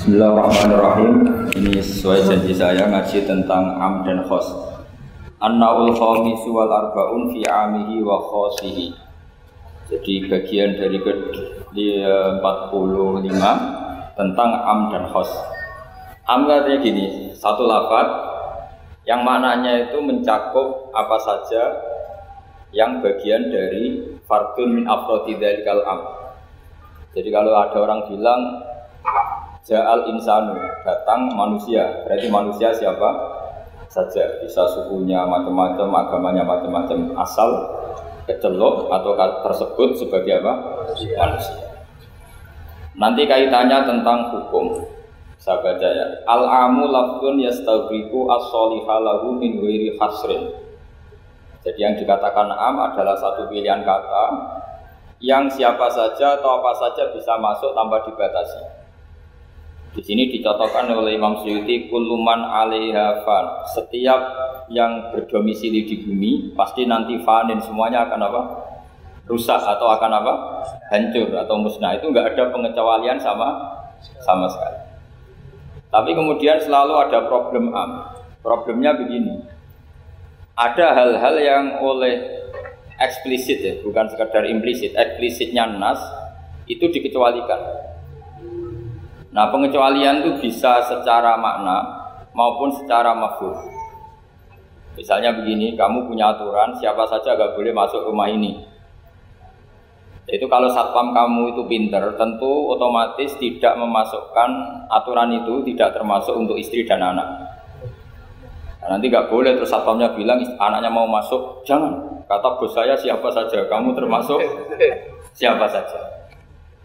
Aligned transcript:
Bismillahirrahmanirrahim. 0.00 1.12
Ini 1.60 1.76
sesuai 1.76 2.24
janji 2.24 2.56
saya 2.56 2.88
ngaji 2.88 3.20
tentang 3.20 3.76
am 3.76 4.00
dan 4.00 4.24
khos. 4.24 4.48
An-naul 5.44 5.92
khamisu 5.92 6.56
wal 6.56 6.72
arba'un 6.72 7.28
fi 7.28 7.44
amihi 7.44 8.00
wa 8.00 8.16
khosihi. 8.16 8.96
Jadi 9.92 10.24
bagian 10.24 10.80
dari 10.80 11.04
ke 11.04 11.12
45 11.76 12.40
tentang 14.16 14.50
am 14.64 14.88
dan 14.88 15.04
khos. 15.12 15.28
Am 16.24 16.48
artinya 16.48 16.80
gini, 16.80 17.36
satu 17.36 17.68
lafaz 17.68 18.08
yang 19.04 19.20
maknanya 19.20 19.84
itu 19.84 20.00
mencakup 20.00 20.96
apa 20.96 21.20
saja 21.20 21.76
yang 22.72 23.04
bagian 23.04 23.52
dari 23.52 24.16
fardun 24.24 24.80
min 24.80 24.88
afrodi 24.88 25.36
dzalikal 25.36 25.84
am. 25.84 26.00
Jadi 27.12 27.28
kalau 27.28 27.52
ada 27.52 27.76
orang 27.84 28.08
bilang 28.08 28.64
Ja'al 29.68 30.08
insanu 30.08 30.56
datang 30.82 31.28
manusia 31.36 31.84
berarti 32.08 32.32
manusia 32.32 32.72
siapa 32.72 33.12
saja 33.92 34.40
bisa 34.40 34.64
sukunya 34.72 35.20
macam-macam 35.28 35.88
agamanya 36.06 36.46
macam-macam 36.46 37.12
asal 37.20 37.68
kecelok 38.24 38.88
atau 38.88 39.12
tersebut 39.44 39.88
sebagai 40.00 40.40
apa 40.40 40.52
manusia. 40.86 41.16
manusia. 41.18 41.70
Nanti 43.00 43.22
kaitannya 43.24 43.78
tentang 43.86 44.28
hukum. 44.32 44.84
Saya 45.40 45.56
baca 45.64 45.88
ya. 45.88 46.04
Al 46.28 46.44
amu 46.44 46.84
lafdun 46.92 47.40
yastaghriqu 47.40 48.28
as-soliha 48.28 48.96
lahu 49.00 49.40
min 49.40 49.56
ghairi 49.56 49.96
hasrin. 49.96 50.52
Jadi 51.64 51.80
yang 51.80 51.96
dikatakan 51.96 52.48
am 52.52 52.76
adalah 52.92 53.16
satu 53.16 53.48
pilihan 53.48 53.80
kata 53.84 54.24
yang 55.20 55.48
siapa 55.48 55.88
saja 55.92 56.40
atau 56.40 56.60
apa 56.60 56.72
saja 56.76 57.12
bisa 57.12 57.36
masuk 57.36 57.72
tanpa 57.76 58.04
dibatasi. 58.04 58.79
Di 59.90 60.02
sini 60.06 60.30
dicontohkan 60.30 60.86
oleh 60.94 61.18
Imam 61.18 61.42
Suyuti 61.42 61.90
kuluman 61.90 62.46
alaiha 62.46 63.26
fan. 63.26 63.44
Setiap 63.74 64.20
yang 64.70 65.10
berdomisili 65.10 65.82
di 65.82 66.06
bumi 66.06 66.54
pasti 66.54 66.86
nanti 66.86 67.18
fanin 67.26 67.58
semuanya 67.58 68.06
akan 68.06 68.20
apa? 68.22 68.42
Rusak 69.26 69.58
atau 69.58 69.90
akan 69.90 70.10
apa? 70.22 70.34
Hancur 70.94 71.34
atau 71.34 71.58
musnah. 71.58 71.98
Itu 71.98 72.14
enggak 72.14 72.38
ada 72.38 72.54
pengecualian 72.54 73.18
sama 73.18 73.82
sama 74.22 74.46
sekali. 74.46 74.78
Tapi 75.90 76.10
kemudian 76.14 76.62
selalu 76.62 76.94
ada 77.10 77.26
problem 77.26 77.74
am. 77.74 78.14
Problemnya 78.46 78.94
begini. 78.94 79.42
Ada 80.54 80.94
hal-hal 80.94 81.34
yang 81.42 81.64
oleh 81.82 82.46
eksplisit 82.94 83.58
ya, 83.58 83.74
bukan 83.82 84.06
sekedar 84.06 84.46
implisit. 84.46 84.94
Eksplisitnya 84.94 85.66
nas 85.66 85.98
itu 86.70 86.86
dikecualikan. 86.86 87.89
Nah 89.30 89.46
pengecualian 89.54 90.26
itu 90.26 90.30
bisa 90.42 90.82
secara 90.82 91.38
makna 91.38 92.00
maupun 92.34 92.74
secara 92.74 93.14
mafhum. 93.14 93.54
Misalnya 94.98 95.30
begini, 95.32 95.78
kamu 95.78 96.10
punya 96.10 96.34
aturan 96.34 96.74
siapa 96.74 97.06
saja 97.06 97.38
gak 97.38 97.54
boleh 97.54 97.70
masuk 97.70 98.10
rumah 98.10 98.26
ini. 98.26 98.58
Itu 100.26 100.46
kalau 100.50 100.70
satpam 100.70 101.14
kamu 101.14 101.54
itu 101.54 101.62
pinter, 101.66 102.02
tentu 102.18 102.70
otomatis 102.70 103.34
tidak 103.38 103.74
memasukkan 103.78 104.50
aturan 104.90 105.30
itu 105.42 105.62
tidak 105.72 105.94
termasuk 105.94 106.34
untuk 106.34 106.58
istri 106.58 106.86
dan 106.86 107.02
anak. 107.02 107.26
Nah, 108.82 108.98
nanti 108.98 109.10
gak 109.10 109.30
boleh 109.30 109.54
terus 109.54 109.70
satpamnya 109.70 110.10
bilang 110.14 110.42
anaknya 110.58 110.90
mau 110.90 111.06
masuk, 111.06 111.62
jangan. 111.62 111.96
Kata 112.26 112.58
bos 112.58 112.70
saya 112.74 112.94
siapa 112.94 113.26
saja, 113.30 113.66
kamu 113.66 113.94
termasuk 113.94 114.38
siapa 115.38 115.66
saja. 115.70 115.98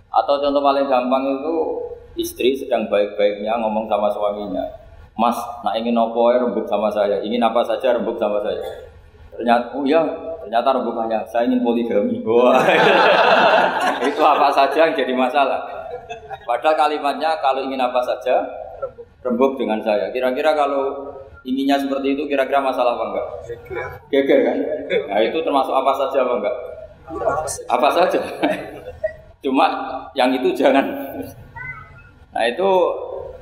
Atau 0.10 0.42
contoh 0.42 0.62
paling 0.62 0.90
gampang 0.90 1.42
itu 1.42 1.85
istri 2.16 2.56
sedang 2.56 2.88
baik-baiknya 2.88 3.56
ngomong 3.60 3.88
sama 3.88 4.08
suaminya, 4.12 4.64
Mas, 5.16 5.36
nak 5.64 5.80
ingin 5.80 5.96
apa 5.96 6.20
ya 6.36 6.38
rembuk 6.44 6.68
sama 6.68 6.92
saya, 6.92 7.24
ingin 7.24 7.40
apa 7.40 7.64
saja 7.64 7.96
rembuk 7.96 8.20
sama 8.20 8.44
saya. 8.44 8.60
Ternyata, 9.36 9.76
oh 9.76 9.84
ya, 9.84 10.00
ternyata 10.44 10.76
rembukannya, 10.76 11.20
saya 11.28 11.48
ingin 11.48 11.64
poligami. 11.64 12.20
Wah, 12.28 12.60
itu 14.04 14.22
apa 14.24 14.48
saja 14.52 14.88
yang 14.88 14.96
jadi 14.96 15.12
masalah. 15.16 15.60
Padahal 16.44 16.76
kalimatnya 16.76 17.36
kalau 17.40 17.64
ingin 17.64 17.80
apa 17.80 18.00
saja, 18.04 18.44
rembuk 19.24 19.56
dengan 19.56 19.80
saya. 19.84 20.12
Kira-kira 20.12 20.52
kalau 20.56 21.16
inginnya 21.48 21.80
seperti 21.80 22.16
itu, 22.16 22.24
kira-kira 22.28 22.60
masalah 22.60 23.00
apa 23.00 23.06
enggak? 23.12 23.28
Geger 24.12 24.40
kan? 24.44 24.58
Nah 25.10 25.20
itu 25.24 25.38
termasuk 25.44 25.74
apa 25.74 25.92
saja 25.96 26.18
apa 26.28 26.34
enggak? 26.44 26.56
Apa 27.72 27.88
saja. 27.92 28.20
Cuma 29.40 29.66
yang 30.18 30.34
itu 30.34 30.52
jangan 30.58 30.86
Nah 32.36 32.44
itu 32.52 32.70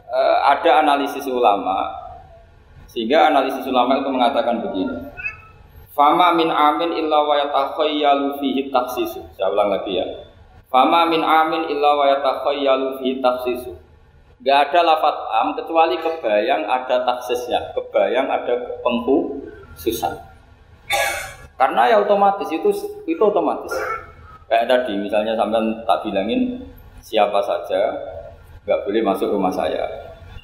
e, 0.06 0.22
ada 0.46 0.86
analisis 0.86 1.26
ulama 1.26 1.90
sehingga 2.86 3.34
analisis 3.34 3.66
ulama 3.66 3.98
itu 3.98 4.10
mengatakan 4.14 4.62
begini. 4.62 5.10
Fama 5.98 6.34
min 6.34 6.50
amin 6.54 6.94
illa 6.98 7.26
wa 7.26 7.36
yatakhayyalu 7.42 8.38
fihi 8.38 8.70
taksisu. 8.70 9.22
Saya 9.34 9.50
ulang 9.50 9.74
lagi 9.74 9.98
ya. 9.98 10.06
Fama 10.70 11.10
min 11.10 11.26
amin 11.26 11.70
illa 11.74 11.98
wa 11.98 12.06
yatakhayyalu 12.06 13.02
fihi 13.02 13.18
taksisu. 13.18 13.74
Gak 14.44 14.70
ada 14.70 14.94
lafat 14.94 15.16
am 15.40 15.56
kecuali 15.56 15.96
kebayang 16.04 16.68
ada 16.68 17.08
taksisnya, 17.08 17.72
kebayang 17.74 18.28
ada 18.28 18.78
pengkhususan. 18.84 20.14
Karena 21.56 21.88
ya 21.88 21.98
otomatis 22.04 22.52
itu 22.52 22.70
itu 23.08 23.22
otomatis. 23.24 23.72
Kayak 24.52 24.68
tadi 24.68 25.00
misalnya 25.00 25.34
sampai 25.40 25.64
tak 25.88 26.04
bilangin 26.04 26.60
siapa 27.00 27.40
saja 27.40 27.82
nggak 28.64 28.80
boleh 28.88 29.02
masuk 29.04 29.28
rumah 29.32 29.52
saya. 29.52 29.84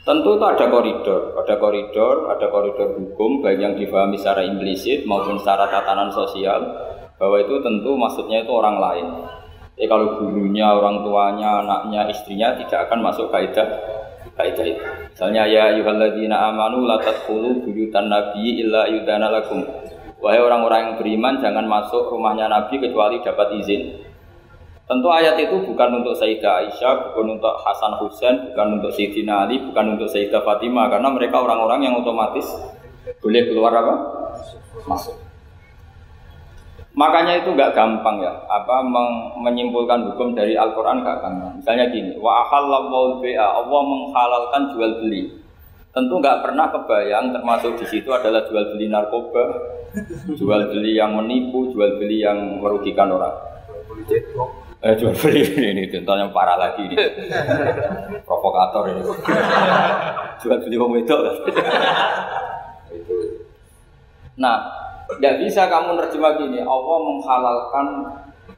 Tentu 0.03 0.39
itu 0.39 0.45
ada 0.47 0.65
koridor, 0.71 1.37
ada 1.37 1.55
koridor, 1.59 2.15
ada 2.31 2.47
koridor 2.49 2.97
hukum 2.97 3.43
baik 3.43 3.59
yang 3.59 3.73
difahami 3.75 4.17
secara 4.17 4.41
implisit 4.47 5.03
maupun 5.05 5.37
secara 5.37 5.69
tatanan 5.69 6.09
sosial 6.09 6.65
bahwa 7.19 7.35
itu 7.37 7.59
tentu 7.59 7.93
maksudnya 7.93 8.41
itu 8.41 8.51
orang 8.51 8.79
lain. 8.79 9.07
Jadi 9.75 9.87
kalau 9.87 10.19
gurunya, 10.19 10.75
orang 10.75 11.07
tuanya, 11.07 11.63
anaknya, 11.63 12.01
istrinya 12.11 12.51
tidak 12.55 12.87
akan 12.87 12.99
masuk 12.99 13.31
kaidah 13.31 13.67
kaidah 14.39 14.65
itu. 14.65 14.81
Misalnya 15.11 15.43
ya 15.51 15.75
ayyuhalladzina 15.75 16.35
amanu 16.51 16.87
la 16.87 16.95
tadkhulu 17.03 17.67
buyutan 17.67 18.07
nabi 18.07 18.63
illa 18.63 18.87
yudana 18.87 19.27
lakum. 19.27 19.63
Wahai 20.19 20.39
orang-orang 20.39 20.79
yang 20.83 20.93
beriman 20.99 21.39
jangan 21.39 21.67
masuk 21.67 22.11
rumahnya 22.11 22.47
nabi 22.47 22.79
kecuali 22.79 23.19
dapat 23.19 23.55
izin. 23.59 23.99
Tentu 24.89 25.05
ayat 25.13 25.37
itu 25.37 25.53
bukan 25.69 26.01
untuk 26.01 26.17
Sayyidah 26.17 26.65
Aisyah, 26.65 27.13
bukan 27.13 27.37
untuk 27.37 27.53
Hasan 27.61 27.93
Husain, 28.01 28.49
bukan 28.49 28.81
untuk 28.81 28.89
Sayyidina 28.89 29.45
Ali, 29.45 29.61
bukan 29.61 29.93
untuk 29.93 30.09
Sayyidah 30.09 30.41
Fatimah 30.41 30.89
karena 30.89 31.13
mereka 31.13 31.45
orang-orang 31.45 31.85
yang 31.85 31.93
otomatis 32.01 32.49
boleh 33.21 33.45
keluar 33.45 33.69
apa? 33.69 33.93
Masuk. 34.89 35.13
Makanya 36.97 37.37
itu 37.37 37.53
nggak 37.53 37.77
gampang 37.77 38.17
ya, 38.17 38.33
apa 38.49 38.81
menyimpulkan 39.37 40.09
hukum 40.09 40.33
dari 40.33 40.57
Al-Quran 40.57 41.05
nggak 41.05 41.21
gampang. 41.21 41.61
Misalnya 41.61 41.85
gini, 41.93 42.17
wa 42.17 42.41
ahallallahu 42.49 43.21
Allah 43.37 43.81
menghalalkan 43.85 44.73
jual 44.73 45.05
beli. 45.05 45.37
Tentu 45.93 46.17
nggak 46.17 46.41
pernah 46.41 46.65
kebayang 46.73 47.29
termasuk 47.29 47.77
di 47.77 47.85
situ 47.85 48.09
adalah 48.09 48.41
jual 48.49 48.73
beli 48.73 48.89
narkoba, 48.89 49.53
jual 50.33 50.61
beli 50.73 50.97
yang 50.97 51.13
menipu, 51.13 51.69
jual 51.69 52.01
beli 52.01 52.25
yang 52.25 52.57
merugikan 52.57 53.13
orang. 53.13 53.37
Eh 54.79 54.95
jual 54.95 55.11
beli 55.11 55.43
ini 55.43 55.91
contohnya 55.91 56.31
parah 56.31 56.55
lagi 56.55 56.87
ini. 56.87 56.95
Provokator 58.23 58.95
ini. 58.95 59.03
jual 60.39 60.57
beli 60.63 60.75
wong 60.79 60.95
itu. 61.03 61.15
Nah, 64.39 64.55
tidak 65.19 65.35
bisa 65.43 65.67
kamu 65.67 65.99
nerjemah 65.99 66.31
gini, 66.39 66.63
Allah 66.63 66.97
menghalalkan 67.03 67.85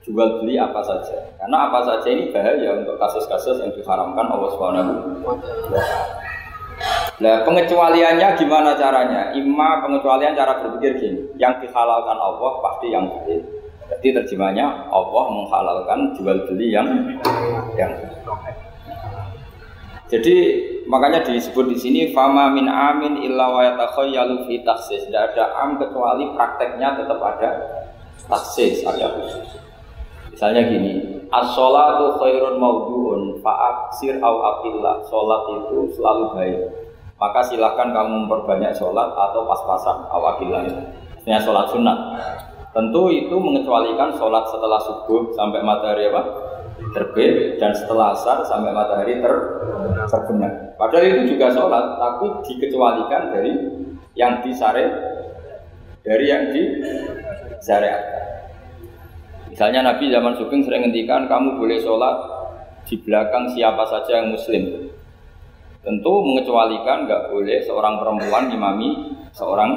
jual 0.06 0.46
beli 0.46 0.62
apa 0.62 0.78
saja. 0.86 1.26
Karena 1.42 1.58
apa 1.74 1.90
saja 1.90 2.06
ini 2.06 2.30
bahaya 2.30 2.70
untuk 2.78 3.02
kasus-kasus 3.02 3.58
yang 3.66 3.74
diharamkan 3.74 4.30
Allah 4.30 4.50
Subhanahu 4.54 4.94
Nah, 7.22 7.46
pengecualiannya 7.46 8.34
gimana 8.38 8.74
caranya? 8.78 9.34
Ima 9.34 9.82
pengecualian 9.86 10.38
cara 10.38 10.58
berpikir 10.62 11.02
gini, 11.02 11.22
yang 11.38 11.58
dihalalkan 11.62 12.18
Allah 12.18 12.52
pasti 12.62 12.94
yang 12.94 13.10
boleh 13.10 13.61
jadi 13.92 14.24
terjemahnya 14.24 14.88
Allah 14.88 15.26
menghalalkan 15.36 16.16
jual 16.16 16.48
beli 16.48 16.72
yang 16.72 16.88
yang 17.76 17.92
jadi 20.12 20.36
makanya 20.92 21.24
disebut 21.24 21.72
di 21.72 21.78
sini 21.80 22.02
fama 22.12 22.52
min 22.52 22.68
amin 22.68 23.24
illa 23.24 23.48
wa 23.48 23.64
yatakhayyalu 23.64 24.44
fi 24.44 24.60
taksis. 24.60 25.08
Tidak 25.08 25.32
ada 25.32 25.56
am 25.56 25.80
kecuali 25.80 26.28
prakteknya 26.36 27.00
tetap 27.00 27.16
ada 27.24 27.50
taksis, 28.28 28.84
ada 28.84 29.08
khusus. 29.16 29.56
Misalnya 30.36 30.68
gini, 30.68 31.24
as-sholatu 31.32 32.20
khairun 32.20 32.60
mawdu'un 32.60 33.40
fa'aksir 33.40 34.20
au 34.20 34.36
aqillah. 34.44 35.00
Sholat 35.08 35.42
itu 35.48 35.96
selalu 35.96 36.26
baik. 36.36 36.60
Maka 37.16 37.40
silahkan 37.48 37.96
kamu 37.96 38.28
memperbanyak 38.28 38.76
sholat 38.76 39.16
atau 39.16 39.48
pas-pasan 39.48 40.12
aqillah. 40.12 40.68
Maksudnya 41.16 41.40
sholat 41.40 41.72
sunat. 41.72 42.00
Tentu 42.72 43.12
itu 43.12 43.36
mengecualikan 43.36 44.16
sholat 44.16 44.48
setelah 44.48 44.80
subuh 44.80 45.36
sampai 45.36 45.60
matahari 45.60 46.08
apa? 46.08 46.52
terbit 46.92 47.62
dan 47.62 47.72
setelah 47.78 48.18
asar 48.18 48.42
sampai 48.42 48.74
matahari 48.74 49.22
ter 49.22 49.34
terbenar. 50.10 50.74
Padahal 50.76 51.06
itu 51.08 51.38
juga 51.38 51.54
sholat, 51.54 51.86
tapi 52.02 52.26
dikecualikan 52.50 53.22
dari 53.30 53.54
yang 54.18 54.42
disare 54.42 54.90
dari 56.02 56.26
yang 56.26 56.50
di. 56.50 56.64
Misalnya 59.52 59.94
Nabi 59.94 60.10
zaman 60.10 60.34
Sugeng 60.34 60.66
sering 60.66 60.90
ngendikan 60.90 61.30
kamu 61.30 61.62
boleh 61.62 61.78
sholat 61.78 62.18
di 62.90 62.98
belakang 62.98 63.46
siapa 63.54 63.86
saja 63.86 64.24
yang 64.24 64.34
muslim. 64.34 64.90
Tentu 65.86 66.14
mengecualikan 66.26 67.06
nggak 67.06 67.30
boleh 67.30 67.62
seorang 67.62 68.02
perempuan 68.02 68.50
imami 68.50 68.90
seorang 69.34 69.72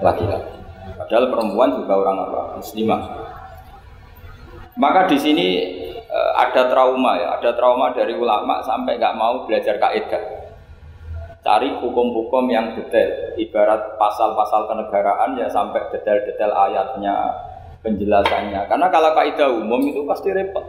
laki-laki. 0.00 0.65
Padahal 0.96 1.28
perempuan 1.28 1.70
juga 1.76 1.92
orang 2.00 2.16
apa? 2.24 2.40
Muslimah. 2.56 3.02
Maka 4.76 5.08
di 5.08 5.16
sini 5.20 5.46
eh, 5.96 6.32
ada 6.36 6.68
trauma 6.68 7.16
ya, 7.16 7.40
ada 7.40 7.52
trauma 7.56 7.92
dari 7.92 8.12
ulama 8.16 8.60
sampai 8.64 9.00
nggak 9.00 9.16
mau 9.16 9.44
belajar 9.48 9.76
kaidah. 9.80 10.24
Cari 11.46 11.78
hukum-hukum 11.78 12.50
yang 12.50 12.74
detail, 12.74 13.38
ibarat 13.38 13.94
pasal-pasal 14.02 14.66
kenegaraan 14.66 15.38
ya 15.38 15.46
sampai 15.46 15.78
detail-detail 15.94 16.50
ayatnya, 16.50 17.14
penjelasannya. 17.86 18.66
Karena 18.66 18.90
kalau 18.90 19.14
kaidah 19.14 19.48
umum 19.54 19.78
itu 19.86 20.02
pasti 20.02 20.34
repot. 20.34 20.66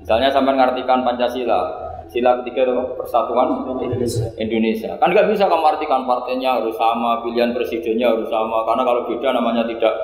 Misalnya 0.00 0.30
sampai 0.30 0.54
ngartikan 0.54 1.02
Pancasila, 1.02 1.89
sila 2.10 2.42
ketiga 2.42 2.66
itu 2.66 2.74
persatuan 2.98 3.70
Indonesia. 3.78 4.26
Indonesia. 4.34 4.90
Kan 4.98 5.14
nggak 5.14 5.30
bisa 5.30 5.46
kamu 5.46 5.62
artikan 5.62 6.02
partainya 6.02 6.58
harus 6.58 6.74
sama, 6.74 7.22
pilihan 7.22 7.54
presidennya 7.54 8.10
harus 8.10 8.26
sama. 8.26 8.66
Karena 8.66 8.82
kalau 8.82 9.06
beda 9.06 9.28
namanya 9.30 9.62
tidak 9.70 9.94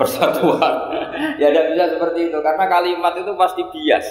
persatuan. 0.00 0.74
ya 1.40 1.52
tidak 1.52 1.66
bisa 1.76 1.84
seperti 1.92 2.32
itu 2.32 2.38
karena 2.40 2.64
kalimat 2.64 3.12
itu 3.20 3.32
pasti 3.36 3.60
bias. 3.68 4.08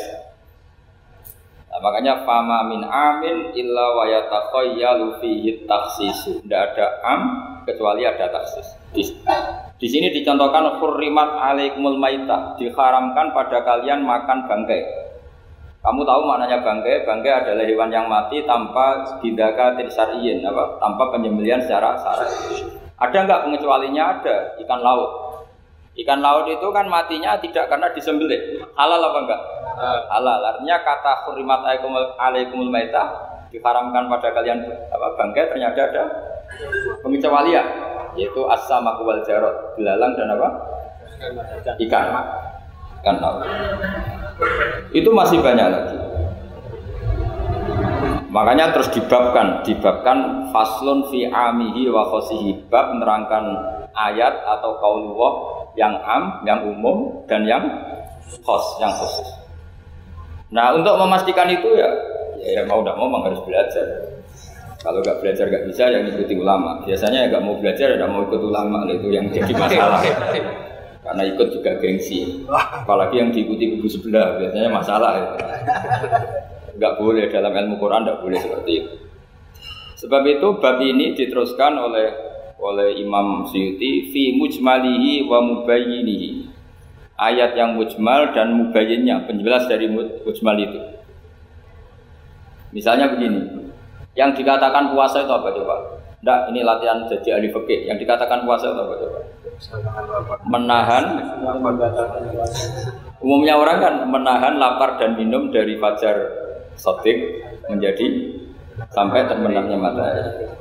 Nah, 1.68 1.80
makanya 1.84 2.22
fama 2.22 2.66
min 2.70 2.86
amin 2.86 3.54
illa 3.58 3.86
wa 3.98 4.06
yatakhayyalu 4.06 5.18
fihi 5.18 5.66
taksisu. 5.66 6.46
Tidak 6.46 6.62
ada 6.74 7.02
am 7.02 7.22
kecuali 7.66 8.06
ada 8.06 8.30
taksis. 8.30 8.78
Di, 8.94 9.04
di 9.82 9.88
sini 9.90 10.14
dicontohkan 10.14 10.78
hurrimat 10.78 11.34
alaikumul 11.34 11.98
maitah, 11.98 12.54
diharamkan 12.62 13.34
pada 13.34 13.66
kalian 13.66 14.06
makan 14.06 14.46
bangkai. 14.46 15.07
Kamu 15.82 16.02
tahu 16.04 16.22
maknanya 16.28 16.66
bangkai? 16.66 17.06
Bangkai 17.08 17.34
adalah 17.46 17.64
hewan 17.64 17.90
yang 17.94 18.10
mati 18.10 18.44
tanpa 18.44 19.06
bidaka 19.22 19.78
tirsariyin, 19.78 20.44
apa? 20.44 20.82
tanpa 20.82 21.14
penyembelian 21.14 21.62
secara 21.64 21.96
syar'i. 22.02 22.66
Ada 22.98 23.18
nggak 23.24 23.42
pengecualinya? 23.46 24.20
Ada 24.20 24.58
ikan 24.66 24.82
laut. 24.82 25.12
Ikan 25.98 26.20
laut 26.22 26.46
itu 26.50 26.68
kan 26.74 26.86
matinya 26.90 27.38
tidak 27.38 27.70
karena 27.70 27.90
disembelih. 27.94 28.62
Halal 28.74 29.02
apa 29.02 29.20
enggak? 29.26 29.42
halal. 30.10 30.42
Artinya 30.42 30.78
kata 30.82 31.14
hurimat 31.30 31.62
alaikumul 32.18 32.70
maitah 32.74 33.38
diharamkan 33.54 34.10
pada 34.12 34.34
kalian 34.34 34.60
apa 34.92 35.08
bangkai 35.16 35.48
ternyata 35.54 35.80
ada 35.94 36.04
pengecualian 37.06 37.66
yaitu 38.18 38.42
asama 38.50 38.98
wal 38.98 39.22
jarot, 39.22 39.78
belalang 39.78 40.18
dan 40.18 40.34
apa? 40.34 40.50
Ikan. 41.78 42.06
Ikan 43.02 43.18
laut. 43.22 43.46
Itu 44.94 45.10
masih 45.14 45.42
banyak 45.42 45.68
lagi. 45.68 45.98
Makanya 48.28 48.76
terus 48.76 48.92
dibabkan, 48.94 49.66
dibabkan 49.66 50.52
faslun 50.52 51.08
fi 51.10 51.26
amihi 51.26 51.90
wa 51.90 52.06
khosihi 52.06 52.70
bab 52.70 52.94
menerangkan 52.94 53.44
ayat 53.98 54.46
atau 54.46 54.78
kaulullah 54.78 55.34
yang 55.74 55.96
am, 56.04 56.44
yang 56.46 56.62
umum 56.68 57.26
dan 57.26 57.48
yang 57.48 57.64
khos, 58.46 58.78
yang 58.78 58.94
khusus. 58.94 59.26
Nah 60.54 60.76
untuk 60.76 60.96
memastikan 61.02 61.50
itu 61.50 61.66
ya, 61.76 61.90
ya 62.44 62.62
mau 62.68 62.84
tidak 62.84 62.96
mau 63.00 63.08
memang 63.10 63.32
harus 63.32 63.42
belajar. 63.42 63.86
Kalau 64.78 65.02
nggak 65.02 65.18
belajar 65.20 65.46
nggak 65.50 65.66
bisa 65.74 65.84
yang 65.90 66.04
ikuti 66.06 66.38
ulama. 66.38 66.80
Biasanya 66.86 67.26
ya 67.26 67.28
nggak 67.34 67.44
mau 67.44 67.56
belajar 67.58 67.88
ya 67.98 68.06
mau 68.06 68.22
ikut 68.28 68.42
ulama 68.44 68.86
nah, 68.86 68.94
itu 68.94 69.08
yang 69.10 69.26
jadi 69.34 69.54
masalah. 69.66 70.02
Karena 71.08 71.24
ikut 71.24 71.48
juga 71.56 71.72
gengsi. 71.80 72.44
Apalagi 72.52 73.24
yang 73.24 73.32
diikuti 73.32 73.80
kubu 73.80 73.88
sebelah 73.88 74.36
biasanya 74.36 74.68
masalah. 74.68 75.12
Ya. 75.16 75.28
Nggak 76.76 76.94
boleh 77.00 77.26
dalam 77.32 77.56
ilmu 77.56 77.80
Quran 77.80 78.04
nggak 78.04 78.20
boleh 78.20 78.38
seperti 78.44 78.72
itu. 78.84 78.92
Sebab 80.04 80.22
itu 80.28 80.48
bab 80.60 80.78
ini 80.84 81.16
diteruskan 81.16 81.80
oleh 81.80 82.12
oleh 82.60 83.00
Imam 83.00 83.48
Syuuti 83.48 84.12
fi 84.12 84.36
mujmalihi 84.36 85.26
wa 85.26 85.40
mubayyinihi 85.40 86.58
ayat 87.18 87.58
yang 87.58 87.74
mujmal 87.74 88.32
dan 88.32 88.54
mubayyinnya, 88.54 89.26
penjelas 89.26 89.66
dari 89.66 89.90
mujmal 89.90 90.58
itu. 90.62 90.80
Misalnya 92.72 93.10
begini, 93.10 93.42
yang 94.14 94.38
dikatakan 94.38 94.94
puasa 94.94 95.26
itu 95.26 95.34
apa 95.34 95.50
coba? 95.50 95.76
Tidak, 96.22 96.40
ini 96.54 96.62
latihan 96.62 97.06
jadi 97.10 97.42
ahli 97.42 97.50
fikih. 97.50 97.90
Yang 97.90 98.06
dikatakan 98.06 98.46
puasa 98.46 98.70
itu 98.70 98.82
apa 98.82 98.96
coba? 99.02 99.20
Menahan. 100.46 101.06
Umumnya 103.18 103.58
orang 103.58 103.78
kan 103.82 103.94
menahan 104.06 104.54
lapar 104.62 105.02
dan 105.02 105.18
minum 105.18 105.50
dari 105.50 105.78
fajar 105.82 106.16
sotik 106.78 107.42
menjadi 107.66 108.38
sampai 108.94 109.26
terbenamnya 109.26 109.78
matahari. 109.78 110.54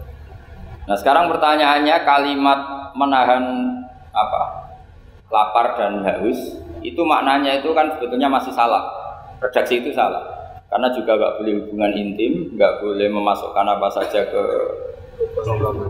Nah 0.89 0.97
sekarang 0.97 1.29
pertanyaannya 1.29 1.97
kalimat 2.09 2.61
menahan 2.97 3.45
apa? 4.17 4.67
lapar 5.31 5.75
dan 5.75 6.07
haus 6.07 6.39
itu 6.87 7.03
maknanya 7.03 7.59
itu 7.59 7.75
kan 7.75 7.91
sebetulnya 7.99 8.31
masih 8.31 8.55
salah 8.55 8.87
redaksi 9.43 9.83
itu 9.83 9.91
salah 9.91 10.23
karena 10.71 10.87
juga 10.95 11.19
nggak 11.19 11.35
boleh 11.43 11.55
hubungan 11.63 11.93
intim 11.99 12.33
nggak 12.55 12.79
boleh 12.79 13.09
memasukkan 13.11 13.67
apa 13.67 13.89
saja 13.91 14.23
ke 14.23 14.43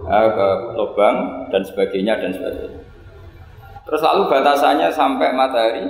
eh, 0.09 0.29
ke 0.32 0.49
lubang 0.73 1.49
dan 1.52 1.62
sebagainya 1.69 2.17
dan 2.17 2.32
sebagainya 2.32 2.81
terus 3.87 4.03
lalu 4.03 4.29
batasannya 4.29 4.91
sampai 4.91 5.29
matahari 5.33 5.85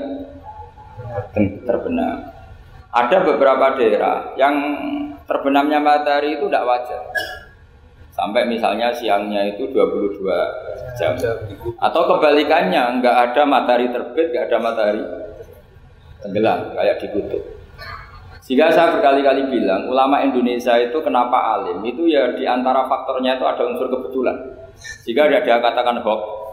terbenam 1.64 2.30
ada 2.92 3.16
beberapa 3.24 3.74
daerah 3.76 4.36
yang 4.36 4.54
terbenamnya 5.26 5.80
matahari 5.80 6.38
itu 6.38 6.46
tidak 6.46 6.64
wajar 6.68 7.02
Sampai 8.16 8.48
misalnya 8.48 8.88
siangnya 8.96 9.44
itu 9.44 9.68
22 9.76 10.24
jam. 10.96 11.12
Atau 11.76 12.02
kebalikannya, 12.08 13.04
nggak 13.04 13.16
ada 13.28 13.44
matahari 13.44 13.92
terbit, 13.92 14.32
nggak 14.32 14.48
ada 14.48 14.56
matahari 14.56 15.04
tenggelam, 16.24 16.72
kayak 16.72 16.96
di 16.96 17.12
kutub. 17.12 17.44
Sehingga 18.40 18.72
saya 18.72 18.96
berkali-kali 18.96 19.52
bilang, 19.52 19.84
ulama 19.92 20.24
Indonesia 20.24 20.80
itu 20.80 20.96
kenapa 21.04 21.60
alim? 21.60 21.84
Itu 21.84 22.08
ya 22.08 22.32
di 22.32 22.48
antara 22.48 22.88
faktornya 22.88 23.36
itu 23.36 23.44
ada 23.44 23.62
unsur 23.68 23.92
kebetulan. 23.92 24.36
Jika 25.04 25.28
ada 25.28 25.44
dia 25.44 25.60
katakan 25.60 26.00
hoax. 26.00 26.45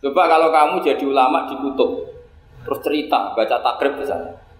Coba 0.00 0.22
kalau 0.28 0.48
kamu 0.48 0.74
jadi 0.80 1.04
ulama 1.04 1.44
di 1.44 1.54
kutub, 1.60 2.08
terus 2.64 2.80
cerita, 2.80 3.36
baca 3.36 3.56
takrib 3.60 4.00
di 4.00 4.06
sana 4.08 4.50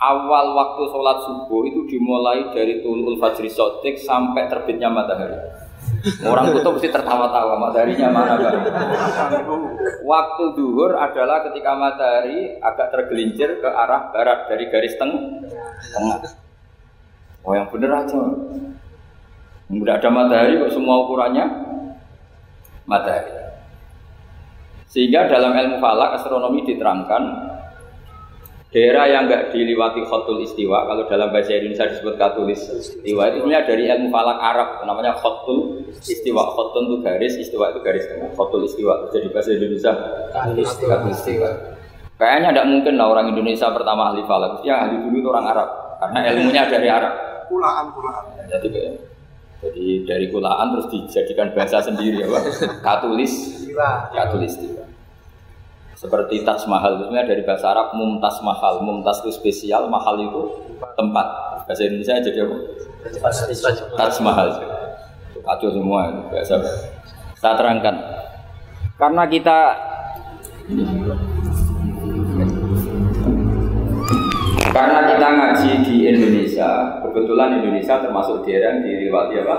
awal 0.00 0.56
waktu 0.56 0.82
sholat 0.88 1.18
subuh 1.28 1.62
itu 1.68 1.84
dimulai 1.84 2.48
dari 2.56 2.80
tulul 2.80 3.20
fajri 3.20 3.52
sotik 3.52 4.00
sampai 4.00 4.48
terbitnya 4.48 4.88
matahari. 4.88 5.36
Orang 6.24 6.56
kutub 6.56 6.80
mesti 6.80 6.88
tertawa-tawa 6.88 7.60
mataharinya 7.60 8.08
mana 8.08 8.34
kan? 8.40 8.54
Waktu 10.00 10.44
duhur 10.56 10.96
adalah 10.96 11.44
ketika 11.44 11.76
matahari 11.76 12.56
agak 12.56 12.88
tergelincir 12.88 13.60
ke 13.60 13.68
arah 13.68 14.08
barat 14.08 14.48
dari 14.48 14.64
garis 14.72 14.96
teng 14.96 15.44
tengah. 15.92 16.20
Oh 17.44 17.52
yang 17.52 17.68
bener 17.68 17.92
aja. 17.92 18.20
Tidak 19.70 19.96
ada 20.00 20.10
matahari 20.10 20.56
kok 20.56 20.72
semua 20.72 21.04
ukurannya 21.04 21.44
matahari. 22.88 23.39
Sehingga 24.90 25.30
dalam 25.30 25.54
ilmu 25.54 25.78
falak 25.78 26.18
astronomi 26.18 26.66
diterangkan 26.66 27.22
daerah 28.70 29.06
yang 29.06 29.26
enggak 29.26 29.50
diliwati 29.50 30.06
khotul 30.06 30.42
istiwa 30.42 30.86
kalau 30.86 31.02
dalam 31.10 31.34
bahasa 31.34 31.58
Indonesia 31.58 31.90
disebut 31.90 32.14
katulis 32.14 32.70
istiwa 32.70 33.26
itu 33.30 33.42
sebenarnya 33.42 33.66
dari 33.66 33.82
ilmu 33.86 34.08
falak 34.14 34.38
Arab 34.38 34.68
namanya 34.86 35.14
khotul 35.14 35.86
istiwa. 36.02 36.42
Khotul 36.54 36.90
itu 36.90 36.96
garis 37.06 37.34
istiwa 37.38 37.70
itu 37.70 37.82
garis 37.86 38.06
tengah. 38.10 38.30
Khotul 38.34 38.66
istiwa 38.66 39.10
jadi 39.14 39.26
bahasa 39.30 39.50
Indonesia 39.54 39.92
katulis 40.34 40.70
istiwa. 41.14 41.48
kayaknya 42.20 42.52
tidak 42.52 42.66
mungkin 42.68 42.94
lah 43.00 43.06
orang 43.08 43.26
Indonesia 43.30 43.66
pertama 43.70 44.10
ahli 44.10 44.22
falak. 44.26 44.62
Yang 44.66 44.78
ahli 44.86 44.96
dulu 45.06 45.16
itu 45.22 45.28
orang 45.30 45.46
Arab 45.54 45.68
karena 46.02 46.18
ilmunya 46.34 46.62
dari 46.66 46.88
Arab. 46.90 47.14
Kulaan 47.46 47.86
kulaan. 47.94 48.24
Jadi 48.46 48.68
jadi 49.60 49.86
dari 50.08 50.26
kulaan 50.32 50.72
terus 50.72 50.86
dijadikan 50.88 51.52
bahasa 51.52 51.84
sendiri 51.84 52.24
ya 52.24 52.28
katulis 52.80 53.32
katulis 54.08 54.56
istiwa 54.56 54.79
seperti 56.00 56.48
Taj 56.48 56.64
Mahal 56.64 56.96
itu 56.96 57.12
dari 57.12 57.44
bahasa 57.44 57.76
Arab 57.76 57.92
mumtaz 57.92 58.40
mahal. 58.40 58.80
Mumtaz 58.80 59.20
itu 59.20 59.36
spesial, 59.36 59.84
mahal 59.92 60.16
itu 60.16 60.48
tempat. 60.96 61.28
Bahasa 61.68 61.84
Indonesia 61.84 62.16
jadi 62.24 62.48
apa? 62.48 62.56
Taj 64.00 64.16
Mahal. 64.24 64.48
Kacau 65.44 65.68
semua 65.68 66.08
itu 66.08 66.20
bahasa. 66.32 66.56
Saya 67.36 67.52
terangkan. 67.52 67.96
Karena 68.96 69.28
kita 69.28 69.58
Karena 74.70 75.00
kita 75.02 75.28
ngaji 75.34 75.70
di 75.84 75.96
Indonesia, 76.08 76.96
kebetulan 77.04 77.60
Indonesia 77.60 78.00
termasuk 78.00 78.46
daerah 78.48 78.78
yang 78.78 78.88
diriwati 78.88 79.34
apa? 79.44 79.56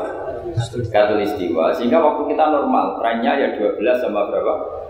Katulistiwa. 0.89 1.69
Sehingga 1.77 2.01
waktu 2.01 2.33
kita 2.33 2.45
normal, 2.49 2.97
trennya 2.97 3.37
ya 3.37 3.47
12 3.59 3.77
sama 4.01 4.25
berapa? 4.31 4.81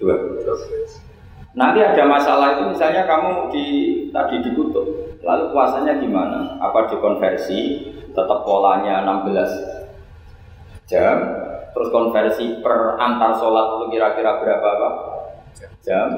12. 0.00 1.54
Nanti 1.54 1.78
ada 1.84 2.04
masalah 2.06 2.56
itu 2.56 2.72
misalnya 2.72 3.04
kamu 3.04 3.52
di 3.52 3.66
tadi 4.10 4.40
dikutuk, 4.40 5.20
lalu 5.20 5.44
puasanya 5.52 5.98
gimana? 6.00 6.56
Apa 6.62 6.88
dikonversi? 6.90 7.90
Tetap 8.10 8.42
polanya 8.42 9.06
16 9.06 10.90
jam, 10.90 11.18
terus 11.70 11.94
konversi 11.94 12.58
per 12.58 12.98
antar 12.98 13.38
sholat 13.38 13.78
itu 13.78 13.86
kira-kira 13.94 14.42
berapa 14.42 14.66
apa? 14.66 14.88
Jam 15.78 16.10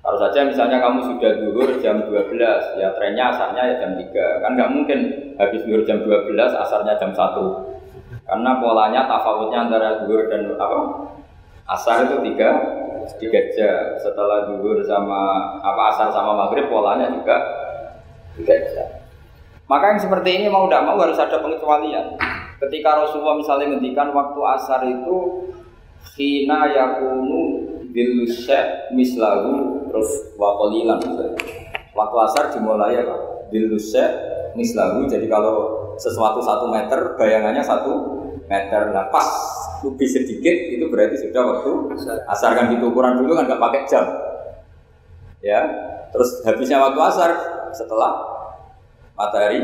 kalau 0.00 0.16
saja 0.16 0.48
misalnya 0.48 0.80
kamu 0.80 1.12
sudah 1.12 1.32
duhur 1.44 1.76
jam 1.84 2.00
12, 2.08 2.80
ya 2.80 2.88
trennya 2.96 3.36
asarnya 3.36 3.62
ya 3.68 3.74
jam 3.84 3.92
3. 4.00 4.40
Kan 4.40 4.50
nggak 4.56 4.72
mungkin 4.72 4.98
habis 5.36 5.60
duhur 5.68 5.84
jam 5.84 6.00
12, 6.00 6.56
asarnya 6.56 6.96
jam 6.96 7.12
1. 7.12 8.24
Karena 8.24 8.50
polanya 8.64 9.04
tafawutnya 9.04 9.68
antara 9.68 10.00
duhur 10.08 10.24
dan 10.32 10.56
apa? 10.56 10.78
Asar 11.68 12.08
itu 12.08 12.16
3, 12.16 12.89
3 13.16 13.56
jam. 13.56 13.96
Setelah 13.98 14.50
duhur 14.50 14.78
sama 14.86 15.54
apa 15.64 15.82
asar 15.94 16.08
sama 16.14 16.36
maghrib 16.46 16.70
polanya 16.70 17.10
juga 17.10 17.36
3 18.36 18.70
jam. 18.70 18.88
Maka 19.70 19.94
yang 19.94 20.00
seperti 20.02 20.30
ini 20.42 20.46
mau 20.50 20.66
tidak 20.66 20.82
mau 20.86 20.98
harus 20.98 21.18
ada 21.18 21.38
pengecualian. 21.38 22.18
Ketika 22.60 22.90
Rasulullah 23.06 23.38
misalnya 23.38 23.72
ngendikan 23.74 24.10
waktu 24.10 24.40
asar 24.58 24.82
itu 24.84 25.48
Hina 26.16 26.68
yakunu 26.74 27.70
bilusya 27.90 28.90
mislahu 28.94 29.84
terus 29.90 30.10
wakolilan 30.38 30.98
waktu 31.92 32.16
asar 32.30 32.54
dimulai 32.54 33.02
apa 33.02 33.16
bilusya 33.50 34.06
mislahu 34.54 35.04
jadi 35.10 35.26
kalau 35.26 35.90
sesuatu 35.98 36.38
satu 36.38 36.70
meter 36.70 37.18
bayangannya 37.18 37.60
satu 37.60 38.22
meter 38.46 38.94
nah 38.94 39.10
pas 39.10 39.28
lebih 39.84 40.08
sedikit 40.08 40.56
itu 40.72 40.84
berarti 40.88 41.16
sudah 41.28 41.42
waktu 41.42 41.70
asar 42.28 42.56
kan 42.56 42.72
gitu 42.72 42.92
ukuran 42.92 43.20
dulu 43.20 43.36
kan 43.38 43.44
nggak 43.48 43.62
pakai 43.62 43.80
jam 43.88 44.04
ya 45.40 45.60
terus 46.12 46.44
habisnya 46.44 46.80
waktu 46.80 47.00
asar 47.00 47.30
setelah 47.72 48.10
matahari 49.16 49.60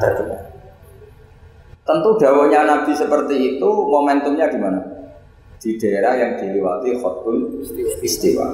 terbenam 0.00 0.42
tentu 1.86 2.10
daunnya 2.18 2.66
Nabi 2.66 2.92
seperti 2.96 3.56
itu 3.56 3.68
momentumnya 3.68 4.50
di 4.50 4.58
mana 4.58 4.96
di 5.66 5.74
daerah 5.80 6.14
yang 6.14 6.32
dilewati 6.38 6.94
khotul 7.00 7.58
istiwa. 8.04 8.46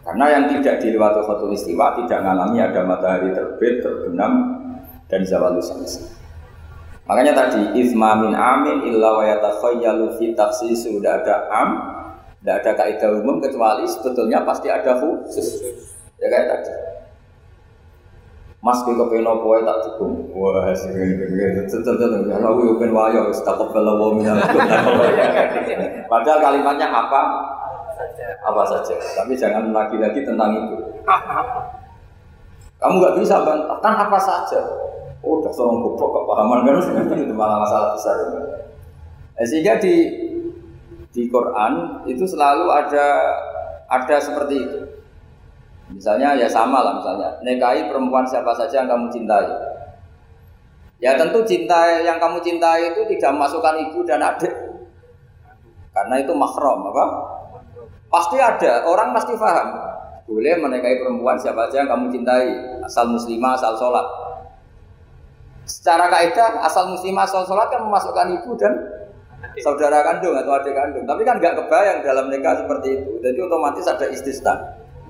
Karena 0.00 0.26
yang 0.32 0.44
tidak 0.56 0.80
dilewati 0.80 1.20
khotul 1.26 1.52
istiwa 1.52 1.92
tidak 2.00 2.24
mengalami 2.24 2.58
ada 2.64 2.80
matahari 2.86 3.28
terbit, 3.34 3.84
terbenam, 3.84 4.32
dan 5.10 5.20
zawal 5.26 5.58
samsi. 5.60 6.19
Makanya 7.10 7.34
tadi 7.34 7.74
isma 7.74 8.22
min 8.22 8.38
amin 8.38 8.86
illa 8.86 9.18
wa 9.18 9.26
yatakhayyalu 9.26 10.14
fi 10.14 10.30
takhsis 10.30 10.86
sudah 10.86 11.18
ada 11.18 11.50
am, 11.50 11.70
tidak 12.38 12.62
ada 12.62 12.70
kaidah 12.78 13.18
umum 13.18 13.42
kecuali 13.42 13.82
sebetulnya 13.82 14.46
pasti 14.46 14.70
ada 14.70 14.94
khusus. 14.94 15.58
Ya 16.22 16.30
kayak 16.30 16.46
tadi. 16.54 16.70
Mas 18.62 18.78
kowe 18.86 18.94
kepen 18.94 19.26
opo 19.26 19.58
tak 19.58 19.90
dukung. 19.90 20.30
Wah, 20.38 20.70
sing 20.70 20.94
ngene 20.94 21.66
tetep 21.66 21.98
ya 21.98 22.38
ben 22.78 22.90
wayo 22.94 23.26
wis 23.26 23.42
tak 23.42 23.58
kepel 23.58 23.82
Padahal 26.14 26.38
kalimatnya 26.38 26.94
apa? 26.94 27.20
Apa 28.46 28.62
saja. 28.70 28.94
Tapi 29.18 29.34
jangan 29.34 29.74
lagi-lagi 29.74 30.22
tentang 30.22 30.54
itu. 30.54 30.78
Kamu 32.80 32.94
nggak 33.02 33.18
bisa 33.18 33.42
bantahkan 33.42 33.94
apa 33.98 34.18
saja. 34.22 34.62
Oh, 35.20 35.44
udah 35.44 35.52
seorang 35.52 35.84
goblok 35.84 36.10
kepahaman 36.16 36.64
kan 36.64 36.80
itu 37.12 37.34
malah 37.36 37.60
masalah 37.60 37.92
besar. 37.92 38.16
Eh, 39.36 39.44
sehingga 39.44 39.76
di 39.76 40.08
di 41.12 41.28
Quran 41.28 42.04
itu 42.08 42.24
selalu 42.24 42.72
ada 42.72 43.06
ada 43.90 44.16
seperti 44.16 44.56
itu. 44.64 44.80
Misalnya 45.90 46.38
ya 46.38 46.46
sama 46.46 46.86
lah 46.86 47.02
misalnya, 47.02 47.34
nikahi 47.42 47.90
perempuan 47.90 48.22
siapa 48.22 48.54
saja 48.54 48.86
yang 48.86 48.88
kamu 48.88 49.10
cintai. 49.10 49.48
Ya 51.02 51.16
tentu 51.16 51.42
cinta 51.42 51.98
yang 52.04 52.20
kamu 52.20 52.38
cintai 52.44 52.94
itu 52.94 53.02
tidak 53.16 53.30
memasukkan 53.34 53.74
ibu 53.90 54.00
dan 54.06 54.22
adik. 54.22 54.52
Karena 55.90 56.14
itu 56.22 56.30
mahram 56.36 56.86
apa? 56.94 57.04
Pasti 58.06 58.38
ada, 58.38 58.86
orang 58.86 59.10
pasti 59.16 59.34
paham. 59.34 59.68
Boleh 60.30 60.54
menikahi 60.62 61.02
perempuan 61.02 61.34
siapa 61.34 61.66
saja 61.66 61.82
yang 61.82 61.90
kamu 61.90 62.06
cintai, 62.14 62.46
asal 62.86 63.10
muslimah, 63.10 63.58
asal 63.58 63.74
sholat. 63.74 64.06
Secara 65.70 66.10
kaidah, 66.10 66.66
asal 66.66 66.90
muslimah, 66.90 67.30
asal 67.30 67.46
sholat 67.46 67.70
kan 67.70 67.86
memasukkan 67.86 68.26
ibu 68.42 68.58
dan 68.58 68.74
saudara 69.62 70.02
kandung 70.02 70.34
atau 70.34 70.58
adik 70.58 70.74
kandung. 70.74 71.06
Tapi 71.06 71.22
kan 71.22 71.38
nggak 71.38 71.54
kebayang 71.62 71.98
dalam 72.02 72.26
nikah 72.26 72.58
seperti 72.58 72.98
itu. 72.98 73.10
Jadi 73.22 73.38
otomatis 73.38 73.86
ada 73.86 74.06
istisna. 74.10 74.54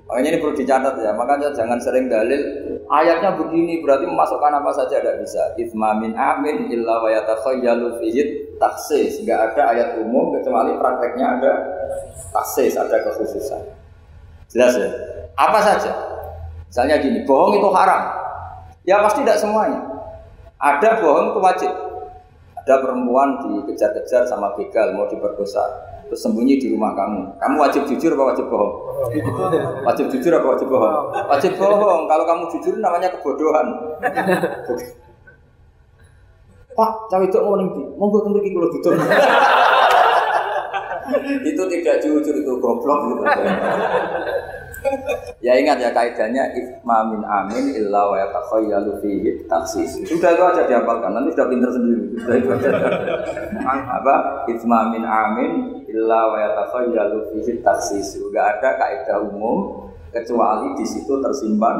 Makanya 0.05 0.29
ini 0.35 0.39
perlu 0.43 0.55
dicatat 0.59 0.95
ya. 1.01 1.17
Makanya 1.17 1.49
jangan 1.57 1.79
sering 1.81 2.13
dalil 2.13 2.43
ayatnya 2.91 3.39
begini 3.39 3.79
berarti 3.81 4.05
memasukkan 4.05 4.53
apa 4.59 4.71
saja 4.75 5.01
tidak 5.01 5.23
bisa. 5.23 5.43
Itmamin 5.57 6.13
amin 6.19 6.69
illa 6.69 7.01
wa 7.01 7.09
yatakhayyalu 7.09 7.97
fihi 8.03 8.23
taksis. 8.59 9.23
Enggak 9.23 9.55
ada 9.55 9.63
ayat 9.73 9.89
umum 10.03 10.35
kecuali 10.37 10.77
prakteknya 10.77 11.27
ada 11.41 11.53
taksis, 12.35 12.75
ada 12.77 13.01
kekhususan. 13.01 13.63
Jelas 14.51 14.75
ya? 14.77 14.91
Apa 15.39 15.63
saja? 15.63 15.95
Misalnya 16.67 16.99
gini, 16.99 17.23
bohong 17.23 17.59
itu 17.59 17.71
haram. 17.71 18.03
Ya 18.83 18.99
pasti 19.03 19.23
tidak 19.23 19.39
semuanya. 19.39 20.00
Ada 20.61 21.01
bohong 21.01 21.33
itu 21.33 21.41
wajib. 21.41 21.73
Ada 22.61 22.75
perempuan 22.85 23.41
dikejar-kejar 23.41 24.29
sama 24.29 24.53
begal 24.53 24.93
mau 24.93 25.09
diperkosa 25.09 25.91
terus 26.11 26.27
sembunyi 26.27 26.59
di 26.59 26.75
rumah 26.75 26.91
kamu. 26.99 27.39
Kamu 27.39 27.57
wajib 27.63 27.87
jujur 27.87 28.19
apa 28.19 28.35
wajib 28.35 28.51
bohong? 28.51 28.73
Wajib 29.87 30.11
jujur 30.11 30.35
apa 30.35 30.47
wajib 30.59 30.67
bohong? 30.67 31.07
Wajib 31.31 31.53
bohong. 31.55 32.11
Kalau 32.11 32.25
kamu 32.27 32.43
jujur 32.51 32.75
namanya 32.83 33.15
kebodohan. 33.15 33.67
Pak, 36.75 36.91
cawe 37.07 37.23
itu 37.23 37.39
mau 37.39 37.55
nih, 37.59 37.67
mau 37.95 38.11
gue 38.11 38.21
tunggu 38.27 38.43
kalau 38.43 38.69
jujur. 38.75 38.93
itu 41.51 41.63
tidak 41.79 41.97
jujur 42.03 42.35
itu 42.43 42.53
goblok 42.59 43.01
gitu. 43.11 43.23
Ya 45.45 45.53
ingat 45.57 45.79
ya 45.81 45.91
kaidahnya 45.93 46.53
ifma 46.57 47.09
min 47.09 47.23
amin 47.25 47.77
illa 47.77 48.11
wa 48.11 48.17
yatakhayyalu 48.17 49.01
fihi 49.01 49.45
taksis. 49.47 50.01
Sudah 50.05 50.33
itu 50.35 50.43
aja 50.43 50.63
dihafalkan, 50.67 51.13
nanti 51.13 51.33
sudah 51.37 51.47
pinter 51.49 51.71
sendiri. 51.73 52.03
Sudah 52.21 52.35
itu 52.37 52.49
aja. 52.55 52.71
Apa? 53.69 54.15
Ifma 54.49 54.91
min 54.93 55.05
amin 55.05 55.51
illa 55.89 56.21
wa 56.31 56.39
yatakhayyalu 56.41 57.19
fihi 57.33 57.61
taksis. 57.61 58.21
Enggak 58.21 58.59
ada 58.59 58.71
kaidah 58.81 59.19
umum 59.25 59.91
kecuali 60.11 60.75
di 60.75 60.87
situ 60.87 61.23
tersimpan 61.23 61.77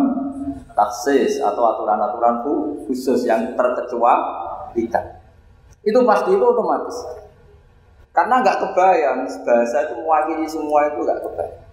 taksis 0.75 1.43
atau 1.43 1.67
aturan-aturan 1.77 2.47
khusus 2.87 3.27
yang 3.27 3.59
terkecualikan. 3.59 5.19
Itu 5.83 5.99
pasti 6.05 6.31
itu 6.37 6.45
otomatis. 6.45 6.97
Karena 8.11 8.43
nggak 8.43 8.59
kebayang 8.59 9.23
bahasa 9.47 9.87
itu 9.87 9.95
mewakili 10.03 10.47
semua 10.51 10.91
itu 10.91 10.99
nggak 11.07 11.21
kebayang. 11.25 11.70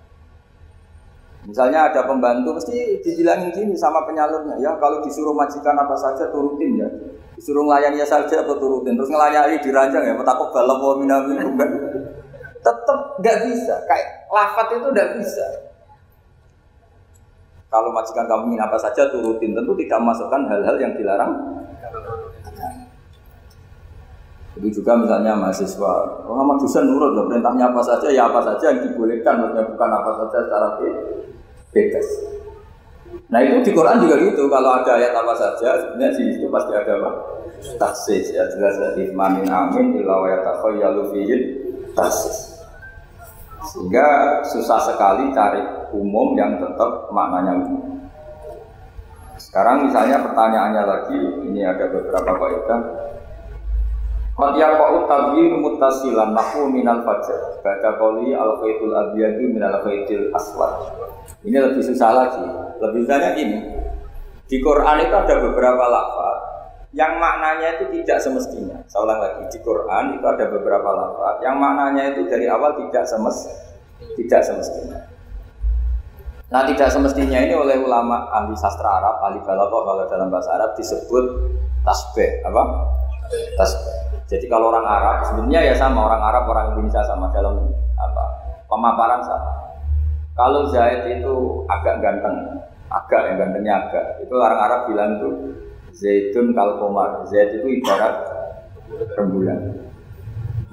Misalnya 1.48 1.88
ada 1.88 2.04
pembantu 2.04 2.60
mesti 2.60 3.00
dibilangin 3.00 3.56
gini 3.56 3.72
sama 3.72 4.04
penyalurnya, 4.04 4.60
ya 4.60 4.76
kalau 4.84 5.00
disuruh 5.00 5.32
majikan 5.32 5.80
apa 5.80 5.96
saja 5.96 6.28
turutin 6.28 6.76
ya. 6.76 6.90
Disuruh 7.40 7.64
ya 7.72 8.04
saja 8.04 8.44
apa 8.44 8.54
turutin. 8.60 9.00
Terus 9.00 9.08
ngelayani 9.08 9.56
diranjang 9.64 10.04
ya, 10.04 10.14
takut 10.28 10.52
balap 10.52 10.84
wa 10.84 11.00
minamin. 11.00 11.56
Tetap 12.60 13.00
nggak 13.24 13.38
bisa. 13.48 13.80
Kayak 13.88 14.28
lafat 14.28 14.68
itu 14.76 14.88
nggak 14.92 15.10
bisa. 15.24 15.46
Kalau 17.72 17.96
majikan 17.96 18.28
kamu 18.28 18.52
ingin 18.52 18.64
apa 18.68 18.76
saja 18.76 19.08
turutin, 19.08 19.56
tentu 19.56 19.72
tidak 19.80 20.00
masukkan 20.04 20.44
hal-hal 20.52 20.76
yang 20.76 20.92
dilarang. 21.00 21.32
Jadi 24.58 24.74
juga 24.74 24.98
misalnya 24.98 25.38
mahasiswa, 25.38 25.94
oh, 26.26 26.34
sama 26.34 26.58
dosen 26.58 26.90
nurut 26.90 27.14
loh, 27.14 27.30
perintahnya 27.30 27.70
apa 27.70 27.78
saja, 27.86 28.10
ya 28.10 28.26
apa 28.26 28.42
saja 28.42 28.74
yang 28.74 28.90
dibolehkan, 28.90 29.38
maksudnya 29.38 29.70
bukan 29.70 29.90
apa 29.94 30.12
saja 30.18 30.38
secara 30.50 30.68
bebas. 31.70 32.08
Nah 33.30 33.40
itu 33.46 33.70
di 33.70 33.72
Quran 33.78 34.02
juga 34.02 34.18
gitu, 34.18 34.50
kalau 34.50 34.82
ada 34.82 34.98
ayat 34.98 35.14
apa 35.14 35.34
saja, 35.38 35.78
sebenarnya 35.78 36.10
di 36.18 36.34
situ 36.34 36.50
pasti 36.50 36.74
ada 36.74 36.90
apa? 36.98 37.12
Taksis, 37.78 38.34
ya 38.34 38.50
jelas 38.50 38.82
dari 38.82 39.14
mamin 39.14 39.46
amin, 39.46 40.02
ila 40.02 40.26
wa 40.26 40.28
yatakhayalu 40.34 41.06
fihin 41.14 41.42
taksis. 41.94 42.58
Sehingga 43.70 44.42
susah 44.42 44.90
sekali 44.90 45.30
cari 45.38 45.62
umum 45.94 46.34
yang 46.34 46.58
tetap 46.58 47.14
maknanya 47.14 47.62
umum. 47.62 48.10
Sekarang 49.38 49.86
misalnya 49.86 50.18
pertanyaannya 50.26 50.82
lagi, 50.82 51.20
ini 51.46 51.62
ada 51.62 51.94
beberapa 51.94 52.32
kaidah 52.42 52.82
Matiya 54.38 54.78
kau 54.78 55.10
tabi 55.10 55.50
mutasilan 55.50 56.30
nahu 56.38 56.70
minal 56.70 57.02
fajar. 57.02 57.58
Baca 57.66 57.90
koli 57.98 58.38
al 58.38 58.62
khaitul 58.62 58.94
abiyadu 58.94 59.50
minal 59.50 59.82
khaitil 59.82 60.30
aswad. 60.30 60.94
Ini 61.42 61.58
lebih 61.58 61.82
susah 61.82 62.14
lagi. 62.14 62.46
Lebih 62.78 63.10
banyak 63.10 63.34
ini. 63.42 63.60
Di 64.46 64.62
Quran 64.62 65.02
itu 65.02 65.12
ada 65.18 65.36
beberapa 65.42 65.84
lafaz 65.90 66.38
yang 66.96 67.20
maknanya 67.20 67.78
itu 67.78 67.86
tidak 68.00 68.18
semestinya. 68.24 68.78
Saya 68.88 69.04
ulang 69.04 69.20
lagi, 69.20 69.44
di 69.52 69.60
Quran 69.60 70.18
itu 70.18 70.26
ada 70.26 70.46
beberapa 70.48 70.90
lafaz 70.96 71.36
yang 71.44 71.60
maknanya 71.60 72.16
itu 72.16 72.30
dari 72.30 72.46
awal 72.48 72.78
tidak 72.80 73.04
semes 73.10 73.38
tidak 74.16 74.42
semestinya. 74.46 75.02
Nah 76.48 76.64
tidak 76.64 76.88
semestinya 76.88 77.44
ini 77.44 77.54
oleh 77.58 77.76
ulama 77.76 78.32
ahli 78.32 78.56
sastra 78.56 79.04
Arab, 79.04 79.20
ahli 79.20 79.44
balaghah 79.44 79.82
kalau 79.84 80.04
dalam 80.08 80.32
bahasa 80.32 80.56
Arab 80.56 80.80
disebut 80.80 81.26
tasbih 81.84 82.40
apa? 82.48 82.64
Tasbih. 83.60 84.07
Jadi 84.28 84.46
kalau 84.52 84.76
orang 84.76 84.84
Arab 84.84 85.18
sebenarnya 85.24 85.72
ya 85.72 85.76
sama 85.80 86.04
orang 86.04 86.20
Arab 86.20 86.44
orang 86.52 86.66
Indonesia 86.76 87.00
sama 87.08 87.32
dalam 87.32 87.64
apa 87.96 88.26
pemaparan 88.68 89.24
sama. 89.24 89.54
Kalau 90.36 90.68
Zaid 90.70 91.08
itu 91.08 91.66
agak 91.66 92.04
ganteng, 92.04 92.62
agak 92.92 93.22
yang 93.32 93.36
gantengnya 93.42 93.74
agak, 93.88 94.06
itu 94.22 94.34
orang 94.38 94.60
Arab 94.60 94.82
bilang 94.86 95.10
itu 95.18 95.30
Zaidun 95.98 96.54
kalkomar. 96.54 97.26
Zaid 97.26 97.58
itu 97.58 97.82
ibarat 97.82 98.16
rembulan. 99.18 99.82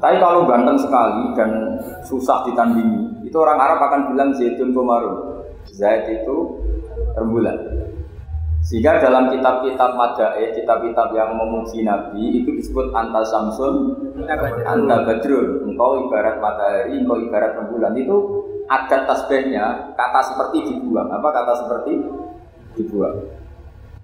Tapi 0.02 0.20
kalau 0.20 0.44
ganteng 0.44 0.76
sekali 0.76 1.32
dan 1.32 1.80
susah 2.04 2.44
ditandingi, 2.44 3.25
itu 3.25 3.37
orang 3.40 3.56
Arab 3.56 3.80
akan 3.88 4.00
bilang 4.12 4.30
Zaidun 4.37 4.76
komarun. 4.76 5.46
Zaid 5.70 6.11
itu 6.11 6.61
rembulan. 7.16 7.56
Sehingga 8.64 8.97
dalam 8.97 9.28
kitab-kitab 9.28 9.92
madae, 9.92 10.56
kitab-kitab 10.56 11.12
yang 11.12 11.37
memuji 11.37 11.85
Nabi 11.85 12.40
itu 12.40 12.49
disebut 12.49 12.97
anta 12.97 13.21
samsun, 13.21 13.92
anta 14.64 15.04
badrun. 15.04 15.68
Engkau 15.68 16.09
ibarat 16.09 16.40
matahari, 16.40 16.97
engkau 16.97 17.21
ibarat 17.21 17.61
rembulan. 17.61 17.92
Itu 17.92 18.16
ada 18.64 19.04
tasbihnya, 19.04 19.92
kata 19.92 20.21
seperti 20.33 20.64
dibuang. 20.64 21.12
Apa 21.12 21.28
kata 21.28 21.52
seperti 21.61 21.92
dibuang? 22.80 23.43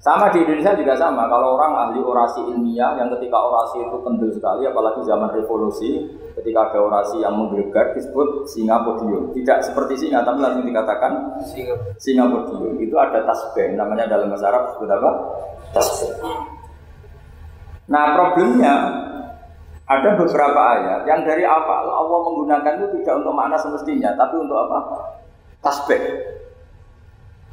Sama 0.01 0.33
di 0.33 0.41
Indonesia 0.41 0.73
juga 0.73 0.97
sama. 0.97 1.29
Kalau 1.29 1.61
orang 1.61 1.73
ahli 1.77 2.01
orasi 2.01 2.41
ilmiah 2.49 2.97
yang 2.97 3.13
ketika 3.21 3.37
orasi 3.37 3.85
itu 3.85 4.01
kendel 4.01 4.33
sekali, 4.33 4.65
apalagi 4.65 5.05
zaman 5.05 5.29
revolusi, 5.29 6.09
ketika 6.41 6.73
ada 6.73 6.81
orasi 6.89 7.21
yang 7.21 7.37
menggelegar 7.37 7.93
disebut 7.93 8.49
singa 8.49 8.81
podium. 8.81 9.29
Tidak 9.37 9.61
seperti 9.61 10.01
singa, 10.01 10.25
tapi 10.25 10.41
langsung 10.41 10.65
dikatakan 10.65 11.37
singa, 11.45 11.77
singa 12.01 12.25
podium. 12.33 12.81
Itu 12.81 12.97
ada 12.97 13.29
tasbih, 13.29 13.77
namanya 13.77 14.09
dalam 14.09 14.33
bahasa 14.33 14.49
Arab 14.49 14.73
disebut 14.73 14.89
apa? 14.89 15.11
Tasbih. 15.77 16.13
Nah 17.93 18.05
problemnya 18.17 18.75
ada 19.85 20.11
beberapa 20.17 20.61
ayat 20.81 21.01
yang 21.05 21.29
dari 21.29 21.45
awal 21.45 21.85
Allah 21.85 22.19
menggunakan 22.25 22.73
itu 22.81 23.05
tidak 23.05 23.21
untuk 23.21 23.37
makna 23.37 23.61
semestinya, 23.61 24.17
tapi 24.17 24.41
untuk 24.41 24.57
apa? 24.65 24.79
Tasbih. 25.61 26.01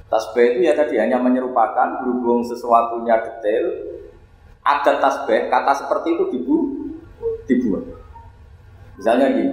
Tasbih 0.07 0.55
itu 0.55 0.59
ya 0.63 0.73
tadi 0.73 0.95
hanya 0.95 1.19
menyerupakan 1.19 1.99
berhubung 1.99 2.39
sesuatunya 2.39 3.19
detail. 3.19 3.65
Ada 4.63 5.03
tasbih, 5.03 5.51
kata 5.51 5.83
seperti 5.83 6.15
itu 6.15 6.23
dibu, 6.31 6.57
dibuat. 7.47 7.83
Misalnya 8.99 9.31
gini, 9.35 9.51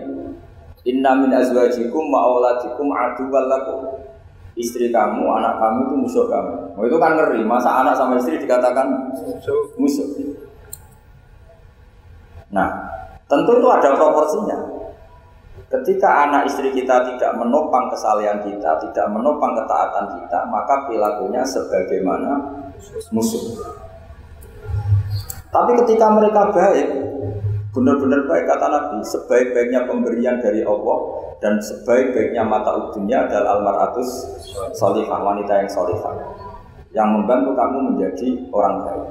Inna 0.84 1.16
min 1.16 1.32
azwajikum 1.32 2.12
ma'awladikum 2.12 2.92
aduwal 2.92 3.46
lakum. 3.50 3.80
Istri 4.54 4.94
kamu, 4.94 5.26
anak 5.42 5.58
kamu 5.58 5.78
itu 5.90 5.94
musuh 5.98 6.26
kamu. 6.30 6.78
Oh, 6.78 6.86
itu 6.86 6.94
kan 7.02 7.18
ngeri, 7.18 7.42
masa 7.42 7.82
anak 7.82 7.98
sama 7.98 8.22
istri 8.22 8.38
dikatakan 8.38 8.86
musuh. 9.74 10.06
Nah, 12.54 12.70
tentu 13.26 13.50
itu 13.58 13.66
ada 13.66 13.98
proporsinya. 13.98 14.58
Ketika 15.74 16.30
anak 16.30 16.46
istri 16.46 16.70
kita 16.70 17.02
tidak 17.02 17.34
menopang 17.34 17.90
kesalahan 17.90 18.38
kita, 18.46 18.78
tidak 18.78 19.06
menopang 19.10 19.58
ketaatan 19.58 20.06
kita, 20.22 20.46
maka 20.46 20.86
perilakunya 20.86 21.42
sebagaimana 21.42 22.30
musuh. 23.10 23.58
Tapi 25.50 25.70
ketika 25.82 26.14
mereka 26.14 26.54
baik, 26.54 26.88
benar-benar 27.74 28.22
baik 28.30 28.46
kata 28.46 28.66
Nabi, 28.70 29.02
sebaik-baiknya 29.02 29.90
pemberian 29.90 30.38
dari 30.38 30.62
Allah 30.62 30.98
dan 31.42 31.58
sebaik-baiknya 31.58 32.46
mata 32.46 32.94
dunia 32.94 33.26
adalah 33.26 33.58
almaratus 33.58 34.30
salihah 34.78 35.18
wanita 35.26 35.58
yang 35.58 35.70
salihah 35.70 36.14
yang 36.94 37.10
membantu 37.10 37.50
kamu 37.58 37.78
menjadi 37.90 38.28
orang 38.54 38.74
baik. 38.86 39.06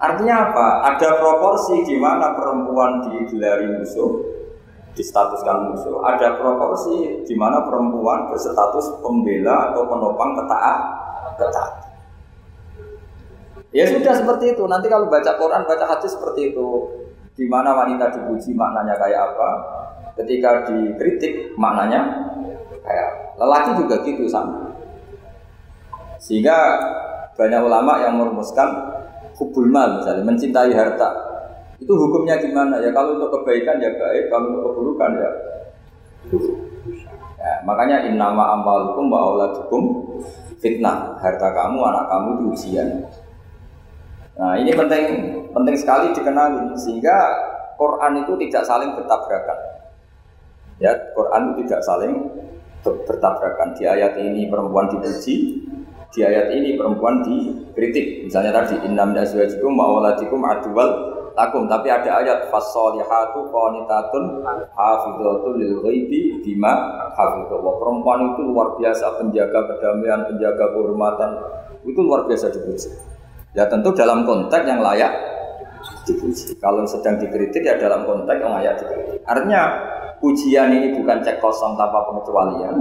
Artinya 0.00 0.36
apa? 0.48 0.66
Ada 0.96 1.20
proporsi 1.20 1.84
di 1.84 2.00
mana 2.00 2.32
perempuan 2.32 3.04
digelari 3.08 3.68
musuh, 3.76 4.43
distatuskan 4.94 5.70
musuh. 5.70 6.00
Ada 6.06 6.38
proporsi 6.38 7.26
di 7.26 7.34
mana 7.34 7.66
perempuan 7.66 8.30
berstatus 8.30 9.02
pembela 9.02 9.70
atau 9.70 9.82
penopang 9.90 10.38
ketaat, 10.38 10.78
ketaat. 11.38 11.72
Ya 13.74 13.90
sudah 13.90 14.14
seperti 14.14 14.54
itu. 14.54 14.62
Nanti 14.70 14.86
kalau 14.86 15.10
baca 15.10 15.34
Quran, 15.34 15.66
baca 15.66 15.84
hadis 15.84 16.14
seperti 16.14 16.54
itu. 16.54 16.66
Di 17.34 17.50
mana 17.50 17.74
wanita 17.74 18.14
dipuji 18.14 18.54
maknanya 18.54 18.94
kayak 18.94 19.34
apa? 19.34 19.48
Ketika 20.14 20.70
dikritik 20.70 21.58
maknanya 21.58 22.30
kayak 22.86 23.34
lelaki 23.34 23.70
juga 23.82 23.98
gitu 24.06 24.30
sama. 24.30 24.70
Sehingga 26.22 26.54
banyak 27.34 27.60
ulama 27.66 27.98
yang 28.06 28.14
merumuskan 28.22 28.94
hubul 29.34 29.66
mal 29.66 29.98
misalnya 29.98 30.22
mencintai 30.22 30.70
harta 30.70 31.33
itu 31.80 31.92
hukumnya 31.92 32.38
gimana 32.38 32.78
ya? 32.78 32.90
Kalau 32.94 33.18
untuk 33.18 33.40
kebaikan 33.40 33.82
ya 33.82 33.90
baik, 33.94 34.30
kalau 34.30 34.46
untuk 34.54 34.62
keburukan 34.70 35.10
ya 35.18 35.30
Ya, 37.44 37.60
makanya 37.60 38.08
innama 38.08 38.56
amalukum 38.56 39.12
wa 39.12 39.20
auladukum 39.20 39.82
fitnah. 40.64 41.20
Harta 41.20 41.52
kamu, 41.52 41.76
anak 41.76 42.08
kamu 42.08 42.28
itu 42.40 42.44
ujian. 42.56 42.88
Nah, 44.40 44.56
ini 44.56 44.72
penting 44.72 45.04
penting 45.52 45.76
sekali 45.76 46.16
dikenali 46.16 46.72
sehingga 46.72 47.12
Quran 47.76 48.24
itu 48.24 48.32
tidak 48.48 48.64
saling 48.64 48.96
bertabrakan. 48.96 49.58
Ya, 50.80 50.96
Quran 51.12 51.52
itu 51.52 51.68
tidak 51.68 51.84
saling 51.84 52.12
bertabrakan. 52.80 53.76
Di 53.76 53.84
ayat 53.84 54.16
ini 54.16 54.48
perempuan 54.48 54.88
dipuji, 54.88 55.68
di 56.16 56.20
ayat 56.24 56.48
ini 56.48 56.80
perempuan 56.80 57.20
dikritik. 57.20 58.24
Misalnya 58.24 58.56
tadi 58.56 58.80
innam 58.88 59.12
azwajikum 59.12 59.76
wa 59.76 59.84
auladikum 59.92 60.40
aduwal 60.40 61.13
lakum 61.34 61.66
tapi 61.66 61.90
ada 61.90 62.22
ayat 62.22 62.46
fasolihatu 62.48 63.50
qanitatun 63.50 64.46
hafidhatun 64.70 65.52
lil 65.58 65.82
ghaibi 65.82 66.38
bima 66.46 66.72
hafidhallah 67.18 67.74
perempuan 67.82 68.34
itu 68.34 68.40
luar 68.46 68.78
biasa 68.78 69.18
penjaga 69.18 69.66
kedamaian 69.74 70.30
penjaga 70.30 70.70
kehormatan. 70.70 71.30
Itu 71.84 72.00
luar 72.00 72.24
biasa 72.30 72.54
dipuji. 72.54 72.90
Ya 73.52 73.66
tentu 73.68 73.92
dalam 73.92 74.24
konteks 74.24 74.64
yang 74.64 74.80
layak 74.80 75.12
dipuji. 76.06 76.54
Kalau 76.56 76.86
sedang 76.86 77.18
dikritik 77.18 77.66
ya 77.66 77.76
dalam 77.76 78.06
konteks 78.06 78.38
yang 78.38 78.54
layak 78.54 78.74
dikritik. 78.80 79.20
Artinya 79.26 79.62
pujian 80.22 80.70
ini 80.70 80.94
bukan 80.96 81.18
cek 81.20 81.42
kosong 81.42 81.74
tanpa 81.74 82.08
pengecualian. 82.08 82.76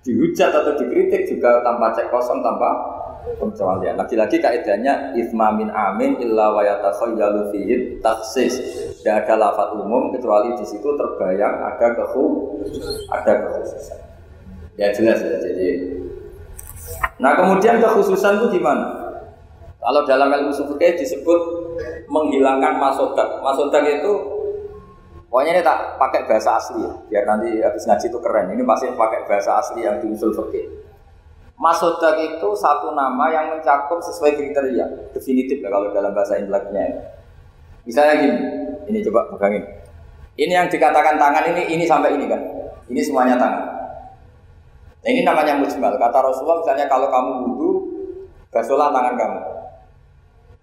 Dihujat 0.00 0.48
atau 0.48 0.72
dikritik 0.80 1.28
juga 1.28 1.60
tanpa 1.60 1.92
cek 1.92 2.08
kosong 2.08 2.40
tanpa 2.40 2.99
pengecualian. 3.38 3.94
Lagi-lagi 3.94 4.42
kaidahnya 4.42 5.14
isma 5.14 5.54
min 5.54 5.70
amin 5.70 6.18
illa 6.18 6.50
wa 6.50 6.62
yatakhayyalu 6.64 7.54
fihi 7.54 8.00
taksis. 8.02 8.58
Tidak 9.00 9.26
ada 9.26 9.34
lafaz 9.36 9.76
umum 9.76 10.10
kecuali 10.10 10.56
di 10.56 10.64
situ 10.66 10.88
terbayang 10.96 11.62
ada 11.62 11.86
kehu 11.94 12.56
ada 13.12 13.32
kekhususan. 13.46 14.00
Ya 14.80 14.90
jelas 14.90 15.20
ya. 15.20 15.36
Jadi 15.38 15.68
Nah 17.20 17.36
kemudian 17.36 17.78
kekhususan 17.78 18.40
itu 18.40 18.58
gimana? 18.60 19.00
Kalau 19.80 20.04
dalam 20.04 20.28
ilmu 20.28 20.52
fikih 20.52 21.00
disebut 21.00 21.40
menghilangkan 22.08 22.76
masodak. 22.76 23.40
Masodak 23.40 23.84
itu 23.88 24.12
pokoknya 25.32 25.56
ini 25.56 25.62
tak 25.64 25.96
pakai 25.96 26.26
bahasa 26.28 26.60
asli 26.60 26.84
ya, 26.84 26.92
biar 27.08 27.24
nanti 27.24 27.48
habis 27.64 27.88
ngaji 27.88 28.06
itu 28.12 28.18
keren. 28.20 28.52
Ini 28.52 28.62
masih 28.64 28.92
pakai 28.92 29.24
bahasa 29.24 29.56
asli 29.56 29.80
yang 29.84 29.96
diusul 30.04 30.36
fikih. 30.36 30.68
Masodak 31.60 32.16
itu 32.16 32.48
satu 32.56 32.96
nama 32.96 33.28
yang 33.28 33.52
mencakup 33.52 34.00
sesuai 34.00 34.32
kriteria 34.32 35.12
definitif 35.12 35.60
lah 35.60 35.68
kalau 35.68 35.92
dalam 35.92 36.16
bahasa 36.16 36.40
inteleknya. 36.40 37.12
Misalnya 37.84 38.14
gini, 38.16 38.40
ini 38.88 38.98
coba 39.04 39.28
pegangin. 39.28 39.68
Ini 40.40 40.56
yang 40.56 40.72
dikatakan 40.72 41.20
tangan 41.20 41.44
ini, 41.52 41.68
ini 41.76 41.84
sampai 41.84 42.16
ini 42.16 42.24
kan. 42.32 42.40
Ini 42.88 43.00
semuanya 43.04 43.36
tangan. 43.36 43.64
Nah, 45.04 45.08
ini 45.12 45.20
namanya 45.20 45.52
mujmal. 45.60 46.00
Kata 46.00 46.18
Rasulullah 46.24 46.64
misalnya 46.64 46.88
kalau 46.88 47.12
kamu 47.12 47.30
wudhu, 47.44 47.70
basuhlah 48.48 48.88
tangan 48.88 49.20
kamu. 49.20 49.40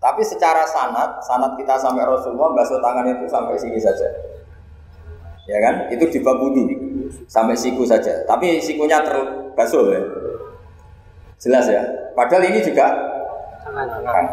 Tapi 0.01 0.21
secara 0.25 0.65
sanat, 0.65 1.21
sanat 1.21 1.53
kita 1.61 1.77
sampai 1.77 2.09
Rasulullah 2.09 2.57
basuh 2.57 2.81
tangan 2.81 3.05
itu 3.05 3.29
sampai 3.29 3.53
sini 3.53 3.77
saja. 3.77 4.09
Ya 5.45 5.61
kan? 5.61 5.93
Itu 5.93 6.09
di 6.09 6.25
bab 6.25 6.41
sampai 7.29 7.53
siku 7.53 7.85
saja. 7.85 8.25
Tapi 8.25 8.57
sikunya 8.57 8.97
terbasuh 9.05 9.85
ya. 9.93 10.01
Jelas 11.37 11.65
ya. 11.69 11.83
Padahal 12.17 12.49
ini 12.49 12.59
juga 12.65 12.89
tangan. 13.63 14.25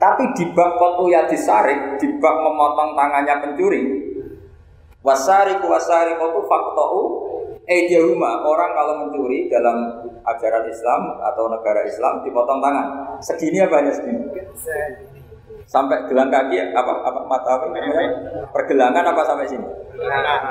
Tapi 0.00 0.24
di 0.32 0.48
bab 0.56 0.80
kotu 0.80 1.12
ya 1.12 1.28
disarik, 1.28 2.00
di 2.00 2.08
bab 2.18 2.40
memotong 2.40 2.96
tangannya 2.96 3.36
pencuri, 3.44 3.82
wasari 5.04 5.60
wasari 5.60 6.16
kotu 6.16 6.40
faktou 6.48 6.96
Ejahuma 7.70 8.42
orang 8.42 8.74
kalau 8.74 8.94
mencuri 8.98 9.46
dalam 9.46 9.78
ajaran 10.26 10.66
Islam 10.66 11.22
atau 11.22 11.46
negara 11.46 11.86
Islam 11.86 12.18
dipotong 12.26 12.58
tangan. 12.58 12.86
Segini 13.22 13.62
apa 13.62 13.78
hanya 13.78 13.94
segini? 13.94 14.26
Sampai 15.70 16.02
gelang 16.10 16.34
kaki 16.34 16.58
apa 16.74 16.92
apa 16.98 17.20
mata 17.30 17.62
apa 17.62 17.70
Pergelangan 18.50 19.14
apa 19.14 19.22
sampai 19.22 19.46
sini? 19.46 19.62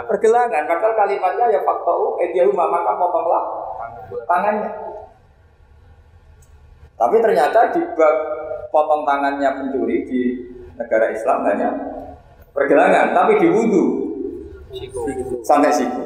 Pergelangan. 0.08 0.63
Padahal 0.63 0.95
kalimatnya 0.95 1.45
ya 1.52 1.60
faktau 1.60 2.15
Ejahuma 2.24 2.72
maka 2.72 2.95
potonglah 2.95 3.43
tangannya. 4.24 4.72
Tapi 6.99 7.15
ternyata 7.23 7.71
di 7.71 7.81
bab 7.95 8.15
potong 8.75 9.07
tangannya 9.07 9.49
pencuri 9.55 10.03
di 10.03 10.21
negara 10.75 11.07
Islam 11.15 11.47
hanya 11.47 11.69
pergelangan, 12.51 13.15
tapi 13.15 13.39
di 13.39 13.47
wudhu 13.47 13.85
sampai 15.47 15.71
siku. 15.71 16.03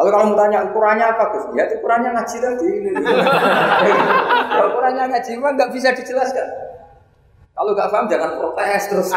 Lalu 0.00 0.08
kalau 0.16 0.24
mau 0.32 0.36
tanya 0.38 0.64
ukurannya 0.64 1.06
apa 1.12 1.24
Gus? 1.32 1.44
Ya 1.52 1.64
ukurannya 1.76 2.10
ngaji 2.16 2.36
tadi. 2.40 2.70
ya, 4.56 4.62
ukurannya 4.72 5.04
ngaji 5.12 5.30
mah 5.36 5.52
nggak 5.56 5.70
bisa 5.76 5.92
dijelaskan. 5.92 6.46
Kalau 7.52 7.76
nggak 7.76 7.90
paham 7.92 8.06
jangan 8.08 8.30
protes 8.40 8.82
terus. 8.88 9.08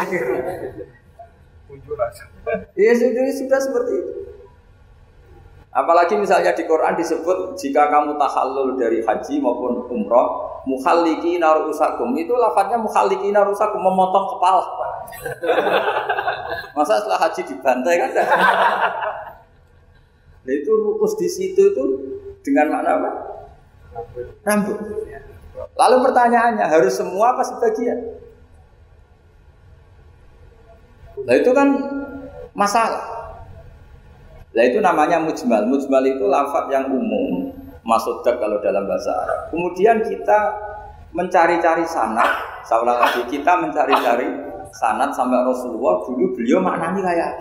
Iya 2.76 2.92
sudah 3.00 3.24
sudah 3.32 3.60
seperti 3.60 3.92
itu. 3.96 4.12
Apalagi 5.74 6.14
misalnya 6.14 6.54
di 6.54 6.70
Quran 6.70 6.94
disebut 6.94 7.58
jika 7.58 7.90
kamu 7.90 8.14
tahallul 8.14 8.78
dari 8.78 9.02
haji 9.02 9.42
maupun 9.42 9.90
umroh, 9.90 10.62
mukhalliki 10.70 11.42
narusakum 11.42 12.14
itu 12.14 12.30
lafadznya 12.30 12.78
mukhalliki 12.78 13.34
narusakum 13.34 13.82
memotong 13.82 14.38
kepala. 14.38 14.62
Masa 16.78 17.02
setelah 17.02 17.26
haji 17.26 17.42
dibantai 17.42 17.94
kan? 17.98 18.10
Nah 20.44 20.52
itu 20.52 20.70
rukus 20.78 21.18
di 21.18 21.26
situ 21.26 21.74
itu 21.74 21.84
dengan 22.46 22.70
makna 22.70 22.90
apa? 22.94 23.10
Rambut. 24.46 24.78
Lalu 25.74 25.96
pertanyaannya 26.06 26.66
harus 26.70 26.94
semua 26.94 27.34
apa 27.34 27.42
sebagian? 27.42 27.98
Nah 31.24 31.34
itu 31.34 31.50
kan 31.50 31.68
masalah. 32.54 33.13
Nah 34.54 34.62
itu 34.62 34.78
namanya 34.78 35.18
mujmal. 35.18 35.66
Mujmal 35.66 36.04
itu 36.06 36.24
lafaz 36.30 36.70
yang 36.70 36.86
umum, 36.86 37.50
masuk 37.82 38.22
kalau 38.22 38.62
dalam 38.62 38.86
bahasa 38.86 39.10
Arab. 39.10 39.50
Kemudian 39.50 39.98
kita 40.06 40.54
mencari-cari 41.10 41.82
sanat. 41.84 42.30
Saya 42.64 42.86
lagi, 42.86 43.26
kita 43.28 43.60
mencari-cari 43.60 44.24
sanat 44.72 45.12
sampai 45.12 45.42
Rasulullah 45.44 46.02
dulu 46.02 46.34
beliau 46.34 46.58
maknanya 46.58 47.02
kayak 47.04 47.32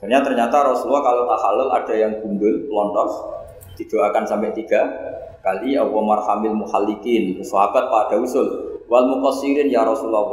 Akhirnya 0.00 0.24
ternyata 0.24 0.64
Rasulullah 0.64 1.04
kalau 1.04 1.28
tak 1.28 1.40
halal 1.44 1.68
ada 1.76 1.92
yang 1.92 2.24
gundul, 2.24 2.72
lontos, 2.72 3.12
didoakan 3.76 4.24
sampai 4.24 4.48
tiga 4.56 4.80
kali 5.44 5.76
Allah 5.76 6.00
marhamil 6.00 6.56
muhalikin 6.56 7.36
sahabat 7.44 7.84
pada 7.92 8.16
usul 8.16 8.80
wal 8.88 9.04
mukasirin 9.12 9.68
ya 9.68 9.84
Rasulullah 9.84 10.24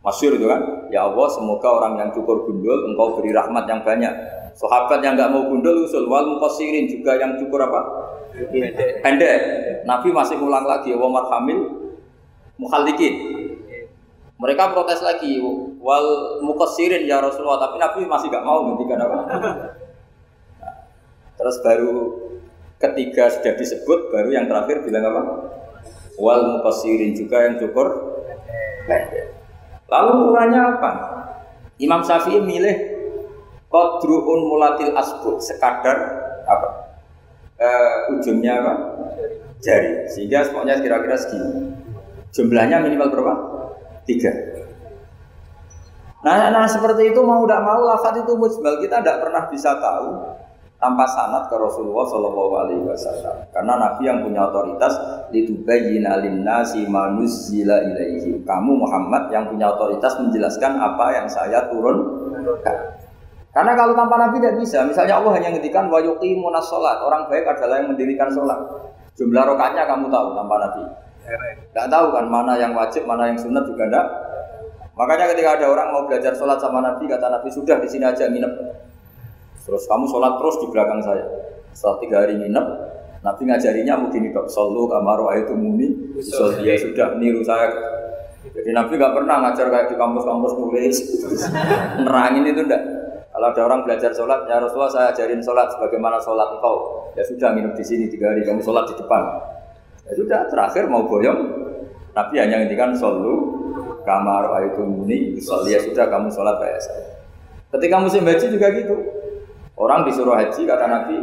Masyur 0.00 0.32
itu 0.40 0.48
kan, 0.48 0.88
ya 0.88 1.04
Allah 1.04 1.28
semoga 1.28 1.68
orang 1.76 2.00
yang 2.00 2.08
cukur 2.16 2.48
gundul 2.48 2.88
engkau 2.88 3.20
beri 3.20 3.36
rahmat 3.36 3.68
yang 3.68 3.84
banyak. 3.84 4.08
Sahabat 4.56 5.04
yang 5.04 5.12
nggak 5.12 5.28
mau 5.28 5.44
gundul 5.52 5.84
usul 5.84 6.08
wal 6.08 6.24
mukasirin 6.24 6.88
juga 6.88 7.20
yang 7.20 7.36
cukur 7.36 7.60
apa? 7.60 7.80
Pendek. 9.04 9.40
Nabi 9.84 10.08
masih 10.08 10.40
ulang 10.40 10.64
lagi, 10.64 10.96
wa 10.96 11.08
marhamil 11.12 11.92
mukhalikin. 12.56 13.14
Mereka 14.40 14.72
protes 14.72 15.04
lagi, 15.04 15.36
wal 15.76 16.40
mukasirin 16.48 17.04
ya 17.04 17.20
Rasulullah, 17.20 17.60
tapi 17.60 17.76
Nabi 17.76 18.08
masih 18.08 18.32
nggak 18.32 18.44
mau 18.44 18.72
ngendikan 18.72 19.04
apa. 19.04 19.18
terus 21.36 21.56
baru 21.60 21.96
ketiga 22.80 23.28
sudah 23.28 23.52
disebut, 23.52 24.08
baru 24.08 24.32
yang 24.32 24.48
terakhir 24.48 24.80
bilang 24.80 25.04
apa? 25.12 25.22
Wal 26.16 26.56
mukasirin 26.56 27.12
juga 27.12 27.44
yang 27.44 27.60
cukur 27.60 28.16
pendek. 28.88 29.29
Lalu 29.90 30.10
ukurannya 30.30 30.60
apa? 30.78 30.90
Imam 31.82 32.00
Syafi'i 32.06 32.38
milih 32.38 32.76
kodruun 33.66 34.46
mulatil 34.46 34.94
asbuk 34.94 35.42
sekadar 35.42 35.98
apa? 36.46 36.68
Uh, 37.60 38.16
ujungnya 38.16 38.62
apa? 38.62 38.72
Jari. 39.60 40.08
Sehingga 40.08 40.48
pokoknya 40.48 40.80
kira-kira 40.80 41.18
segini. 41.18 41.74
Jumlahnya 42.30 42.80
minimal 42.80 43.10
berapa? 43.10 43.34
Tiga. 44.06 44.32
Nah, 46.20 46.52
nah 46.52 46.68
seperti 46.68 47.12
itu 47.12 47.20
mau 47.24 47.44
tidak 47.44 47.64
mau 47.64 47.80
lafaz 47.84 48.20
itu 48.20 48.32
mujmal 48.36 48.76
kita 48.80 49.00
tidak 49.00 49.24
pernah 49.24 49.48
bisa 49.48 49.72
tahu 49.80 50.39
tanpa 50.80 51.04
sanat 51.04 51.52
ke 51.52 51.54
Rasulullah 51.60 52.08
Shallallahu 52.08 52.52
Alaihi 52.56 52.84
Wasallam. 52.88 53.36
Karena 53.52 53.76
Nabi 53.76 54.02
yang 54.08 54.24
punya 54.24 54.48
otoritas 54.48 54.96
litubayyin 55.28 56.08
nasi 56.40 56.88
manuzila 56.88 57.84
ilaihi. 57.84 58.40
Kamu 58.42 58.80
Muhammad 58.80 59.28
yang 59.28 59.44
punya 59.46 59.68
otoritas 59.76 60.16
menjelaskan 60.16 60.80
apa 60.80 61.06
yang 61.12 61.28
saya 61.28 61.68
turunkan. 61.68 62.96
Karena 63.52 63.72
kalau 63.76 63.92
tanpa 63.92 64.16
Nabi 64.16 64.40
tidak 64.40 64.56
bisa. 64.56 64.80
Misalnya 64.88 65.20
Allah 65.20 65.36
hanya 65.36 65.52
ngendikan 65.52 65.92
wa 65.92 66.00
yuqimuna 66.00 66.64
sholat. 66.64 67.04
Orang 67.04 67.28
baik 67.28 67.44
adalah 67.44 67.84
yang 67.84 67.92
mendirikan 67.92 68.32
sholat. 68.32 68.56
Jumlah 69.20 69.44
rokatnya 69.52 69.84
kamu 69.84 70.08
tahu 70.08 70.32
tanpa 70.32 70.56
Nabi. 70.64 70.82
Tidak 71.70 71.86
tahu 71.92 72.06
kan 72.08 72.24
mana 72.24 72.56
yang 72.56 72.72
wajib, 72.72 73.04
mana 73.04 73.28
yang 73.28 73.36
sunat 73.36 73.68
juga 73.68 73.84
tidak. 73.84 74.06
Makanya 74.96 75.32
ketika 75.36 75.60
ada 75.60 75.66
orang 75.68 75.88
mau 75.92 76.02
belajar 76.08 76.32
sholat 76.32 76.56
sama 76.56 76.80
Nabi, 76.80 77.04
kata 77.04 77.28
Nabi 77.28 77.48
sudah 77.52 77.76
di 77.84 77.88
sini 77.90 78.08
aja 78.08 78.24
nginep. 78.32 78.52
Terus 79.70 79.86
kamu 79.86 80.10
sholat 80.10 80.42
terus 80.42 80.58
di 80.58 80.66
belakang 80.66 80.98
saya. 80.98 81.22
Setelah 81.70 81.96
tiga 82.02 82.16
hari 82.26 82.34
nginep, 82.42 82.66
Nabi 83.22 83.42
ngajarinya 83.46 83.94
mungkin 84.02 84.34
dok 84.34 84.50
solu 84.50 84.90
kamaru 84.90 85.30
itu 85.38 85.54
muni. 85.54 85.88
Dia 86.18 86.74
sudah 86.74 87.14
niru 87.22 87.46
saya. 87.46 87.70
Jadi 88.50 88.74
Nabi 88.74 88.98
nggak 88.98 89.14
pernah 89.14 89.36
ngajar 89.46 89.70
kayak 89.70 89.86
di 89.94 89.96
kampus-kampus 90.00 90.52
nulis, 90.58 90.96
nerangin 92.02 92.50
itu 92.50 92.66
enggak. 92.66 92.82
Kalau 93.30 93.46
ada 93.46 93.62
orang 93.62 93.80
belajar 93.86 94.10
sholat, 94.10 94.42
ya 94.50 94.58
Rasulullah 94.58 94.90
saya 94.90 95.06
ajarin 95.14 95.38
sholat 95.38 95.70
sebagaimana 95.70 96.18
sholat 96.18 96.58
engkau. 96.58 97.06
Ya 97.14 97.22
sudah 97.22 97.54
nginep 97.54 97.78
di 97.78 97.84
sini 97.86 98.04
tiga 98.10 98.34
hari, 98.34 98.42
kamu 98.42 98.58
sholat 98.58 98.90
di 98.90 98.98
depan. 98.98 99.22
Ya 100.10 100.12
sudah, 100.18 100.40
terakhir 100.50 100.90
mau 100.90 101.06
boyong, 101.06 101.38
Nabi 102.10 102.34
hanya 102.42 102.58
ngintikan 102.58 102.90
solu 102.98 103.54
kamar 104.02 104.50
itu 104.66 104.82
muni. 104.82 105.38
Ya 105.70 105.78
sudah 105.78 106.10
kamu 106.10 106.26
sholat 106.34 106.58
kayak 106.58 106.80
saya. 106.82 107.04
Ketika 107.70 107.96
musim 108.02 108.26
haji 108.26 108.46
juga 108.50 108.66
gitu. 108.74 109.19
Orang 109.80 110.04
disuruh 110.04 110.36
haji 110.36 110.68
kata 110.68 110.84
Nabi, 110.84 111.16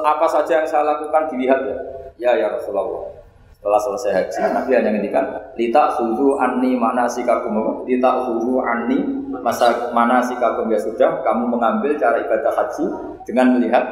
apa 0.00 0.26
saja 0.32 0.64
yang 0.64 0.68
saya 0.68 0.88
lakukan 0.88 1.28
dilihat 1.28 1.60
ya. 1.68 1.76
Ya 2.16 2.30
ya 2.40 2.46
Rasulullah. 2.56 3.12
Setelah 3.52 3.80
selesai 3.80 4.12
haji, 4.12 4.38
Nabi 4.56 4.70
hanya 4.72 4.90
ngendikan, 4.92 5.24
lita 5.56 5.92
khudu 5.92 6.40
anni 6.40 6.76
mana 6.76 7.04
sikakum, 7.04 7.84
lita 7.84 8.24
khudu 8.24 8.60
anni 8.64 9.28
masa 9.44 9.92
mana 9.92 10.24
sikakum 10.24 10.68
ya 10.72 10.80
sudah, 10.80 11.20
kamu 11.20 11.44
mengambil 11.48 11.92
cara 12.00 12.24
ibadah 12.24 12.52
haji 12.56 12.84
dengan 13.28 13.56
melihat 13.56 13.84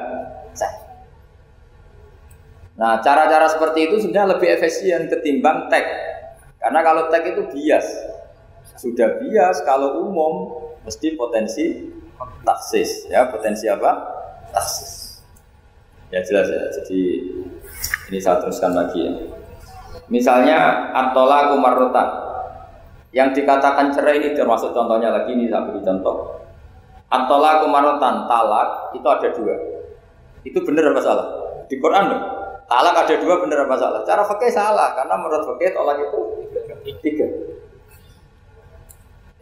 saya. 0.56 0.76
Nah, 2.76 3.00
cara-cara 3.04 3.44
seperti 3.48 3.92
itu 3.92 3.96
sebenarnya 4.00 4.36
lebih 4.40 4.48
efisien 4.56 5.08
ketimbang 5.08 5.68
tag. 5.68 5.84
Karena 6.56 6.80
kalau 6.80 7.12
tag 7.12 7.28
itu 7.28 7.44
bias. 7.52 7.84
Sudah 8.80 9.20
bias, 9.20 9.60
kalau 9.68 10.08
umum 10.08 10.52
mesti 10.84 11.16
potensi 11.16 11.92
taksis 12.42 13.08
ya 13.08 13.28
potensi 13.30 13.66
apa? 13.66 13.90
Taksis. 14.52 15.22
Ya 16.12 16.20
jelas 16.20 16.48
ya. 16.48 16.62
Jadi 16.80 17.00
ini 18.12 18.18
saya 18.20 18.42
teruskan 18.42 18.76
lagi 18.76 19.00
ya. 19.00 19.12
Misalnya 20.12 20.90
atola 20.92 21.52
kumarutan 21.54 22.08
yang 23.12 23.32
dikatakan 23.32 23.92
cerai 23.92 24.20
ini 24.20 24.36
termasuk 24.36 24.72
contohnya 24.72 25.12
lagi 25.12 25.32
ini 25.32 25.48
saya 25.48 25.68
beri 25.68 25.80
contoh. 25.80 26.40
Atola 27.12 27.60
kumarutan 27.64 28.28
talak 28.28 28.96
itu 28.96 29.06
ada 29.08 29.28
dua. 29.32 29.54
Itu 30.42 30.58
benar 30.64 30.92
apa 30.92 31.00
salah? 31.00 31.26
Di 31.68 31.76
Quran 31.80 32.08
dong 32.12 32.24
talak 32.72 32.94
ada 33.04 33.14
dua 33.20 33.34
benar 33.44 33.68
apa 33.68 33.76
salah? 33.76 34.00
Cara 34.08 34.22
fakih 34.24 34.52
salah 34.52 34.96
karena 34.96 35.14
menurut 35.20 35.44
fakih 35.44 35.76
tolak 35.76 36.00
itu 36.00 36.18
tiga 37.04 37.26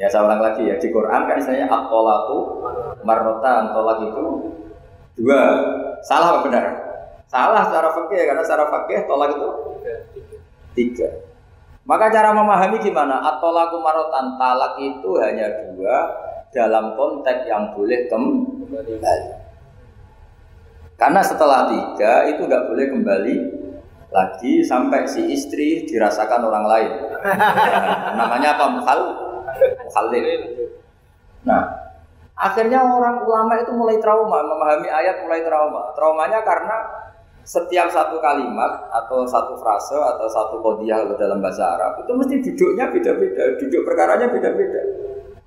Ya 0.00 0.08
saya 0.08 0.24
ulang 0.24 0.40
lagi 0.40 0.64
ya 0.64 0.80
di 0.80 0.88
Quran 0.88 1.28
kan 1.28 1.36
istilahnya 1.36 1.68
atolatu 1.68 2.64
marrota 3.04 3.68
tolak 3.76 4.00
itu 4.00 4.24
dua 5.20 5.40
salah 6.00 6.40
apa 6.40 6.48
benar? 6.48 6.64
Salah 7.28 7.68
secara 7.68 7.92
fakih 7.92 8.24
karena 8.24 8.40
secara 8.40 8.64
fakih 8.72 9.04
tolak 9.04 9.36
itu 9.36 9.48
tiga. 10.72 11.08
Maka 11.84 12.08
cara 12.08 12.32
memahami 12.32 12.80
gimana? 12.80 13.20
Atolaku 13.20 13.76
marotan 13.84 14.40
talak 14.40 14.80
itu 14.80 15.20
hanya 15.20 15.68
dua 15.68 15.96
dalam 16.48 16.96
konteks 16.96 17.44
yang 17.44 17.76
boleh 17.76 18.08
kembali. 18.08 19.36
Karena 20.96 21.20
setelah 21.20 21.68
tiga 21.68 22.24
itu 22.24 22.48
nggak 22.48 22.72
boleh 22.72 22.86
kembali 22.88 23.34
lagi 24.10 24.64
sampai 24.64 25.04
si 25.04 25.28
istri 25.28 25.84
dirasakan 25.84 26.40
orang 26.40 26.64
lain. 26.64 26.90
namanya 28.16 28.56
apa? 28.56 28.64
Mukhal 28.72 29.00
Mukhalil. 29.84 30.24
Nah, 31.44 31.90
Akhirnya 32.40 32.80
orang 32.80 33.20
ulama 33.28 33.60
itu 33.60 33.68
mulai 33.76 34.00
trauma, 34.00 34.40
memahami 34.40 34.88
ayat 34.88 35.20
mulai 35.28 35.44
trauma. 35.44 35.92
Traumanya 35.92 36.40
karena 36.40 36.88
setiap 37.44 37.92
satu 37.92 38.16
kalimat 38.16 38.88
atau 38.88 39.28
satu 39.28 39.60
frase 39.60 39.92
atau 39.92 40.24
satu 40.24 40.56
kodiah 40.64 41.04
dalam 41.20 41.44
bahasa 41.44 41.76
Arab 41.76 42.00
itu 42.00 42.12
mesti 42.16 42.34
duduknya 42.40 42.88
beda-beda, 42.88 43.44
duduk 43.60 43.84
perkaranya 43.84 44.32
beda-beda. 44.32 44.80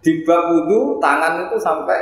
Di 0.05 0.21
bab 0.21 0.53
wudhu 0.53 1.01
tangan 1.01 1.49
itu 1.49 1.57
sampai 1.57 1.97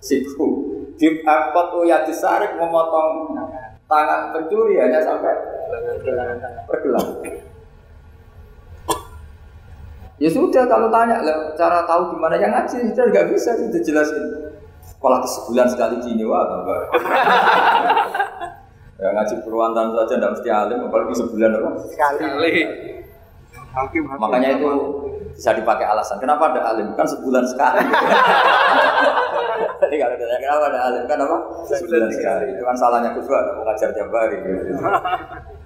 siku. 0.00 0.72
Di 0.96 1.20
angkot 1.20 1.84
ya 1.84 2.00
disarik 2.08 2.56
memotong 2.56 3.36
tangan 3.84 4.32
pencuri 4.32 4.80
hanya 4.80 5.04
sampai 5.04 5.36
pergelang. 6.64 7.20
Ya 10.24 10.32
sudah 10.32 10.64
kalau 10.64 10.88
tanya 10.88 11.20
lah, 11.20 11.52
cara 11.52 11.84
tahu 11.84 12.16
gimana 12.16 12.40
yang 12.40 12.48
ngaji 12.48 12.96
sudah 12.96 13.12
nggak 13.12 13.28
bisa 13.28 13.60
itu 13.60 13.76
jelasin. 13.84 14.56
Sekolah 14.80 15.20
ke 15.20 15.28
sebulan 15.28 15.68
sekali 15.68 16.00
gini 16.00 16.24
wah 16.24 16.48
enggak. 16.48 16.82
ya 19.04 19.08
ngaji 19.12 19.34
Purwantan 19.44 19.92
saja 19.92 20.16
tidak 20.16 20.32
mesti 20.32 20.48
alim 20.48 20.80
apalagi 20.88 21.12
sebulan 21.12 21.50
apa? 21.60 21.70
Sekali. 21.92 22.52
Makanya 24.16 24.48
itu 24.56 24.70
bisa 25.36 25.52
dipakai 25.52 25.84
alasan. 25.84 26.16
Kenapa 26.16 26.56
ada 26.56 26.72
alim? 26.72 26.96
Kan 26.96 27.04
sebulan 27.04 27.44
sekali. 27.44 27.84
Jadi 29.84 29.94
kalau 30.00 30.16
ditanya 30.16 30.40
kenapa 30.40 30.64
ada 30.72 30.80
alim 30.88 31.04
kan 31.04 31.18
apa? 31.20 31.36
Sebulan 31.68 32.08
sekali. 32.08 32.46
Itu 32.56 32.64
kan 32.64 32.76
salahnya 32.80 33.12
Gus 33.12 33.28
ada 33.28 33.52
mengajar 33.60 33.92
tiap 33.92 34.08
hari. 34.08 34.40
Gitu. 34.40 34.72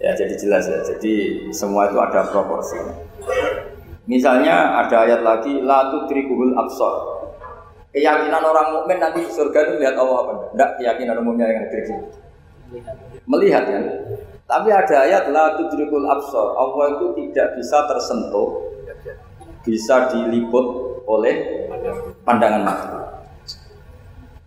Ya 0.00 0.16
jadi 0.16 0.34
jelas 0.34 0.64
ya. 0.64 0.80
Jadi 0.80 1.46
semua 1.52 1.92
itu 1.92 2.00
ada 2.00 2.24
proporsi. 2.32 2.80
Misalnya 4.08 4.80
ada 4.80 5.06
ayat 5.06 5.20
lagi 5.20 5.60
la 5.60 5.92
tudrikul 5.92 6.56
absar. 6.56 7.20
Keyakinan 7.92 8.40
orang 8.40 8.80
mukmin 8.80 8.96
nanti 8.96 9.22
di 9.26 9.30
surga 9.30 9.66
itu 9.66 9.72
melihat 9.76 9.98
Allah 9.98 10.16
apa 10.24 10.32
enggak? 10.54 10.70
keyakinan 10.78 11.20
umumnya 11.20 11.46
yang 11.52 11.68
hadir 11.68 11.80
sini. 11.84 12.06
Melihat 13.28 13.64
ya. 13.68 13.80
Tapi 14.48 14.68
ada 14.72 14.96
ayat 15.04 15.28
la 15.28 15.54
tudrikul 15.60 16.08
absar. 16.08 16.56
Allah 16.56 16.96
itu 16.96 17.06
tidak 17.14 17.60
bisa 17.60 17.84
tersentuh 17.84 18.70
bisa 19.60 20.08
diliput 20.08 20.66
oleh 21.04 21.66
pandangan 22.24 22.62
mata. 22.64 23.00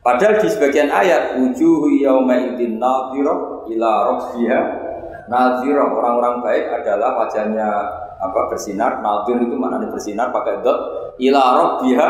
Padahal 0.04 0.44
di 0.44 0.52
sebagian 0.52 0.92
ayat 0.92 1.40
wujuhu 1.40 2.04
yauma 2.04 2.36
idzin 2.36 2.76
nadhirah 2.76 3.64
ila 3.72 3.92
rabbiha 4.12 4.60
nadhirah 5.30 5.88
orang-orang 5.90 6.44
baik 6.44 6.66
adalah 6.84 7.20
wajahnya 7.24 7.68
apa 8.24 8.40
bersinar. 8.52 9.04
Nadir 9.04 9.38
itu 9.44 9.56
maknanya 9.56 9.92
bersinar 9.92 10.32
pakai 10.32 10.64
dot. 10.64 10.80
Ila 11.20 11.44
rabbiha 11.60 12.10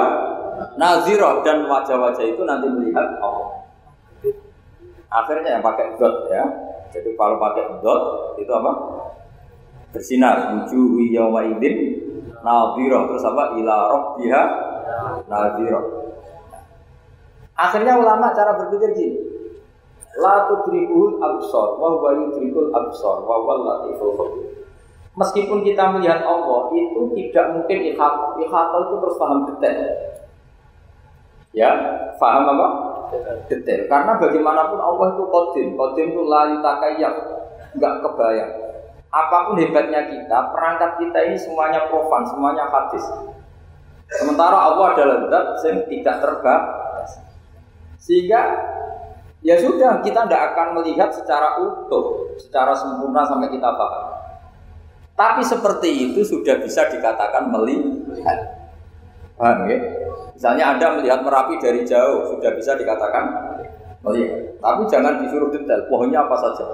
nazirah. 0.77 1.41
Dan 1.41 1.65
wajah-wajah 1.65 2.25
itu 2.25 2.41
nanti 2.45 2.67
melihat 2.69 3.17
Allah. 3.19 3.65
Akhirnya 5.09 5.59
yang 5.59 5.63
pakai 5.65 5.97
dot 5.97 6.29
ya. 6.29 6.43
Jadi 6.93 7.17
kalau 7.17 7.41
pakai 7.41 7.81
dot 7.81 8.01
itu 8.37 8.51
apa? 8.53 8.71
Bersinar. 9.93 10.57
Wujuh 10.57 11.09
yauma 11.13 11.45
idzin 11.45 11.75
nadhirah 12.45 13.01
terus 13.09 13.23
apa? 13.25 13.43
Ila 13.57 13.75
rabbiha 13.89 14.41
nadhirah 15.25 16.03
akhirnya 17.53 18.01
ulama 18.01 18.33
cara 18.33 18.57
berpikir 18.57 18.89
gini 18.97 19.17
la 20.21 20.45
tudrikul 20.49 21.17
absar 21.17 21.77
wa 21.81 21.97
huwa 21.97 22.09
yudrikul 22.13 22.69
absar 22.69 23.17
wa 23.25 23.35
huwa 23.41 23.53
latiful 23.65 24.13
khabir 24.13 24.63
Meskipun 25.13 25.61
kita 25.61 25.93
melihat 25.93 26.25
Allah 26.25 26.73
itu 26.73 27.13
tidak 27.13 27.45
mungkin 27.53 27.85
ikhata. 27.85 28.33
Ikhata 28.41 28.77
itu 28.81 28.95
terus 28.97 29.17
paham 29.21 29.39
detail. 29.45 29.81
Ya, 31.53 31.69
paham 32.17 32.49
apa? 32.49 32.67
Detail. 33.45 33.85
Karena 33.85 34.17
bagaimanapun 34.17 34.81
Allah 34.81 35.13
itu 35.13 35.23
kodim. 35.29 35.77
Kodim 35.77 36.17
itu 36.17 36.21
layu 36.25 36.65
takayak. 36.65 37.13
Enggak 37.77 38.01
kebayang. 38.01 38.51
Apa 39.13 39.37
pun 39.45 39.61
hebatnya 39.61 40.09
kita, 40.09 40.49
perangkat 40.49 40.97
kita 40.97 41.19
ini 41.29 41.37
semuanya 41.37 41.85
profan, 41.85 42.25
semuanya 42.25 42.65
hadis. 42.65 43.05
Sementara 44.09 44.57
Allah 44.57 44.97
adalah 44.97 45.17
zat 45.29 45.61
yang 45.69 45.85
tidak 45.85 46.15
terbatas. 46.17 47.21
Sehingga 48.01 48.41
ya 49.43 49.59
sudah 49.59 49.99
kita 49.99 50.25
tidak 50.25 50.55
akan 50.55 50.79
melihat 50.79 51.11
secara 51.11 51.59
utuh, 51.59 52.33
secara 52.39 52.71
sempurna 52.73 53.27
sampai 53.27 53.51
kita 53.51 53.69
paham. 53.75 54.05
Tapi 55.13 55.45
seperti 55.45 56.09
itu 56.09 56.25
sudah 56.25 56.57
bisa 56.63 56.89
dikatakan 56.89 57.53
melihat. 57.53 58.39
Paham 59.37 59.69
ya? 59.69 59.77
Misalnya 60.33 60.73
Anda 60.73 60.87
melihat 60.97 61.21
Merapi 61.21 61.61
dari 61.61 61.85
jauh, 61.85 62.33
sudah 62.33 62.51
bisa 62.57 62.73
dikatakan 62.73 63.23
melihat. 64.01 64.57
Tapi 64.57 64.81
jangan 64.89 65.21
disuruh 65.21 65.53
detail, 65.53 65.85
pohonnya 65.91 66.25
apa 66.25 66.35
saja. 66.41 66.65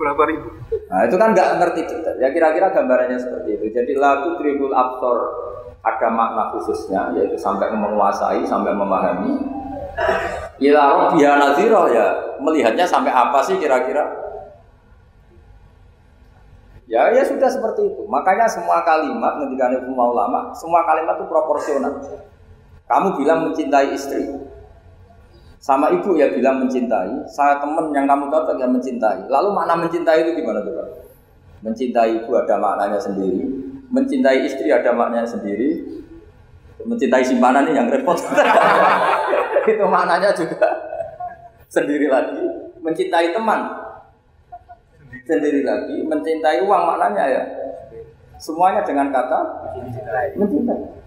Berapa 0.00 0.22
ribu? 0.26 0.48
Nah 0.88 1.04
itu 1.04 1.16
kan 1.20 1.36
nggak 1.36 1.48
ngerti 1.60 1.80
detail. 1.86 2.16
Ya 2.18 2.32
kira-kira 2.32 2.72
gambarannya 2.72 3.20
seperti 3.20 3.60
itu. 3.60 3.66
Jadi 3.70 3.92
lagu 3.94 4.40
tribul 4.40 4.72
absor 4.72 5.18
ada 5.84 6.08
makna 6.08 6.56
khususnya, 6.56 7.12
yaitu 7.14 7.36
sampai 7.36 7.70
menguasai, 7.70 8.42
sampai 8.48 8.72
memahami. 8.72 9.36
Ila 10.60 10.82
robiya 10.92 11.40
ya 11.88 12.06
melihatnya 12.36 12.84
sampai 12.84 13.08
apa 13.08 13.40
sih 13.40 13.56
kira-kira? 13.56 14.04
Ya, 16.90 17.06
ya 17.14 17.22
sudah 17.22 17.46
seperti 17.46 17.86
itu. 17.86 18.02
Makanya 18.10 18.50
semua 18.50 18.82
kalimat 18.82 19.40
ketika 19.46 19.78
semua 19.78 20.10
ulama, 20.10 20.50
semua 20.52 20.82
kalimat 20.84 21.16
itu 21.16 21.26
proporsional. 21.30 22.02
Kamu 22.90 23.14
bilang 23.14 23.46
mencintai 23.46 23.94
istri, 23.94 24.26
sama 25.62 25.92
ibu 25.94 26.18
ya 26.18 26.32
bilang 26.34 26.66
mencintai, 26.66 27.30
saya 27.30 27.62
teman 27.62 27.94
yang 27.94 28.10
kamu 28.10 28.26
tahu 28.32 28.58
yang 28.58 28.74
mencintai. 28.74 29.30
Lalu 29.30 29.48
makna 29.54 29.78
mencintai 29.78 30.18
itu 30.24 30.42
gimana 30.42 30.66
tuh? 30.66 30.74
Mencintai 31.62 32.24
ibu 32.24 32.32
ada 32.34 32.58
maknanya 32.58 32.98
sendiri, 32.98 33.44
mencintai 33.92 34.48
istri 34.48 34.72
ada 34.74 34.90
maknanya 34.90 35.28
sendiri, 35.28 35.84
mencintai 36.84 37.24
simpanan 37.24 37.68
ini 37.68 37.78
yang 37.80 37.88
repot. 37.88 38.16
itu 39.70 39.84
maknanya 39.86 40.32
juga 40.32 40.68
sendiri 41.68 42.08
lagi. 42.08 42.42
Mencintai 42.80 43.36
teman 43.36 43.90
sendiri 45.30 45.62
lagi 45.62 45.96
mencintai 46.02 46.58
uang 46.66 46.82
maknanya 46.94 47.24
ya 47.26 47.42
semuanya 48.42 48.82
dengan 48.82 49.10
kata 49.14 49.38
mencintai 50.38 50.98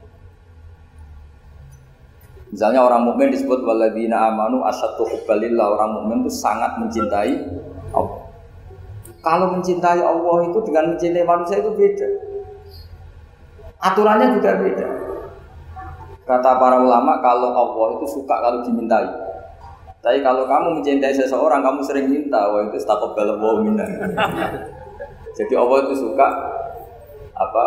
Misalnya 2.54 2.86
orang 2.86 3.10
mukmin 3.10 3.34
disebut 3.34 3.66
waladina 3.66 4.30
amanu 4.30 4.62
asyatu 4.62 5.10
hubbalillah 5.10 5.74
orang 5.74 5.90
mukmin 5.98 6.22
itu 6.22 6.38
sangat 6.38 6.78
mencintai 6.78 7.50
Allah. 7.90 8.30
Kalau 9.26 9.58
mencintai 9.58 9.98
Allah 9.98 10.38
itu 10.46 10.62
dengan 10.62 10.94
mencintai 10.94 11.26
manusia 11.26 11.58
itu 11.58 11.74
beda. 11.74 12.08
Aturannya 13.82 14.38
juga 14.38 14.62
beda. 14.62 14.88
Kata 16.24 16.56
para 16.56 16.80
ulama 16.80 17.20
kalau 17.20 17.52
Allah 17.52 18.00
itu 18.00 18.08
suka 18.08 18.36
kalau 18.40 18.64
dimintai. 18.64 19.08
Tapi 20.04 20.20
kalau 20.20 20.44
kamu 20.44 20.80
mencintai 20.80 21.16
seseorang, 21.16 21.64
kamu 21.64 21.80
sering 21.84 22.12
minta, 22.12 22.52
wah 22.52 22.60
itu 22.68 22.76
setakat 22.76 23.16
balap 23.16 23.40
minna. 23.64 23.88
Jadi 25.40 25.54
Allah 25.56 25.78
itu 25.88 25.96
suka 25.96 26.28
apa? 27.34 27.66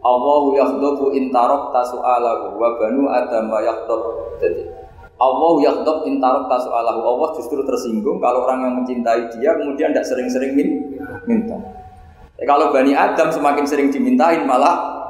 Allahu 0.00 0.56
yakhdubu 0.56 1.12
intarok 1.12 1.74
tasu'alahu 1.74 2.56
wa 2.56 2.68
banu 2.78 3.10
adam 3.10 3.52
yakhdub. 3.58 4.02
Jadi 4.40 4.70
Allah 5.18 5.52
yakhdub 5.66 6.08
intarok 6.08 6.46
tasu'alahu. 6.48 7.00
Allah 7.04 7.28
justru 7.36 7.60
tersinggung 7.66 8.22
kalau 8.22 8.48
orang 8.48 8.70
yang 8.70 8.74
mencintai 8.80 9.28
dia 9.34 9.52
kemudian 9.58 9.92
tidak 9.92 10.06
sering-sering 10.08 10.56
minta. 11.26 11.58
Ya, 12.34 12.44
kalau 12.50 12.74
Bani 12.74 12.98
Adam 12.98 13.30
semakin 13.30 13.62
sering 13.62 13.88
dimintain 13.94 14.42
malah 14.42 15.06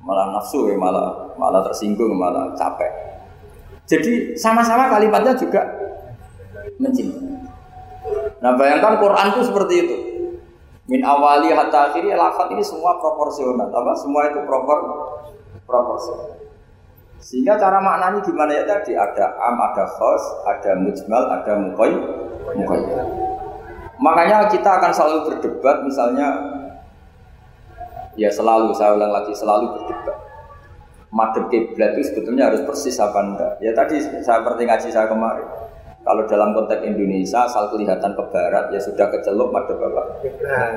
malah 0.00 0.32
nafsu 0.32 0.68
ya 0.72 0.76
malah 0.80 1.32
malah 1.36 1.60
tersinggung 1.64 2.16
malah 2.16 2.52
capek. 2.56 2.88
Jadi 3.84 4.38
sama-sama 4.38 4.86
kalimatnya 4.86 5.34
juga 5.34 5.66
mencintai. 6.78 7.30
Nah 8.40 8.56
bayangkan 8.56 8.96
Quran 9.02 9.26
itu 9.36 9.40
seperti 9.44 9.74
itu. 9.84 9.96
Min 10.90 11.06
awali 11.06 11.54
hatta 11.54 11.92
akhiri 11.92 12.10
lafat 12.16 12.50
ini 12.54 12.64
semua 12.64 12.98
proporsional. 12.98 13.70
Apa? 13.70 13.92
Semua 13.94 14.26
itu 14.26 14.42
propor 14.46 14.78
proporsional. 15.68 16.40
Sehingga 17.20 17.60
cara 17.60 17.78
maknanya 17.78 18.24
gimana 18.24 18.50
ya 18.56 18.64
tadi? 18.64 18.96
Ada 18.96 19.36
am, 19.38 19.60
ada 19.60 19.84
khos, 19.84 20.24
ada 20.48 20.72
mujmal, 20.80 21.22
ada 21.28 21.52
mukoy, 21.60 21.92
mukoy. 22.56 22.80
Makanya 24.00 24.48
kita 24.48 24.80
akan 24.80 24.90
selalu 24.96 25.18
berdebat 25.28 25.84
misalnya 25.84 26.28
ya 28.18 28.30
selalu 28.32 28.74
saya 28.74 28.98
ulang 28.98 29.12
lagi 29.12 29.32
selalu 29.34 29.76
berdebat 29.76 30.30
madhep 31.10 31.50
kiblat 31.50 31.98
itu 31.98 32.14
sebetulnya 32.14 32.50
harus 32.50 32.62
persis 32.62 32.96
apa 33.02 33.18
enggak? 33.18 33.52
Ya 33.58 33.74
tadi 33.74 33.98
saya 34.22 34.42
seperti 34.42 34.62
ngaji 34.66 34.88
saya 34.90 35.06
kemarin. 35.10 35.46
Kalau 36.00 36.24
dalam 36.24 36.56
konteks 36.56 36.80
Indonesia 36.80 37.44
asal 37.44 37.68
kelihatan 37.68 38.16
ke 38.16 38.22
barat 38.32 38.72
ya 38.72 38.80
sudah 38.80 39.12
kecelok 39.12 39.52
madhep 39.52 39.76
apa? 39.76 40.02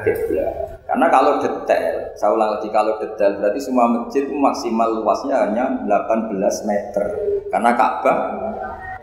Kiblat. 0.04 0.84
Karena 0.84 1.08
kalau 1.08 1.40
detail, 1.40 2.12
saya 2.20 2.36
ulang 2.36 2.60
lagi 2.60 2.68
kalau 2.76 3.00
detail 3.00 3.40
berarti 3.40 3.60
semua 3.62 3.88
masjid 3.88 4.28
maksimal 4.28 4.90
luasnya 5.00 5.48
hanya 5.48 5.66
18 5.88 6.68
meter. 6.68 7.06
Karena 7.48 7.72
Ka'bah 7.72 8.18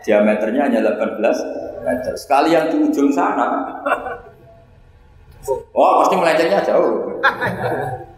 diameternya 0.05 0.61
hanya 0.69 0.79
18 0.93 1.89
meter. 1.89 2.13
Sekali 2.13 2.53
yang 2.53 2.69
di 2.69 2.77
ujung 2.85 3.09
sana, 3.09 3.65
oh 5.73 6.05
pasti 6.05 6.15
melencengnya 6.21 6.59
jauh. 6.61 7.17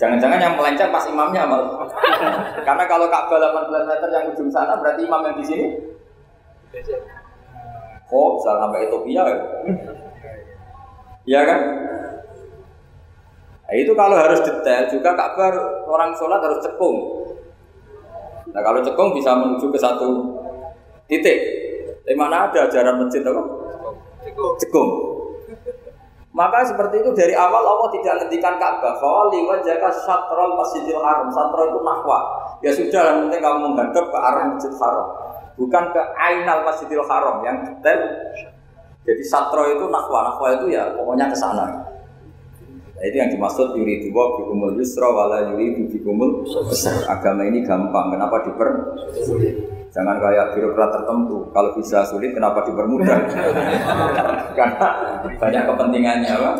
Jangan-jangan 0.00 0.40
yang 0.40 0.56
melenceng 0.56 0.88
pas 0.88 1.04
imamnya 1.04 1.44
malah. 1.44 1.84
Karena 2.66 2.84
kalau 2.88 3.04
Ka'bah 3.12 3.36
18 3.36 3.84
meter 3.84 4.08
yang 4.08 4.24
ujung 4.32 4.48
sana 4.48 4.80
berarti 4.80 5.04
imam 5.04 5.20
yang 5.28 5.36
di 5.36 5.44
sini. 5.44 5.66
Oh, 8.08 8.40
bisa 8.40 8.56
sampai 8.56 8.88
Ethiopia 8.88 9.22
ya. 9.28 9.36
Iya 11.28 11.40
kan? 11.44 11.60
Nah, 13.68 13.74
itu 13.76 13.92
kalau 13.92 14.16
harus 14.16 14.40
detail 14.40 14.88
juga 14.88 15.12
Ka'bah 15.12 15.52
orang 15.84 16.16
sholat 16.16 16.40
harus 16.40 16.64
cekung. 16.64 16.96
Nah 18.56 18.62
kalau 18.64 18.80
cekung 18.80 19.12
bisa 19.12 19.36
menuju 19.36 19.68
ke 19.68 19.76
satu 19.78 20.08
titik. 21.12 21.38
Di 22.08 22.16
mana 22.16 22.48
ada 22.48 22.66
ajaran 22.66 23.04
masjid 23.04 23.20
apa? 23.20 23.42
Cekung. 24.64 25.09
Maka 26.30 26.62
seperti 26.62 27.02
itu 27.02 27.10
dari 27.10 27.34
awal 27.34 27.58
Allah 27.58 27.90
tidak 27.90 28.22
menghentikan 28.22 28.54
Ka'bah. 28.54 29.02
Fawali 29.02 29.42
wajaka 29.50 29.90
syatrol 30.06 30.54
masjidil 30.54 31.02
haram. 31.02 31.26
Satro 31.34 31.74
itu 31.74 31.80
nahwa. 31.82 32.18
Ya 32.62 32.70
sudah, 32.70 33.26
penting 33.26 33.42
kamu 33.42 33.74
menghadap 33.74 34.04
ke 34.14 34.18
arah 34.18 34.44
masjid 34.54 34.70
haram. 34.78 35.06
Bukan 35.58 35.84
ke 35.90 36.02
ainal 36.14 36.62
masjidil 36.62 37.02
haram 37.02 37.42
yang 37.42 37.56
detail. 37.66 38.00
Jadi 39.02 39.22
satro 39.26 39.74
itu 39.74 39.90
nahwa. 39.90 40.30
Nahwa 40.30 40.46
itu 40.54 40.70
ya 40.70 40.94
pokoknya 40.94 41.26
ke 41.26 41.36
sana. 41.36 41.66
Nah, 43.00 43.08
itu 43.08 43.16
yang 43.16 43.32
dimaksud 43.32 43.80
yuridu 43.80 44.12
wa 44.12 44.36
bikumul 44.36 44.76
yusra 44.76 45.08
wala 45.08 45.48
yuridu 45.48 45.88
bikumul 45.88 46.44
Agama 47.08 47.48
ini 47.48 47.64
gampang, 47.64 48.12
kenapa 48.12 48.44
diper? 48.44 48.68
Jangan 49.88 50.20
kayak 50.20 50.52
birokrat 50.52 50.92
tertentu. 50.92 51.48
Kalau 51.48 51.72
bisa 51.80 52.04
sulit, 52.04 52.36
kenapa 52.36 52.60
dipermudah? 52.68 53.18
Karena 54.58 54.88
banyak 55.32 55.64
kepentingannya, 55.64 56.34
Pak. 56.36 56.56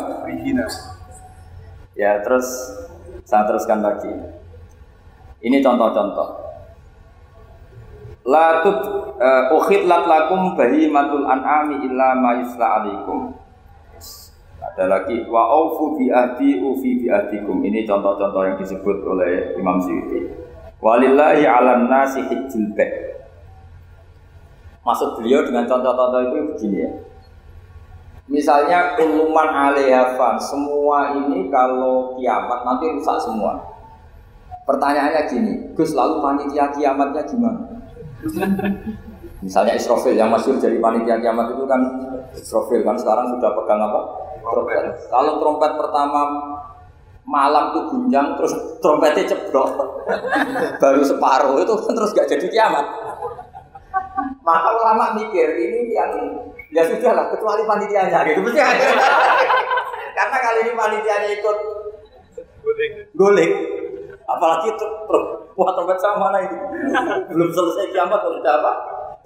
Ya, 1.93 2.17
terus 2.25 2.49
saya 3.21 3.45
teruskan 3.45 3.85
lagi. 3.85 4.09
Ini 5.45 5.61
contoh-contoh. 5.61 6.41
Latut 8.25 8.79
uh, 9.21 9.43
ukhidlat 9.61 10.09
lakum 10.09 10.57
bahimatul 10.57 11.25
an'ami 11.25 11.85
illa 11.85 12.17
ma 12.17 12.41
yusla 12.41 12.81
alaikum. 12.81 13.33
Ada 14.71 14.87
lagi 14.87 15.27
wa 15.27 15.51
aufu 15.51 15.99
bi 15.99 16.07
ahdi 16.07 16.63
ufi 16.63 17.03
bi 17.03 17.07
ahdikum. 17.11 17.59
Ini 17.59 17.83
contoh-contoh 17.83 18.41
yang 18.47 18.55
disebut 18.55 19.03
oleh 19.03 19.59
Imam 19.59 19.83
Syuuti. 19.83 20.31
Walillahi 20.79 21.43
'alan 21.43 21.91
nasi 21.91 22.23
hijjul 22.23 22.71
bait. 22.71 23.19
Maksud 24.81 25.19
beliau 25.19 25.43
dengan 25.43 25.67
contoh-contoh 25.67 26.19
itu 26.23 26.35
begini 26.55 26.77
ya. 26.87 26.91
Misalnya 28.31 28.95
kuluman 28.95 29.51
alehafan, 29.51 30.39
semua 30.39 31.19
ini 31.19 31.51
kalau 31.51 32.15
kiamat 32.15 32.63
nanti 32.63 32.87
rusak 32.95 33.19
semua. 33.19 33.59
Pertanyaannya 34.63 35.21
gini, 35.27 35.53
Gus 35.75 35.91
lalu 35.91 36.23
panitia 36.23 36.71
kiamatnya 36.71 37.27
gimana? 37.27 37.59
Misalnya 39.43 39.75
Israfil 39.75 40.15
yang 40.15 40.31
masih 40.31 40.55
jadi 40.63 40.79
panitia 40.79 41.19
kiamat 41.19 41.51
itu 41.51 41.67
kan 41.67 41.81
Israfil 42.31 42.87
kan 42.87 42.95
sekarang 42.95 43.35
sudah 43.35 43.51
pegang 43.51 43.83
apa? 43.83 43.99
Trompet. 44.41 44.85
Kalau 45.07 45.33
trompet 45.37 45.71
pertama 45.77 46.21
malam 47.21 47.71
tuh 47.71 47.83
gunjang 47.93 48.33
terus 48.35 48.53
trompetnya 48.83 49.23
ceblok 49.29 49.71
baru 50.81 51.01
separuh 51.05 51.61
itu 51.61 51.73
kan 51.77 51.93
terus 51.97 52.11
gak 52.17 52.29
jadi 52.29 52.47
kiamat. 52.49 52.85
Maka 54.41 54.69
ulama 54.73 55.13
mikir 55.15 55.47
ini 55.53 55.93
yang 55.93 56.11
ya 56.73 56.81
sudah 56.87 57.13
lah 57.13 57.25
kecuali 57.29 57.61
panitianya 57.67 58.25
gitu 58.25 58.41
mesti 58.41 58.59
Karena 60.17 60.37
kali 60.37 60.59
ini 60.65 60.71
panitianya 60.73 61.29
ikut 61.39 61.57
guling. 63.15 63.53
Apalagi 64.25 64.69
buat 65.51 65.73
trompet 65.75 65.99
sama 65.99 66.31
mana 66.31 66.37
ini 66.47 66.57
belum 67.29 67.49
selesai 67.51 67.91
kiamat 67.93 68.19
sudah 68.23 68.55
apa 68.63 68.71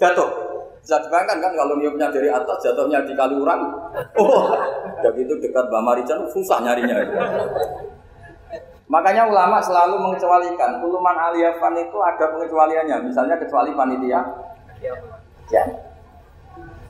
jatuh. 0.01 0.54
Bisa 0.85 1.01
dibayangkan 1.01 1.41
kan 1.41 1.51
kalau 1.57 1.81
niupnya 1.81 2.13
dari 2.13 2.29
atas 2.29 2.61
jatuhnya 2.61 3.01
di 3.09 3.17
Kaliurang. 3.17 3.73
Oh, 4.21 4.53
begitu 5.01 5.33
dekat 5.41 5.65
Mbak 5.65 5.81
Marican 5.81 6.29
susah 6.29 6.61
nyarinya. 6.61 7.01
Makanya 8.85 9.25
ulama 9.25 9.57
selalu 9.65 9.97
mengecualikan. 9.97 10.77
Kuluman 10.85 11.17
aliyafan 11.17 11.73
itu 11.81 11.97
ada 12.05 12.29
pengecualiannya. 12.29 13.01
Misalnya 13.01 13.33
kecuali 13.41 13.73
panitia. 13.73 14.21
Ya. 15.49 15.65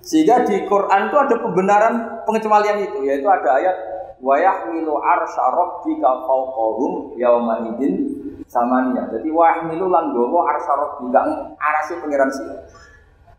Sehingga 0.03 0.43
di 0.43 0.67
Quran 0.67 1.07
itu 1.07 1.15
ada 1.15 1.35
pembenaran 1.39 1.95
pengecualian 2.27 2.83
itu. 2.83 2.99
Yaitu 3.07 3.31
ada 3.31 3.63
ayat. 3.63 3.75
Wayahmilu 4.19 4.91
arsya 4.91 5.55
rabbika 5.55 6.27
fawqahum 6.27 7.15
yawma 7.15 7.63
idin 7.63 8.11
samania. 8.43 9.07
Jadi 9.07 9.31
wayahmilu 9.31 9.87
lan 9.87 10.11
gowo 10.11 10.43
arsya 10.43 10.75
rabbika 10.75 11.55
arasi 11.55 11.95
pengiran 12.03 12.27
sih. 12.27 12.43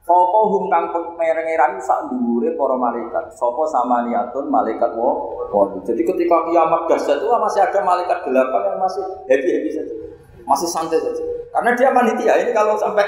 Sopo 0.06 0.54
hum 0.54 0.70
kang 0.70 0.94
pengerengeran 0.94 1.82
sak 1.82 2.06
dhuwure 2.06 2.54
para 2.54 2.78
malaikat. 2.78 3.26
Sopo 3.34 3.66
sama 3.66 4.06
niatun 4.06 4.46
malaikat 4.46 4.94
wo. 4.94 5.34
Jadi 5.82 6.06
ketika 6.06 6.46
kiamat 6.46 6.86
dahsyat 6.86 7.18
itu 7.18 7.26
masih 7.26 7.66
ada 7.66 7.82
malaikat 7.82 8.22
delapan 8.22 8.60
yang 8.70 8.78
masih 8.78 9.02
happy 9.26 9.50
happy 9.50 9.70
saja, 9.74 9.94
masih 10.46 10.68
santai 10.70 11.02
saja. 11.02 11.26
Karena 11.50 11.74
dia 11.74 11.90
panitia. 11.90 12.38
Ini 12.38 12.54
kalau 12.54 12.78
sampai 12.78 13.02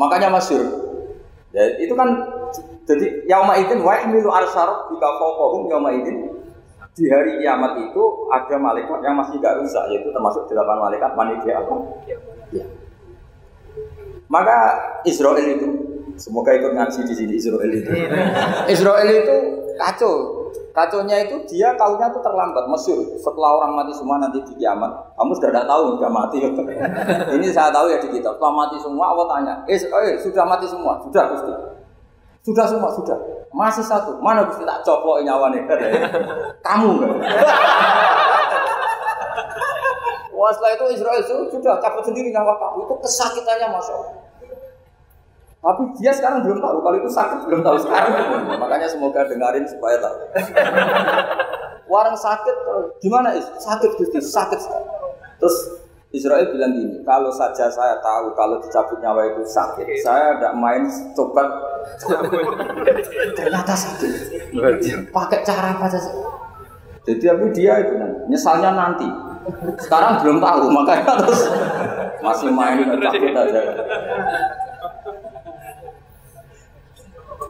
makanya 0.00 0.32
masyur. 0.32 0.64
Ya, 1.52 1.76
itu 1.76 1.92
kan 1.92 2.08
jadi 2.88 3.28
yauma 3.28 3.60
idin 3.60 3.84
wa 3.84 4.00
milu 4.08 4.32
arsar 4.32 4.88
bika 4.88 5.08
fawqahum 5.20 5.68
yauma 5.68 5.92
idin 5.92 6.37
di 6.98 7.06
hari 7.06 7.38
kiamat 7.38 7.78
itu 7.78 8.02
ada 8.26 8.56
malaikat 8.58 8.98
yang 9.06 9.14
masih 9.14 9.38
gak 9.38 9.62
rusak 9.62 9.86
yaitu 9.94 10.10
termasuk 10.10 10.42
delapan 10.50 10.82
malaikat 10.82 11.10
panitia 11.14 11.62
apa? 11.62 11.74
Ya. 12.50 12.66
Maka 14.26 14.58
Israel 15.06 15.46
itu 15.46 15.68
semoga 16.18 16.50
ikut 16.58 16.74
ngaji 16.74 17.00
di 17.06 17.14
sini 17.14 17.32
Israel 17.38 17.70
itu. 17.70 17.90
Israel 18.74 19.08
itu 19.08 19.36
kacau. 19.78 20.14
Kacaunya 20.74 21.26
itu 21.26 21.34
dia 21.50 21.74
tahunya 21.74 22.06
itu 22.10 22.20
terlambat 22.22 22.64
Mesir. 22.70 22.98
Setelah 23.18 23.50
orang 23.62 23.72
mati 23.78 23.92
semua 23.94 24.18
nanti 24.18 24.38
di 24.46 24.54
kiamat, 24.62 24.90
kamu 25.18 25.32
sudah 25.34 25.50
tidak 25.50 25.66
tahu 25.66 25.82
sudah 25.98 26.10
mati. 26.12 26.38
Ini 27.34 27.46
saya 27.50 27.70
tahu 27.74 27.90
ya 27.90 27.98
di 27.98 28.08
kitab. 28.14 28.38
Setelah 28.38 28.54
mati 28.54 28.76
semua, 28.78 29.10
Allah 29.10 29.26
tanya, 29.26 29.54
eh, 29.66 29.74
eh 29.74 30.14
sudah 30.22 30.44
mati 30.46 30.70
semua, 30.70 31.02
sudah 31.02 31.24
Gusti. 31.34 31.52
Sudah 32.46 32.64
semua, 32.70 32.94
sudah. 32.94 33.18
Masih 33.52 33.84
satu. 33.84 34.20
Mana 34.20 34.44
Gusti 34.44 34.64
tak 34.64 34.84
coplok 34.84 35.24
nyawane? 35.24 35.64
Kamu 36.66 36.88
enggak? 37.00 37.20
Wah 40.38 40.54
setelah 40.54 40.72
itu 40.78 40.84
Israel 40.94 41.18
itu 41.18 41.34
sudah 41.50 41.82
cabut 41.82 42.06
sendiri 42.06 42.30
nyawa 42.30 42.54
kamu. 42.62 42.86
Itu 42.86 42.94
kesakitannya 43.02 43.74
masya 43.74 43.90
Allah. 43.90 44.14
Tapi 45.58 45.82
dia 45.98 46.14
sekarang 46.14 46.46
belum 46.46 46.62
tahu. 46.62 46.78
Kalau 46.78 46.96
itu 47.02 47.10
sakit 47.10 47.38
belum 47.50 47.60
tahu 47.66 47.76
sekarang. 47.82 48.12
Makanya 48.62 48.86
semoga 48.86 49.26
dengarin 49.26 49.66
supaya 49.66 49.98
tahu. 49.98 50.16
Warang 51.90 52.14
sakit, 52.14 52.56
gimana 53.02 53.34
is? 53.34 53.50
Sakit 53.58 53.98
Gusti, 53.98 54.22
sakit 54.22 54.58
sekali. 54.62 54.86
Terus 55.42 55.56
Israel 56.08 56.48
bilang 56.48 56.72
gini, 56.72 57.04
kalau 57.04 57.28
saja 57.28 57.68
saya 57.68 58.00
tahu 58.00 58.32
kalau 58.32 58.56
dicabut 58.64 58.96
nyawa 59.04 59.28
itu 59.28 59.44
sakit, 59.44 59.84
saya 60.00 60.40
tidak 60.40 60.56
main 60.56 60.88
coba. 61.12 61.44
Ternyata 63.36 63.76
sakit. 63.76 64.12
Pakai 65.12 65.44
cara 65.44 65.76
apa 65.76 65.84
saja. 65.92 66.08
Jadi 67.04 67.24
tapi 67.28 67.44
dia 67.52 67.84
itu 67.84 67.92
nyesalnya 68.24 68.72
nanti. 68.72 69.04
Sekarang 69.80 70.24
belum 70.24 70.40
tahu, 70.40 70.72
makanya 70.72 71.12
terus 71.24 71.44
masih 72.24 72.56
main 72.56 72.88
cabut 72.88 73.32
aja. 73.36 73.60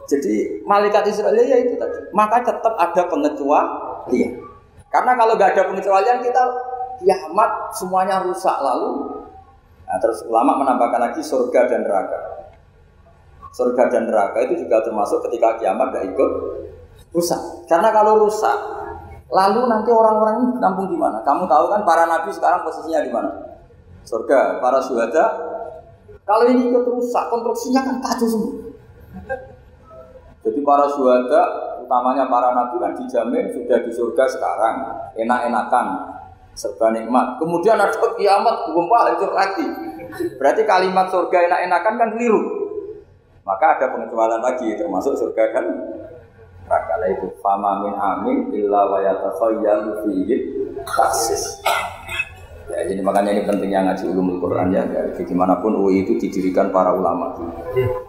Jadi 0.09 0.35
malaikat 0.67 1.07
Israel 1.07 1.47
ya 1.47 1.63
itu 1.63 1.79
tadi. 1.79 2.11
Maka 2.11 2.43
tetap 2.43 2.75
ada 2.75 3.01
pengecualian. 3.07 4.31
Karena 4.91 5.11
kalau 5.15 5.39
nggak 5.39 5.55
ada 5.55 5.63
pengecualian 5.69 6.19
kita 6.27 6.43
kiamat 6.99 7.73
semuanya 7.75 8.21
rusak. 8.23 8.53
Lalu 8.59 9.19
nah, 9.87 9.97
terus 9.97 10.23
ulama 10.27 10.59
menambahkan 10.59 11.11
lagi 11.11 11.21
surga 11.23 11.65
dan 11.67 11.87
neraka. 11.87 12.19
Surga 13.49 13.89
dan 13.89 14.07
neraka 14.07 14.45
itu 14.45 14.61
juga 14.67 14.85
termasuk 14.85 15.25
ketika 15.27 15.57
kiamat 15.57 15.89
gak 15.95 16.05
ikut 16.05 16.31
rusak. 17.15 17.41
Karena 17.65 17.89
kalau 17.89 18.21
rusak 18.27 18.57
lalu 19.29 19.69
nanti 19.69 19.89
orang-orang 19.93 20.35
ini 20.41 20.47
nampung 20.61 20.89
di 20.89 20.97
mana? 20.97 21.21
Kamu 21.21 21.45
tahu 21.49 21.65
kan 21.69 21.81
para 21.85 22.05
nabi 22.05 22.29
sekarang 22.33 22.65
posisinya 22.65 23.01
di 23.01 23.11
mana? 23.13 23.31
Surga 24.05 24.61
para 24.61 24.81
syuhada. 24.81 25.25
Kalau 26.25 26.45
ini 26.45 26.69
ikut 26.69 26.85
rusak 26.85 27.25
konstruksinya 27.33 27.81
kan 27.81 27.95
kacau 28.05 28.27
semua. 28.29 28.53
Jadi 30.45 30.59
para 30.61 30.85
syuhada 30.93 31.41
utamanya 31.89 32.29
para 32.29 32.53
nabi 32.53 32.77
kan 32.77 32.93
dijamin 32.93 33.49
sudah 33.49 33.81
di 33.81 33.89
surga 33.89 34.25
sekarang, 34.29 34.75
enak-enakan, 35.17 35.85
serba 36.59 36.91
nikmat. 36.91 37.39
Kemudian 37.39 37.79
ada 37.79 37.95
kiamat, 38.19 38.67
gempa 38.75 38.97
hancur 39.07 39.31
lagi. 39.31 39.63
Berarti 40.35 40.67
kalimat 40.67 41.07
surga 41.07 41.47
enak-enakan 41.47 41.93
kan 41.95 42.09
keliru. 42.19 42.41
Maka 43.47 43.79
ada 43.79 43.85
pengecualian 43.95 44.43
lagi, 44.43 44.75
termasuk 44.75 45.15
surga 45.15 45.43
kan 45.55 45.65
neraka 46.69 46.95
itu 47.09 47.33
fama 47.41 47.81
min 47.81 47.95
amin 47.97 48.37
illa 48.53 48.85
wa 48.85 48.99
yatakhayyalu 49.01 50.05
fihi 50.05 50.35
taksis. 50.85 51.63
Ya, 52.69 52.85
jadi 52.85 53.01
makanya 53.01 53.33
ini 53.33 53.41
pentingnya 53.49 53.81
ngaji 53.81 54.03
ulumul 54.13 54.37
Quran 54.37 54.69
ya. 54.69 54.85
Jadi 54.85 55.25
di 55.25 55.33
mana 55.33 55.57
pun 55.57 55.73
UI 55.73 56.05
itu 56.05 56.21
didirikan 56.21 56.69
para 56.69 56.93
ulama. 56.93 57.33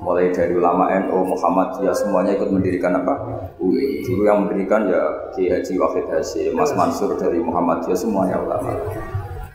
Mulai 0.04 0.28
dari 0.36 0.52
ulama 0.52 0.92
NU, 1.00 1.16
Muhammadiyah 1.32 1.96
semuanya 1.96 2.36
ikut 2.36 2.52
mendirikan 2.52 2.92
apa? 3.00 3.40
UI. 3.56 4.04
Dulu 4.04 4.28
yang 4.28 4.44
mendirikan 4.44 4.84
ya 4.84 5.32
Ki 5.32 5.48
Haji 5.48 5.74
Wahid 5.80 6.06
Hasyim, 6.12 6.52
Mas 6.52 6.76
Mansur 6.76 7.16
dari 7.16 7.40
Muhammadiyah 7.40 7.96
semuanya 7.96 8.36
ulama. 8.36 8.76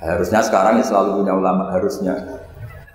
Harusnya 0.02 0.42
sekarang 0.42 0.82
ya 0.82 0.86
selalu 0.86 1.22
punya 1.22 1.34
ulama 1.38 1.70
harusnya. 1.70 2.42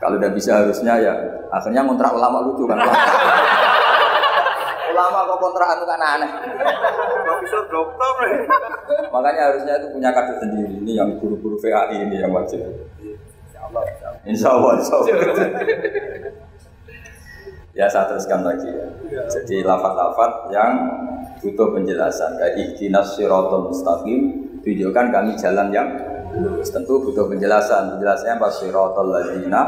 Kalau 0.03 0.19
udah 0.19 0.31
bisa 0.35 0.67
harusnya 0.67 0.99
ya 0.99 1.13
akhirnya 1.55 1.87
ngontrak 1.87 2.11
ulama 2.11 2.43
lucu 2.43 2.67
kan. 2.67 2.79
Ulama 5.01 5.25
kok 5.25 5.39
kontrakan 5.41 5.77
itu 5.81 5.87
kan 5.89 6.01
aneh. 6.05 6.31
Profesor 7.25 7.63
dokter. 7.73 8.13
Makanya 9.09 9.43
harusnya 9.49 9.75
itu 9.81 9.89
punya 9.97 10.11
kader 10.13 10.37
sendiri. 10.45 10.75
Ini 10.85 10.93
yang 11.01 11.17
guru-guru 11.17 11.57
VAI 11.57 12.05
ini 12.05 12.21
yang 12.21 12.33
wajib. 12.37 12.61
Insya 14.29 14.53
Allah, 14.53 14.77
insya 14.77 14.95
Allah. 15.01 15.09
ya 17.73 17.87
saya 17.89 18.05
teruskan 18.13 18.45
lagi 18.45 18.69
ya. 18.69 18.89
Jadi 19.33 19.65
lafat-lafat 19.65 20.53
yang 20.53 20.73
butuh 21.41 21.73
penjelasan. 21.73 22.37
Kayak 22.37 22.55
ihdinas 22.61 23.17
siratul 23.17 23.73
mustaqim, 23.73 24.21
tunjukkan 24.61 25.07
kami 25.09 25.33
jalan 25.41 25.73
yang 25.73 25.89
Tentu 26.71 27.03
butuh 27.03 27.27
penjelasan. 27.27 27.99
Penjelasannya 27.99 28.39
pas 28.39 28.55
siratul 28.55 29.11
ladina 29.11 29.63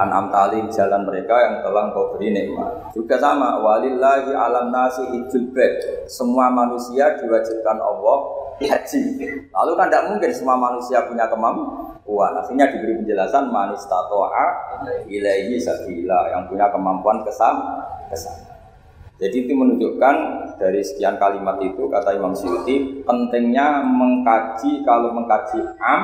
an'am 0.00 0.32
talim 0.32 0.66
jalan 0.72 1.04
mereka 1.04 1.36
yang 1.36 1.54
telah 1.60 1.92
kau 1.92 2.16
beri 2.16 2.32
nikmat. 2.32 2.96
Juga 2.96 3.20
sama 3.20 3.60
walillahi 3.60 4.32
alam 4.32 4.72
nasi 4.72 5.04
hijul. 5.12 5.52
Semua 6.08 6.48
manusia 6.48 7.12
diwajibkan 7.20 7.76
Allah 7.76 8.18
haji. 8.58 9.02
Lalu 9.52 9.72
kan 9.76 9.86
tidak 9.86 10.04
mungkin 10.10 10.30
semua 10.32 10.56
manusia 10.56 11.04
punya 11.04 11.28
kemampuan. 11.28 12.32
Akhirnya 12.40 12.66
diberi 12.72 13.04
penjelasan 13.04 13.52
manis 13.52 13.84
tatoa 13.86 14.48
ilaihi 15.06 15.60
sabila 15.60 16.32
yang 16.32 16.48
punya 16.48 16.66
kemampuan 16.72 17.22
kesam 17.22 17.84
kesam. 18.08 18.47
Jadi 19.18 19.50
itu 19.50 19.52
menunjukkan 19.52 20.14
dari 20.62 20.78
sekian 20.78 21.18
kalimat 21.18 21.58
itu 21.58 21.90
kata 21.90 22.14
Imam 22.14 22.38
Syuuti 22.38 23.02
pentingnya 23.02 23.82
mengkaji 23.82 24.86
kalau 24.86 25.10
mengkaji 25.10 25.58
am 25.82 26.02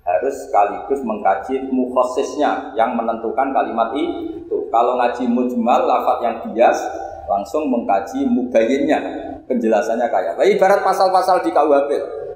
harus 0.00 0.48
sekaligus 0.48 1.04
mengkaji 1.04 1.68
mukhosisnya 1.68 2.72
yang 2.72 2.96
menentukan 2.96 3.52
kalimat 3.52 3.92
itu. 3.92 4.72
Kalau 4.72 4.96
ngaji 4.96 5.28
mujmal 5.28 5.84
lafat 5.84 6.18
yang 6.24 6.36
bias 6.48 6.80
langsung 7.28 7.68
mengkaji 7.68 8.24
mubayinnya 8.24 8.98
penjelasannya 9.44 10.08
kayak 10.08 10.40
apa. 10.40 10.48
Ibarat 10.48 10.80
pasal-pasal 10.80 11.44
di 11.44 11.52
KUHP. 11.52 11.90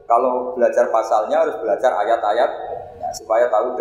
Kalau 0.05 0.53
belajar 0.53 0.91
pasalnya 0.93 1.47
harus 1.47 1.57
belajar 1.62 1.95
ayat-ayat 1.97 2.51
ya, 2.99 3.09
supaya 3.14 3.47
tahu 3.47 3.79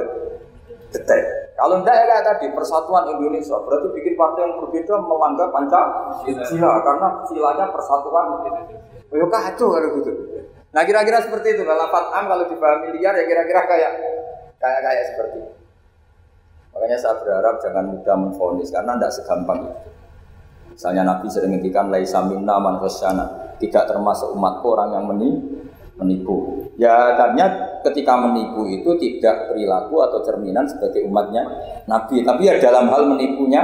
detail. 0.90 1.26
Kalau 1.60 1.76
enggak 1.84 1.96
ya 1.96 2.06
kayak 2.08 2.24
tadi 2.26 2.46
persatuan 2.56 3.04
Indonesia 3.12 3.58
berarti 3.62 3.88
bikin 3.92 4.14
partai 4.16 4.42
yang 4.48 4.54
berbeda 4.64 4.96
melanggar 5.04 5.48
Pancasila 5.52 6.72
karena 6.82 7.08
silanya 7.28 7.66
persatuan. 7.70 8.26
Oh 9.10 9.30
kacau 9.30 9.68
kalau 9.74 9.90
gitu. 10.00 10.12
Nah 10.70 10.82
kira-kira 10.86 11.20
seperti 11.20 11.58
itu. 11.58 11.66
Lafat 11.66 12.14
am 12.14 12.26
kalau 12.30 12.46
dipahami 12.48 12.96
liar 12.98 13.14
ya 13.18 13.26
kira-kira 13.28 13.62
kayak 13.68 13.92
kayak 14.58 14.80
kayak 14.86 15.04
seperti 15.14 15.36
itu. 15.44 15.52
Makanya 16.70 16.98
saya 17.02 17.16
berharap 17.20 17.56
jangan 17.60 17.86
mudah 17.92 18.16
menfonis 18.16 18.70
karena 18.72 18.96
tidak 18.96 19.12
segampang 19.12 19.60
itu. 19.68 19.90
Misalnya 20.80 21.04
Nabi 21.12 21.28
sering 21.28 21.52
ngendikan 21.52 21.92
laisa 21.92 22.24
minna 22.24 22.56
man 22.56 22.80
tidak 23.60 23.84
termasuk 23.84 24.32
umat 24.32 24.64
orang 24.64 24.96
yang 24.96 25.04
menipu. 26.00 26.64
Ya 26.80 27.20
artinya 27.20 27.69
ketika 27.86 28.14
menipu 28.20 28.68
itu 28.68 28.92
tidak 29.00 29.52
perilaku 29.52 30.04
atau 30.04 30.20
cerminan 30.26 30.68
sebagai 30.68 31.06
umatnya 31.08 31.46
Nabi, 31.88 32.22
tapi 32.24 32.48
ya 32.48 32.60
dalam 32.60 32.92
hal 32.92 33.08
menipunya 33.08 33.62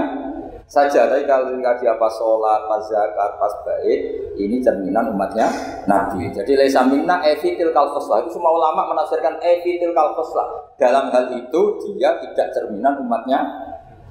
saja. 0.65 1.05
Tapi 1.05 1.23
kalau 1.29 1.53
dia 1.61 1.93
pas 1.95 2.13
sholat, 2.17 2.65
pas 2.65 2.81
zakat, 2.89 3.31
pas 3.37 3.53
baik, 3.65 3.99
ini 4.37 4.59
cerminan 4.61 5.13
umatnya 5.13 5.47
Nabi. 5.85 6.33
Jadi 6.33 6.57
laisa 6.57 6.81
minna 6.85 7.21
evitil 7.21 7.71
kalfoslah 7.71 8.25
itu 8.25 8.35
semua 8.35 8.53
ulama 8.53 8.89
menafsirkan 8.93 9.37
evitil 9.41 9.93
kalfoslah. 9.93 10.73
Dalam 10.81 11.13
hal 11.13 11.31
itu 11.37 11.61
dia 11.95 12.17
tidak 12.19 12.51
cerminan 12.51 12.97
umatnya 13.05 13.39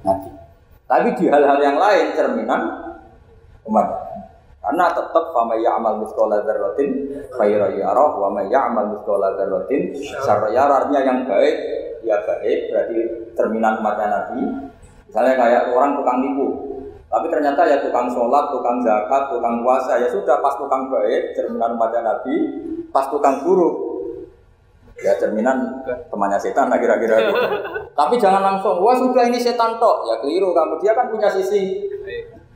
Nabi. 0.07 0.31
Tapi 0.85 1.09
di 1.19 1.25
hal-hal 1.27 1.59
yang 1.59 1.77
lain 1.77 2.07
cerminan 2.15 2.61
umatnya. 3.67 4.14
Karena 4.65 4.89
tetap 4.97 5.25
fama 5.37 5.61
ya'mal 5.61 6.01
mithqala 6.01 6.41
dzarratin 6.41 7.05
khairan 7.37 7.77
yarah 7.77 8.17
wa 8.17 8.33
may 8.33 8.49
ya'mal 8.49 8.97
mithqala 8.97 9.37
dzarratin 9.37 9.93
syarra 10.25 10.49
Artinya 10.49 11.01
yang 11.05 11.29
baik 11.29 11.57
ya 12.01 12.17
baik 12.25 12.73
berarti 12.73 12.97
terminan 13.37 13.77
umatnya 13.85 14.07
Nabi. 14.09 14.41
Misalnya 15.05 15.35
kayak 15.37 15.63
orang 15.71 16.01
tukang 16.01 16.19
nipu, 16.25 16.49
tapi 17.07 17.31
ternyata 17.31 17.63
ya 17.69 17.79
tukang 17.79 18.11
sholat, 18.11 18.51
tukang 18.51 18.83
zakat, 18.83 19.31
tukang 19.31 19.63
puasa 19.63 20.01
ya 20.01 20.09
sudah 20.11 20.43
pas 20.43 20.57
tukang 20.59 20.91
baik 20.91 21.37
cerminan 21.37 21.77
umatnya 21.77 22.01
Nabi, 22.03 22.35
pas 22.89 23.07
tukang 23.13 23.45
buruk 23.45 23.95
ya 24.99 25.13
cerminan 25.21 25.85
temannya 26.11 26.41
setan 26.41 26.73
lah 26.73 26.81
kira-kira 26.81 27.21
gitu. 27.21 27.47
Tapi 27.95 28.15
jangan 28.19 28.43
langsung, 28.43 28.81
wah 28.81 28.97
sudah 28.97 29.29
ini 29.29 29.39
setan 29.39 29.77
tok, 29.77 30.09
ya 30.09 30.19
keliru 30.25 30.51
kamu 30.57 30.81
dia 30.81 30.97
kan 30.97 31.07
punya 31.13 31.29
sisi 31.31 31.85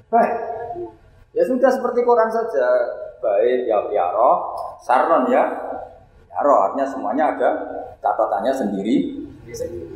baik. 0.08 0.57
Ya 1.38 1.46
sudah 1.46 1.70
seperti 1.70 2.02
Quran 2.02 2.26
saja. 2.34 2.66
Baik 3.22 3.70
ya 3.70 3.78
ya 3.94 4.10
roh, 4.10 4.58
saron 4.82 5.30
ya. 5.30 5.46
Ya 6.26 6.38
roh 6.42 6.66
artinya 6.66 6.86
semuanya 6.90 7.24
ada 7.30 7.50
catatannya 8.02 8.50
sendiri. 8.50 9.22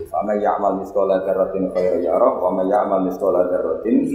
Fama 0.07 0.38
ya'mal 0.38 0.80
misqala 0.80 1.20
dzarratin 1.26 1.68
khairan 1.76 2.01
yarah 2.01 2.40
wa 2.40 2.57
may 2.57 2.72
ya'mal 2.72 3.05
misqala 3.05 3.45
dzarratin 3.53 4.09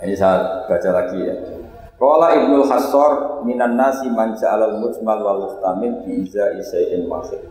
Ini 0.00 0.14
saya 0.16 0.64
baca 0.64 0.90
lagi 0.96 1.18
ya. 1.28 1.34
Qala 2.00 2.32
Ibnu 2.40 2.64
Hassor 2.64 3.42
minan 3.44 3.76
nasi 3.76 4.08
man 4.08 4.38
ja'alal 4.38 4.80
mujmal 4.80 5.18
wal 5.18 5.40
muhtamil 5.50 6.06
bi 6.06 6.24
iza 6.24 6.56
isai'in 6.56 7.04
wahid. 7.10 7.42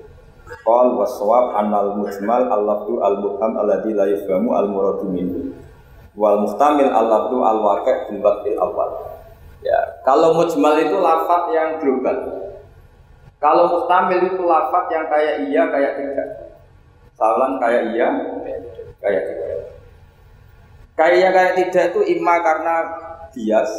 Qal 0.66 0.98
waswab 0.98 1.54
anal 1.62 2.00
mujmal 2.00 2.48
al-lafdu 2.50 3.04
al-mubham 3.04 3.60
alladhi 3.60 3.92
la 3.94 4.10
yafhamu 4.10 4.56
al-muradu 4.56 5.08
minhu 5.08 5.52
wal 6.16 6.44
mustamil 6.44 6.92
al-lafdu 6.92 7.40
al-waqi' 7.44 8.12
bil 8.12 8.58
awal. 8.60 8.90
Ya, 9.62 10.02
kalau 10.02 10.34
mujmal 10.34 10.74
itu 10.82 10.98
lafat 10.98 11.54
yang 11.54 11.78
global. 11.78 12.18
Kalau 13.38 13.74
mustamil 13.74 14.22
itu 14.26 14.42
lafat 14.42 14.86
yang 14.90 15.06
kayak 15.10 15.36
iya, 15.50 15.64
kayak 15.70 15.94
tidak. 15.98 16.30
Salam 17.14 17.62
kayak 17.62 17.94
iya, 17.94 18.08
kayak 19.02 19.22
tidak. 19.30 19.50
Kayak 20.98 21.16
iya, 21.18 21.30
kayak 21.30 21.54
tidak 21.58 21.86
itu 21.94 22.02
imma 22.18 22.36
karena 22.42 22.76
bias, 23.32 23.72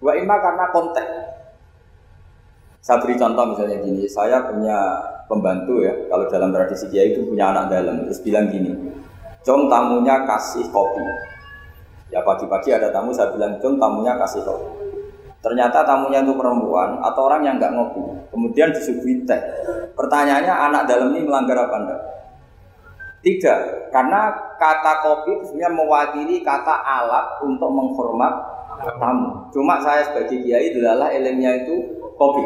wa 0.00 0.12
imma 0.16 0.36
karena 0.40 0.64
konteks. 0.72 1.14
Saya 2.82 2.98
beri 2.98 3.14
contoh 3.14 3.54
misalnya 3.54 3.78
gini, 3.78 4.10
saya 4.10 4.42
punya 4.50 4.74
pembantu 5.30 5.86
ya, 5.86 5.94
kalau 6.10 6.26
dalam 6.26 6.50
tradisi 6.50 6.90
kiai 6.90 7.14
itu 7.14 7.22
punya 7.30 7.54
anak 7.54 7.70
dalam, 7.70 8.10
terus 8.10 8.18
bilang 8.26 8.50
gini, 8.50 8.74
com 9.46 9.70
tamunya 9.70 10.26
kasih 10.26 10.66
kopi, 10.74 10.98
Ya 12.12 12.20
pagi-pagi 12.20 12.76
ada 12.76 12.92
tamu, 12.92 13.08
saya 13.10 13.32
bilang, 13.32 13.56
Jom 13.64 13.80
tamunya 13.80 14.12
kasih 14.20 14.44
kopi. 14.44 14.68
Ternyata 15.42 15.82
tamunya 15.82 16.22
itu 16.22 16.36
perempuan 16.38 17.02
atau 17.02 17.26
orang 17.26 17.42
yang 17.42 17.56
nggak 17.58 17.72
ngopi. 17.74 18.02
Kemudian 18.30 18.70
disuguhi 18.70 19.26
teh. 19.26 19.40
Pertanyaannya 19.96 20.54
anak 20.54 20.82
dalam 20.86 21.10
ini 21.16 21.26
melanggar 21.26 21.66
apa 21.66 21.76
enggak? 21.82 22.02
Tidak, 23.22 23.58
karena 23.94 24.34
kata 24.58 24.92
kopi 25.02 25.46
sebenarnya 25.46 25.70
mewakili 25.72 26.42
kata 26.42 26.74
alat 26.84 27.38
untuk 27.42 27.70
menghormat 27.70 28.34
tamu. 28.98 29.46
Cuma 29.54 29.78
saya 29.78 30.06
sebagai 30.10 30.42
kiai 30.42 30.74
adalah 30.74 31.10
elemnya 31.10 31.64
itu 31.64 32.02
kopi. 32.18 32.42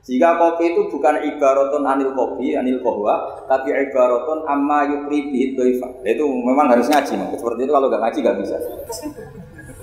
Jika 0.00 0.40
kopi 0.40 0.72
itu 0.72 0.88
bukan 0.88 1.20
ibaratun 1.28 1.84
anil 1.84 2.16
kopi, 2.16 2.56
anil 2.56 2.80
kohwa, 2.80 3.44
tapi 3.44 3.68
ibaratun 3.68 4.48
amma 4.48 4.88
yukri 4.88 5.52
doifa. 5.52 5.92
Itu 6.02 6.24
memang 6.24 6.72
harus 6.72 6.88
ngaji, 6.88 7.20
seperti 7.36 7.60
itu 7.68 7.72
kalau 7.72 7.86
nggak 7.92 8.02
ngaji 8.08 8.18
nggak 8.24 8.38
bisa. 8.40 8.56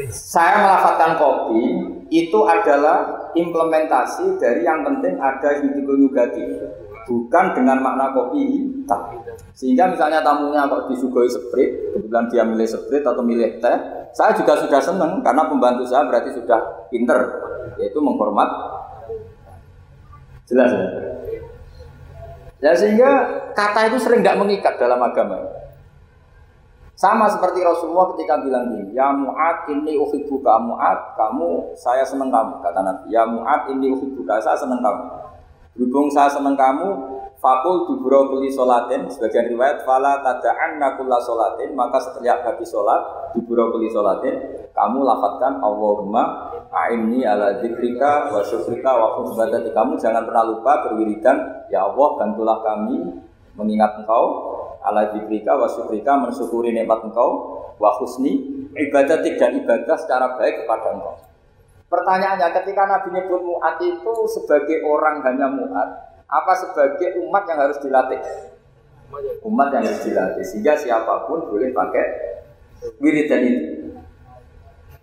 Saya 0.09 0.61
melafatkan 0.61 1.17
kopi 1.17 1.63
itu 2.13 2.39
adalah 2.45 3.29
implementasi 3.33 4.37
dari 4.37 4.61
yang 4.65 4.85
penting 4.85 5.17
ada 5.17 5.57
yudikul 5.61 5.97
yugati 5.97 6.41
bukan 7.07 7.55
dengan 7.55 7.79
makna 7.79 8.11
kopi 8.11 8.39
hitam. 8.43 9.01
Sehingga 9.55 9.89
misalnya 9.89 10.21
tamunya 10.21 10.67
kok 10.67 10.91
disuguhi 10.91 11.31
sprit, 11.31 11.95
kebetulan 11.95 12.27
dia 12.29 12.43
milih 12.43 12.67
sprit 12.67 13.01
atau 13.01 13.23
milih 13.23 13.57
teh, 13.63 13.77
Saya 14.11 14.33
juga 14.33 14.57
sudah 14.57 14.81
senang 14.81 15.21
karena 15.21 15.45
pembantu 15.45 15.85
saya 15.85 16.09
berarti 16.09 16.35
sudah 16.35 16.89
pinter, 16.89 17.17
yaitu 17.79 18.01
menghormat. 18.01 18.49
Jelas 20.47 20.71
ya? 20.71 20.87
Ya 22.57 22.71
sehingga 22.73 23.11
kata 23.53 23.91
itu 23.91 24.01
sering 24.01 24.25
nggak 24.25 24.39
mengikat 24.39 24.81
dalam 24.81 24.97
agama. 25.03 25.37
Sama 26.97 27.29
seperti 27.29 27.61
Rasulullah 27.61 28.09
ketika 28.17 28.41
bilang 28.41 28.73
gini, 28.73 28.97
Ya 28.97 29.13
Mu'ad 29.13 29.69
ini 29.69 30.01
uhibbuka 30.01 30.57
Mu'ad, 30.57 31.13
kamu, 31.13 31.77
saya 31.77 32.01
senang 32.01 32.33
kamu, 32.33 32.57
kata 32.57 32.81
Nabi. 32.81 33.13
Ya 33.13 33.21
Mu'ad 33.21 33.69
ini 33.69 33.93
uhibbuka, 33.93 34.41
saya 34.41 34.57
senang 34.57 34.81
kamu. 34.81 35.05
Berhubung 35.77 36.09
saya 36.09 36.25
senang 36.33 36.57
kamu, 36.57 36.89
fakul 37.37 37.85
dubro 37.85 38.33
kuli 38.33 38.49
solatin, 38.49 39.05
sebagian 39.09 39.53
riwayat, 39.53 39.85
fala 39.85 40.21
tada'an 40.25 40.81
nakulla 40.81 41.21
solatin, 41.21 41.77
maka 41.77 42.01
setiap 42.01 42.41
habis 42.43 42.69
solat, 42.69 43.33
dubro 43.37 43.69
kuli 43.73 43.89
solatin, 43.93 44.67
kamu 44.73 45.05
lafatkan 45.05 45.61
Allahumma 45.61 46.53
a'inni 46.73 47.23
ala 47.23 47.61
dzikrika 47.61 48.33
wa 48.33 48.41
syukrika 48.41 48.91
wa 48.93 49.07
husbadati. 49.21 49.69
Kamu 49.73 49.97
jangan 50.01 50.25
pernah 50.25 50.45
lupa 50.45 50.89
berwiridan, 50.89 51.67
Ya 51.69 51.85
Allah, 51.85 52.09
bantulah 52.17 52.57
kami 52.65 53.21
mengingat 53.57 54.01
engkau, 54.01 54.25
ala 54.81 55.13
dzikrika 55.13 55.57
wa 55.57 55.69
syukrika 55.69 56.17
mensyukuri 56.17 56.73
nikmat 56.73 57.05
engkau 57.05 57.57
wa 57.77 57.93
husni 58.01 58.65
ibadah 58.73 59.21
tidak 59.21 59.53
ibadah 59.53 59.97
secara 59.97 60.37
baik 60.37 60.65
kepada 60.65 60.97
engkau. 60.97 61.15
Pertanyaannya 61.87 62.51
ketika 62.51 62.83
Nabi 62.83 63.15
nyebut 63.15 63.41
muat 63.47 63.79
itu 63.79 64.13
sebagai 64.27 64.83
orang 64.83 65.23
hanya 65.23 65.47
muat, 65.47 66.16
apa 66.27 66.51
sebagai 66.59 67.23
umat 67.23 67.43
yang 67.47 67.59
harus 67.63 67.79
dilatih? 67.79 68.19
Umat 69.47 69.71
yang 69.71 69.83
harus 69.87 70.03
dilatih 70.03 70.43
sehingga 70.43 70.75
siapa 70.75 71.27
pun 71.27 71.47
boleh 71.47 71.71
pakai 71.71 72.05
wiridan 72.99 73.41
itu. 73.47 73.65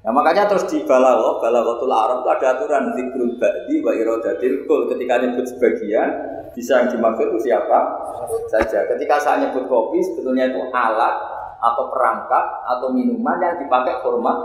Nah 0.04 0.12
makanya 0.12 0.44
terus 0.44 0.68
di 0.68 0.84
balaghah, 0.84 1.40
balaghatul 1.40 1.88
Arab 1.88 2.20
itu 2.20 2.28
ada 2.28 2.46
aturan 2.60 2.92
zikrul 2.92 3.40
ba'di 3.40 3.80
wa 3.80 3.92
iradatil 3.96 4.68
kul. 4.68 4.92
Ketika 4.92 5.16
nyebut 5.16 5.48
sebagian, 5.48 6.08
bisa 6.52 6.84
yang 6.84 6.88
dimaksud 6.92 7.32
itu 7.32 7.48
siapa 7.48 8.04
saja. 8.52 8.84
Ketika 8.84 9.16
saya 9.16 9.48
nyebut 9.48 9.64
kopi, 9.64 10.04
sebetulnya 10.04 10.52
itu 10.52 10.60
alat 10.76 11.16
atau 11.56 11.88
perangkat 11.88 12.46
atau 12.68 12.92
minuman 12.92 13.40
yang 13.40 13.56
dipakai 13.56 14.04
hormat 14.04 14.36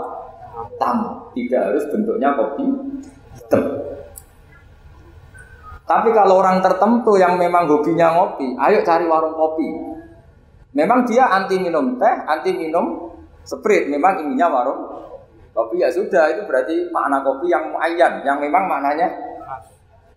tamu. 0.80 1.28
Tidak 1.36 1.60
harus 1.60 1.84
bentuknya 1.92 2.32
kopi 2.40 2.64
hitam. 3.36 3.64
Tapi 5.90 6.14
kalau 6.14 6.38
orang 6.38 6.62
tertentu 6.62 7.18
yang 7.18 7.34
memang 7.34 7.66
hobinya 7.66 8.14
ngopi, 8.14 8.54
ayo 8.54 8.78
cari 8.86 9.10
warung 9.10 9.34
kopi. 9.34 9.66
Memang 10.70 11.02
dia 11.02 11.26
anti 11.26 11.58
minum 11.58 11.98
teh, 11.98 12.14
anti 12.30 12.54
minum 12.54 13.10
sprit. 13.42 13.90
Memang 13.90 14.22
inginnya 14.22 14.46
warung 14.46 15.00
Kopi 15.50 15.82
ya 15.82 15.90
sudah, 15.90 16.30
itu 16.30 16.46
berarti 16.46 16.94
makna 16.94 17.26
kopi 17.26 17.50
yang 17.50 17.74
muayyan, 17.74 18.22
yang 18.22 18.38
memang 18.38 18.70
maknanya 18.70 19.10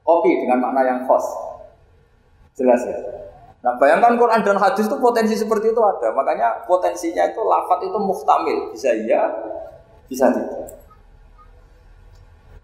kopi 0.06 0.30
dengan 0.46 0.62
makna 0.62 0.86
yang 0.86 1.00
khos. 1.10 1.26
Jelas 2.54 2.86
ya? 2.86 2.94
Nah 3.66 3.74
bayangkan 3.82 4.14
Quran 4.14 4.46
dan 4.46 4.62
hadis 4.62 4.86
itu 4.86 4.98
potensi 5.02 5.34
seperti 5.34 5.74
itu 5.74 5.82
ada. 5.82 6.14
Makanya 6.14 6.70
potensinya 6.70 7.26
itu 7.26 7.42
lafat 7.42 7.82
itu 7.82 7.98
muhtamil. 7.98 8.70
Bisa 8.78 8.94
iya, 8.94 9.26
bisa 10.06 10.30
tidak. 10.30 10.78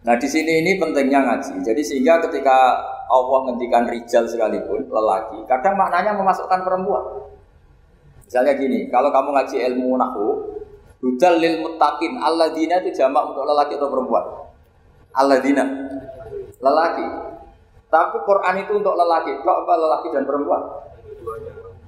Nah 0.06 0.16
di 0.22 0.28
sini 0.30 0.62
ini 0.62 0.78
pentingnya 0.78 1.26
ngaji. 1.26 1.66
Jadi 1.66 1.82
sehingga 1.82 2.22
ketika 2.30 2.86
Allah 3.10 3.40
ngendikan 3.50 3.90
rijal 3.90 4.30
sekalipun 4.30 4.86
lelaki, 4.86 5.42
kadang 5.50 5.74
maknanya 5.76 6.14
memasukkan 6.14 6.62
perempuan. 6.62 7.26
Misalnya 8.30 8.54
gini, 8.54 8.86
kalau 8.94 9.10
kamu 9.10 9.34
ngaji 9.34 9.58
ilmu 9.74 9.98
nahu, 9.98 10.28
Hudal 11.00 11.40
lil 11.40 11.64
muttaqin. 11.64 12.20
Alladzina 12.20 12.84
itu 12.84 12.92
jamak 12.92 13.32
untuk 13.32 13.48
lelaki 13.48 13.80
atau 13.80 13.88
perempuan? 13.88 14.24
Alladzina. 15.16 15.64
Lelaki. 16.60 17.08
Tapi 17.88 18.18
Quran 18.28 18.56
itu 18.68 18.72
untuk 18.84 18.96
lelaki. 19.00 19.32
Kok 19.40 19.58
apa 19.66 19.74
lelaki 19.80 20.08
dan 20.12 20.24
perempuan? 20.28 20.62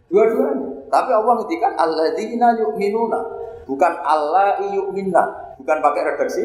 Dua-duanya. 0.08 0.68
Tapi 0.92 1.12
Allah 1.12 1.34
ngendikan 1.40 1.72
alladzina 1.76 2.48
yu'minuna. 2.56 3.20
Bukan 3.68 3.94
Allah 4.04 4.64
yu'minna. 4.64 5.56
Bukan 5.60 5.78
pakai 5.84 6.02
redaksi 6.16 6.44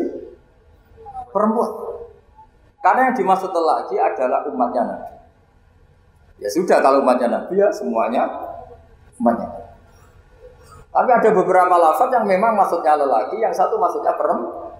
perempuan. 1.30 1.95
Karena 2.86 3.10
yang 3.10 3.18
dimaksud 3.18 3.50
lelaki 3.50 3.98
adalah 3.98 4.46
umatnya 4.46 4.82
Nabi. 4.86 5.12
Ya 6.38 6.46
sudah 6.54 6.78
kalau 6.78 7.02
umatnya 7.02 7.34
Nabi 7.34 7.58
ya 7.58 7.66
semuanya 7.74 8.30
umatnya. 9.18 9.50
Tapi 10.94 11.10
ada 11.10 11.30
beberapa 11.34 11.74
lafaz 11.74 12.14
yang 12.14 12.30
memang 12.30 12.54
maksudnya 12.54 12.94
lelaki, 12.94 13.42
yang 13.42 13.50
satu 13.50 13.74
maksudnya 13.74 14.14
perempuan. 14.14 14.70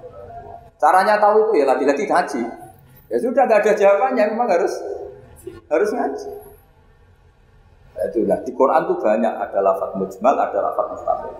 Caranya 0.78 1.18
tahu 1.18 1.50
itu 1.50 1.58
ya 1.58 1.66
lagi-lagi 1.66 2.06
ngaji. 2.06 2.42
Ya 3.10 3.18
sudah 3.18 3.42
gak 3.42 3.66
ada 3.66 3.72
jawabannya, 3.74 4.24
memang 4.30 4.54
harus 4.54 4.70
harus 5.66 5.90
ngaji. 5.90 6.30
Ya 7.98 8.02
itulah 8.06 8.38
di 8.46 8.52
Quran 8.54 8.82
tuh 8.86 9.02
banyak 9.02 9.34
ada 9.34 9.58
lafaz 9.66 9.90
mujmal, 9.98 10.34
ada 10.38 10.58
lafaz 10.62 10.86
mustamil. 10.94 11.34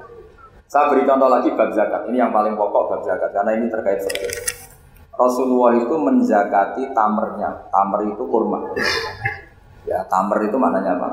Saya 0.67 0.91
beri 0.91 1.07
contoh 1.07 1.31
lagi 1.31 1.55
bab 1.55 1.71
zakat. 1.71 2.11
Ini 2.11 2.27
yang 2.27 2.35
paling 2.35 2.59
pokok 2.59 2.91
bab 2.91 3.01
zakat 3.07 3.31
karena 3.31 3.55
ini 3.55 3.71
terkait 3.71 4.03
fikih. 4.03 4.56
Rasulullah 5.17 5.73
itu 5.81 5.97
menzakati 5.97 6.93
tamernya. 6.93 7.73
Tamer 7.73 8.01
itu 8.13 8.23
kurma. 8.29 8.69
Ya, 9.89 10.05
tamer 10.11 10.45
itu 10.45 10.57
maknanya 10.61 10.99
apa? 10.99 11.07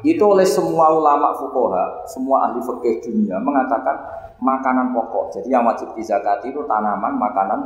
Itu 0.00 0.24
oleh 0.30 0.46
semua 0.46 0.94
ulama 0.94 1.36
fukoha, 1.36 2.06
semua 2.08 2.48
ahli 2.48 2.62
fikih 2.62 3.02
dunia 3.04 3.36
mengatakan 3.42 3.98
makanan 4.40 4.96
pokok. 4.96 5.36
Jadi 5.36 5.52
yang 5.52 5.68
wajib 5.68 5.92
dizakati 5.92 6.54
itu 6.54 6.64
tanaman, 6.64 7.18
makanan 7.18 7.60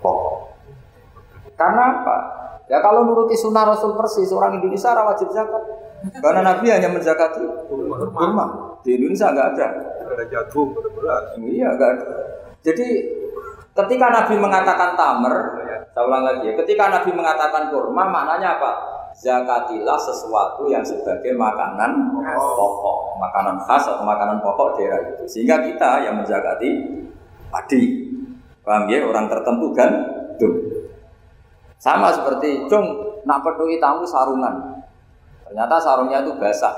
pokok. 0.00 0.58
Karena 1.54 2.02
apa? 2.02 2.16
Ya 2.72 2.80
kalau 2.80 3.04
nuruti 3.04 3.36
sunnah 3.36 3.68
Rasul 3.68 3.94
persis, 3.94 4.32
orang 4.32 4.58
Indonesia 4.58 4.90
ora 4.90 5.12
wajib 5.12 5.28
zakat. 5.30 5.60
Karena 6.24 6.40
Nabi 6.40 6.66
hanya 6.72 6.88
menzakati 6.88 7.44
kurma. 7.68 8.80
Di 8.80 8.96
Indonesia 8.96 9.28
nggak 9.28 9.48
ada. 9.54 9.66
Ada 10.10 10.24
jagung, 10.26 10.72
ada 10.72 10.88
beras. 10.96 11.24
Iya, 11.36 11.68
nggak 11.76 11.90
ada. 12.00 12.06
Jadi 12.64 12.86
ketika 13.74 14.06
Nabi 14.10 14.34
mengatakan 14.38 14.98
tamer, 14.98 15.34
saya 15.90 16.02
ulang 16.06 16.22
lagi 16.26 16.50
ya, 16.50 16.54
ketika 16.58 16.90
Nabi 16.90 17.10
mengatakan 17.14 17.70
kurma, 17.70 18.06
maknanya 18.08 18.58
apa? 18.58 18.72
zakatilah 19.20 19.98
sesuatu 19.98 20.70
yang 20.70 20.80
sebagai 20.80 21.34
makanan 21.34 22.14
pokok, 22.32 23.20
makanan 23.20 23.56
khas 23.66 23.84
atau 23.90 24.06
makanan 24.06 24.38
pokok 24.40 24.78
daerah 24.78 25.00
itu. 25.12 25.24
Sehingga 25.26 25.60
kita 25.60 26.06
yang 26.06 26.22
menzakati 26.22 26.70
padi. 27.50 27.82
Paham 28.64 28.86
ya? 28.88 29.04
Orang 29.04 29.26
tertentu 29.26 29.74
kan 29.74 29.90
tuh. 30.38 30.52
Sama 31.80 32.12
seperti 32.12 32.68
dong 32.68 33.20
nak 33.24 33.40
peduli 33.44 33.80
tamu 33.80 34.04
sarungan. 34.04 34.84
Ternyata 35.48 35.76
sarungnya 35.80 36.22
itu 36.22 36.36
basah. 36.38 36.72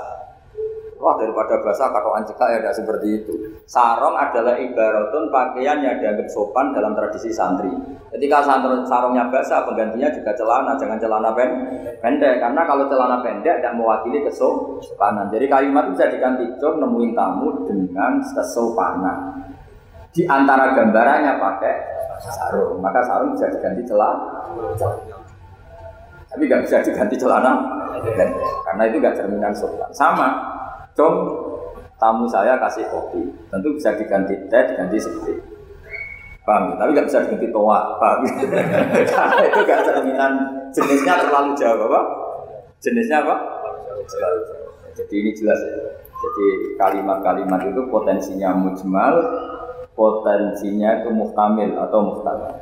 Wah 1.03 1.19
daripada 1.19 1.59
basah 1.59 1.91
katoan 1.91 2.23
cekak 2.23 2.47
ya 2.47 2.57
tidak 2.63 2.75
seperti 2.79 3.07
itu. 3.19 3.33
Sarong 3.67 4.15
adalah 4.15 4.55
ibaratun 4.55 5.27
pakaian 5.27 5.83
yang 5.83 5.99
dianggap 5.99 6.31
sopan 6.31 6.71
dalam 6.71 6.95
tradisi 6.95 7.27
santri. 7.27 7.67
Ketika 8.07 8.39
sarung 8.47 8.87
sarungnya 8.87 9.27
basah, 9.27 9.67
penggantinya 9.67 10.07
juga 10.15 10.31
celana, 10.31 10.79
jangan 10.79 10.95
celana 10.95 11.35
pendek. 11.99 12.39
Karena 12.39 12.61
kalau 12.63 12.87
celana 12.87 13.19
pendek 13.19 13.59
tidak 13.59 13.75
mewakili 13.75 14.23
kesopanan. 14.23 15.27
Jadi 15.27 15.45
kalimat 15.51 15.91
itu 15.91 15.99
bisa 15.99 16.07
diganti 16.07 16.45
nemuin 16.55 17.11
tamu 17.11 17.67
dengan 17.67 18.23
kesopanan. 18.23 19.17
Di 20.15 20.23
antara 20.23 20.71
gambarannya 20.71 21.35
pakai 21.35 21.75
sarung, 22.31 22.79
maka 22.79 23.03
sarung 23.03 23.35
bisa 23.35 23.51
diganti 23.51 23.83
celana. 23.83 24.39
Tapi 26.31 26.47
nggak 26.47 26.63
bisa 26.63 26.79
diganti 26.79 27.19
celana, 27.19 27.51
karena 28.65 28.83
itu 28.87 28.95
nggak 29.03 29.15
cerminan 29.19 29.53
sopan. 29.53 29.89
Sama, 29.93 30.31
Dong, 30.93 31.15
tamu 31.97 32.29
saya 32.29 32.57
kasih 32.61 32.85
kopi. 32.93 33.25
Tentu 33.49 33.73
bisa 33.73 33.97
diganti 33.97 34.37
teh, 34.49 34.63
diganti 34.73 34.97
seperti 35.01 35.33
Paham? 36.43 36.75
Tapi 36.75 36.91
nggak 36.91 37.07
bisa 37.07 37.23
diganti 37.23 37.47
toa, 37.55 37.95
paham? 38.03 38.19
Karena 39.15 39.43
itu 39.47 39.59
nggak 39.63 39.81
cerminan 39.87 40.33
jenisnya 40.75 41.13
terlalu 41.23 41.55
jauh, 41.55 41.87
apa? 41.87 42.01
Jenisnya 42.83 43.23
apa? 43.23 43.35
Terlalu 44.11 44.39
jauh. 44.43 44.71
Jadi 44.93 45.13
ini 45.23 45.31
jelas 45.31 45.59
ya. 45.63 46.03
Jadi 46.23 46.45
kalimat-kalimat 46.75 47.63
itu 47.67 47.81
potensinya 47.87 48.51
mujmal, 48.55 49.15
potensinya 49.95 50.99
itu 50.99 51.09
muhtamil 51.15 51.79
atau 51.79 51.99
muhtamil. 52.11 52.53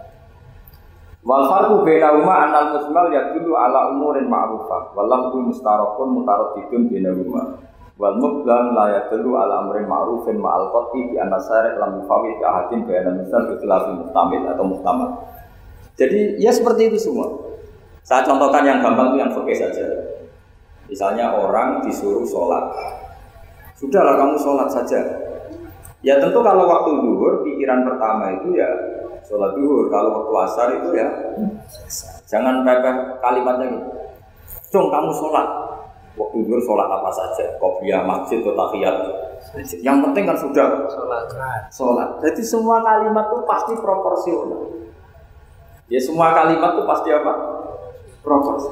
Wal 1.21 1.45
farqu 1.45 1.85
bainahuma 1.85 2.49
anal 2.49 2.77
mujmal 2.77 3.13
yadullu 3.13 3.53
ala 3.53 3.93
umurin 3.93 4.25
ma'rufah 4.25 4.93
wal 4.97 5.05
lafzu 5.05 5.37
mustarakun 5.41 6.21
mutaraddidun 6.21 6.89
bainahuma. 6.89 7.70
Wal 8.01 8.17
mublam 8.17 8.73
la 8.73 8.97
yadullu 8.97 9.37
ala 9.37 9.61
amrin 9.61 9.85
ma'rufin 9.85 10.41
ma'al 10.41 10.73
qati 10.73 11.13
bi 11.13 11.21
anna 11.21 11.37
syari' 11.37 11.77
lam 11.77 12.01
yufawid 12.01 12.41
bi 12.41 12.77
bayanan 12.89 13.21
misal 13.21 13.45
bi 13.45 13.61
khilafil 13.61 14.01
muhtamil 14.01 14.41
atau 14.49 14.65
muhtamal. 14.65 15.09
Jadi 16.01 16.41
ya 16.41 16.49
seperti 16.49 16.89
itu 16.89 16.97
semua. 16.97 17.29
Saya 18.01 18.25
contohkan 18.25 18.65
yang 18.65 18.81
gampang 18.81 19.13
itu 19.13 19.17
yang 19.21 19.29
fikih 19.29 19.53
saja. 19.53 19.85
Misalnya 20.89 21.29
orang 21.29 21.85
disuruh 21.85 22.25
sholat. 22.25 22.73
Sudahlah 23.77 24.17
kamu 24.17 24.33
sholat 24.41 24.65
saja. 24.73 24.97
Ya 26.01 26.17
tentu 26.17 26.41
kalau 26.41 26.65
waktu 26.65 26.97
duhur 27.05 27.45
pikiran 27.45 27.85
pertama 27.85 28.33
itu 28.33 28.57
ya 28.57 28.65
sholat 29.29 29.53
duhur. 29.53 29.93
Kalau 29.93 30.25
waktu 30.25 30.33
asar 30.49 30.67
itu 30.73 30.89
ya 30.97 31.05
jangan 32.25 32.65
pepeh 32.65 33.21
kalimatnya 33.21 33.77
gitu. 33.77 33.89
Cung 34.73 34.89
kamu 34.89 35.13
sholat. 35.13 35.60
Waktu 36.19 36.37
duhur 36.43 36.59
sholat 36.63 36.91
apa 36.91 37.09
saja. 37.11 37.55
Kopiah 37.55 38.03
masjid 38.03 38.43
atau 38.43 38.51
tahiyat. 38.53 38.95
Yang 39.81 39.97
penting 40.05 40.23
kan 40.27 40.37
sudah 40.37 40.67
Sholat. 40.91 41.23
sholat. 41.73 42.09
Jadi 42.21 42.41
semua 42.45 42.83
kalimat 42.83 43.31
itu 43.31 43.39
pasti 43.47 43.73
proporsional. 43.79 44.61
Ya 45.91 45.99
semua 45.99 46.31
kalimat 46.31 46.77
itu 46.77 46.83
pasti 46.87 47.09
apa? 47.11 47.33
Proporsi. 48.21 48.71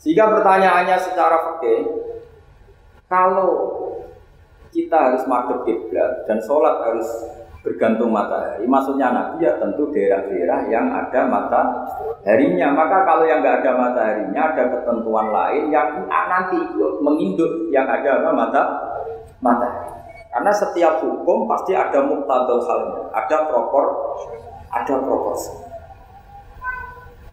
Sehingga 0.00 0.30
pertanyaannya 0.32 0.96
secara 1.02 1.36
fikih, 1.58 1.82
kalau 3.10 3.50
kita 4.70 4.96
harus 4.96 5.24
madep 5.26 5.64
kiblat 5.66 6.28
dan 6.30 6.38
sholat 6.44 6.78
harus 6.84 7.08
bergantung 7.66 8.14
matahari. 8.14 8.62
Maksudnya 8.62 9.10
Nabi 9.10 9.42
ya 9.42 9.58
tentu 9.58 9.90
daerah-daerah 9.90 10.70
yang 10.70 10.86
ada 10.86 11.26
mataharinya. 11.26 12.70
Maka 12.70 13.02
kalau 13.02 13.26
yang 13.26 13.42
nggak 13.42 13.66
ada 13.66 13.72
mataharinya 13.74 14.40
ada 14.54 14.62
ketentuan 14.70 15.34
lain 15.34 15.74
yang 15.74 16.06
nanti 16.06 16.54
ikut 16.62 17.02
menginduk 17.02 17.50
yang 17.74 17.90
ada 17.90 18.22
apa 18.22 18.30
mata 18.30 18.62
matahari. 19.42 19.90
Karena 20.30 20.52
setiap 20.54 21.02
hukum 21.02 21.50
pasti 21.50 21.74
ada 21.74 22.06
muktadal 22.06 22.62
halnya, 22.62 23.02
ada 23.10 23.50
propor, 23.50 23.84
ada 24.70 24.94
proporsi. 25.02 25.50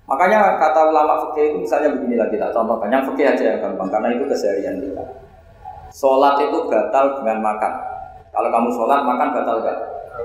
Makanya 0.09 0.57
kata 0.57 0.89
ulama 0.89 1.29
fikih 1.29 1.53
itu 1.53 1.57
misalnya 1.63 1.93
begini 1.93 2.15
lagi 2.17 2.35
tak 2.41 2.51
contohkan 2.51 2.89
yang 2.89 3.05
fikih 3.05 3.27
aja 3.29 3.43
yang 3.43 3.59
gampang 3.61 3.87
karena 3.93 4.07
itu 4.17 4.25
keseharian 4.27 4.81
kita. 4.81 5.03
Sholat 5.93 6.41
itu 6.41 6.57
batal 6.65 7.21
dengan 7.21 7.37
makan. 7.43 7.92
Kalau 8.33 8.49
kamu 8.49 8.69
sholat 8.73 9.05
makan 9.05 9.29
batal 9.29 9.61
gak? 9.61 9.77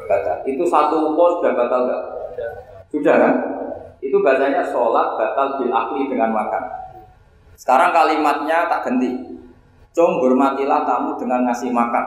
Batal. 0.08 0.36
Itu 0.48 0.64
satu 0.64 1.12
upo 1.12 1.38
sudah 1.38 1.52
batal 1.52 1.80
gak? 1.84 2.02
Sudah 2.88 3.14
kan? 3.20 3.34
Itu 4.00 4.24
bahasanya 4.24 4.64
sholat 4.72 5.20
batal 5.20 5.60
bil 5.60 5.68
akli 5.68 6.08
dengan 6.08 6.32
makan. 6.32 6.64
Sekarang 7.60 7.92
kalimatnya 7.92 8.64
tak 8.72 8.88
ganti. 8.88 9.36
Cung 9.92 10.22
hormatilah 10.24 10.88
tamu 10.88 11.20
dengan 11.20 11.44
ngasih 11.50 11.68
makan. 11.74 12.04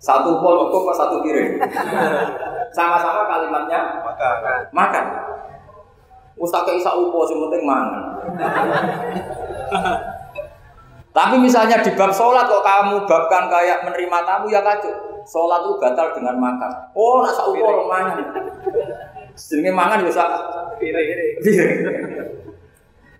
Satu 0.00 0.40
pol 0.40 0.66
cukup 0.66 0.88
apa 0.88 0.92
satu 0.96 1.16
piring? 1.20 1.60
Sama-sama 2.76 3.28
kalimatnya 3.28 4.00
Maka 4.00 4.30
makan. 4.72 5.04
Ustaz 6.40 6.66
isa 6.72 6.90
upo 6.96 7.28
sing 7.28 7.36
penting 7.36 7.62
mangan. 7.68 8.02
Tapi 11.12 11.36
misalnya 11.36 11.84
di 11.84 11.92
bab 11.92 12.08
sholat 12.08 12.48
kok 12.48 12.64
kamu 12.64 13.04
babkan 13.04 13.52
kayak 13.52 13.84
menerima 13.84 14.18
tamu 14.24 14.48
ya 14.48 14.64
kacau. 14.64 14.92
Sholat 15.28 15.60
itu 15.68 15.72
batal 15.76 16.08
dengan 16.16 16.40
makan. 16.40 16.70
Oh, 16.96 17.20
nak 17.20 17.36
sak 17.36 17.46
upo 17.52 17.84
mangan. 17.86 18.16
Mangan 19.76 19.98
ya 20.08 20.24
Piring. 20.80 21.06
piring. 21.44 21.78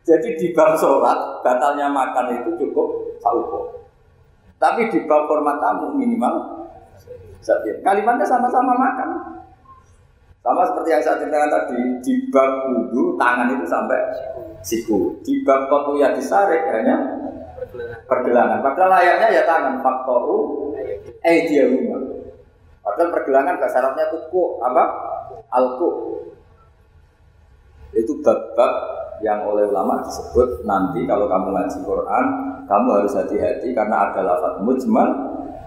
Jadi 0.03 0.29
di 0.41 0.47
bab 0.57 0.75
sholat 0.81 1.45
batalnya 1.45 1.93
makan 1.93 2.43
itu 2.43 2.51
cukup 2.65 3.21
sak 3.21 3.37
upo. 3.37 3.85
Tapi 4.57 4.89
di 4.89 5.05
bab 5.05 5.29
hormat 5.29 5.61
tamu 5.61 5.93
minimal. 5.93 6.65
Kalimatnya 7.85 8.25
sama-sama 8.25 8.73
makan. 8.73 9.09
Sama 10.43 10.67
seperti 10.67 10.89
yang 10.91 11.03
saya 11.07 11.23
ceritakan 11.23 11.51
tadi, 11.55 11.81
di 12.03 12.15
bab 12.35 12.67
wudhu 12.67 13.15
tangan 13.15 13.47
itu 13.55 13.63
sampai 13.63 14.01
siku. 14.59 15.15
Di 15.23 15.47
bab 15.47 15.71
kotu 15.71 16.03
ya 16.03 16.11
disarik 16.11 16.67
hanya 16.67 16.99
pergelangan. 18.07 18.59
Padahal 18.61 18.91
layaknya 19.01 19.29
ya 19.41 19.43
tangan. 19.45 19.75
Faktoru 19.81 20.39
eh 21.23 21.39
dia. 21.49 21.65
Padahal 22.83 23.11
pergelangan 23.15 23.63
gak 23.63 23.73
syaratnya 23.73 24.05
tuku 24.11 24.43
apa? 24.61 24.85
Alku. 25.55 25.91
Itu 27.93 28.19
bab-bab 28.25 28.73
yang 29.23 29.47
oleh 29.47 29.71
ulama 29.71 30.03
disebut 30.03 30.67
nanti 30.67 31.07
kalau 31.07 31.31
kamu 31.31 31.55
ngaji 31.55 31.79
Quran, 31.87 32.25
kamu 32.67 32.89
harus 32.99 33.15
hati-hati 33.15 33.71
karena 33.71 34.11
ada 34.11 34.21
lafaz 34.27 34.59
mujmal, 34.65 35.09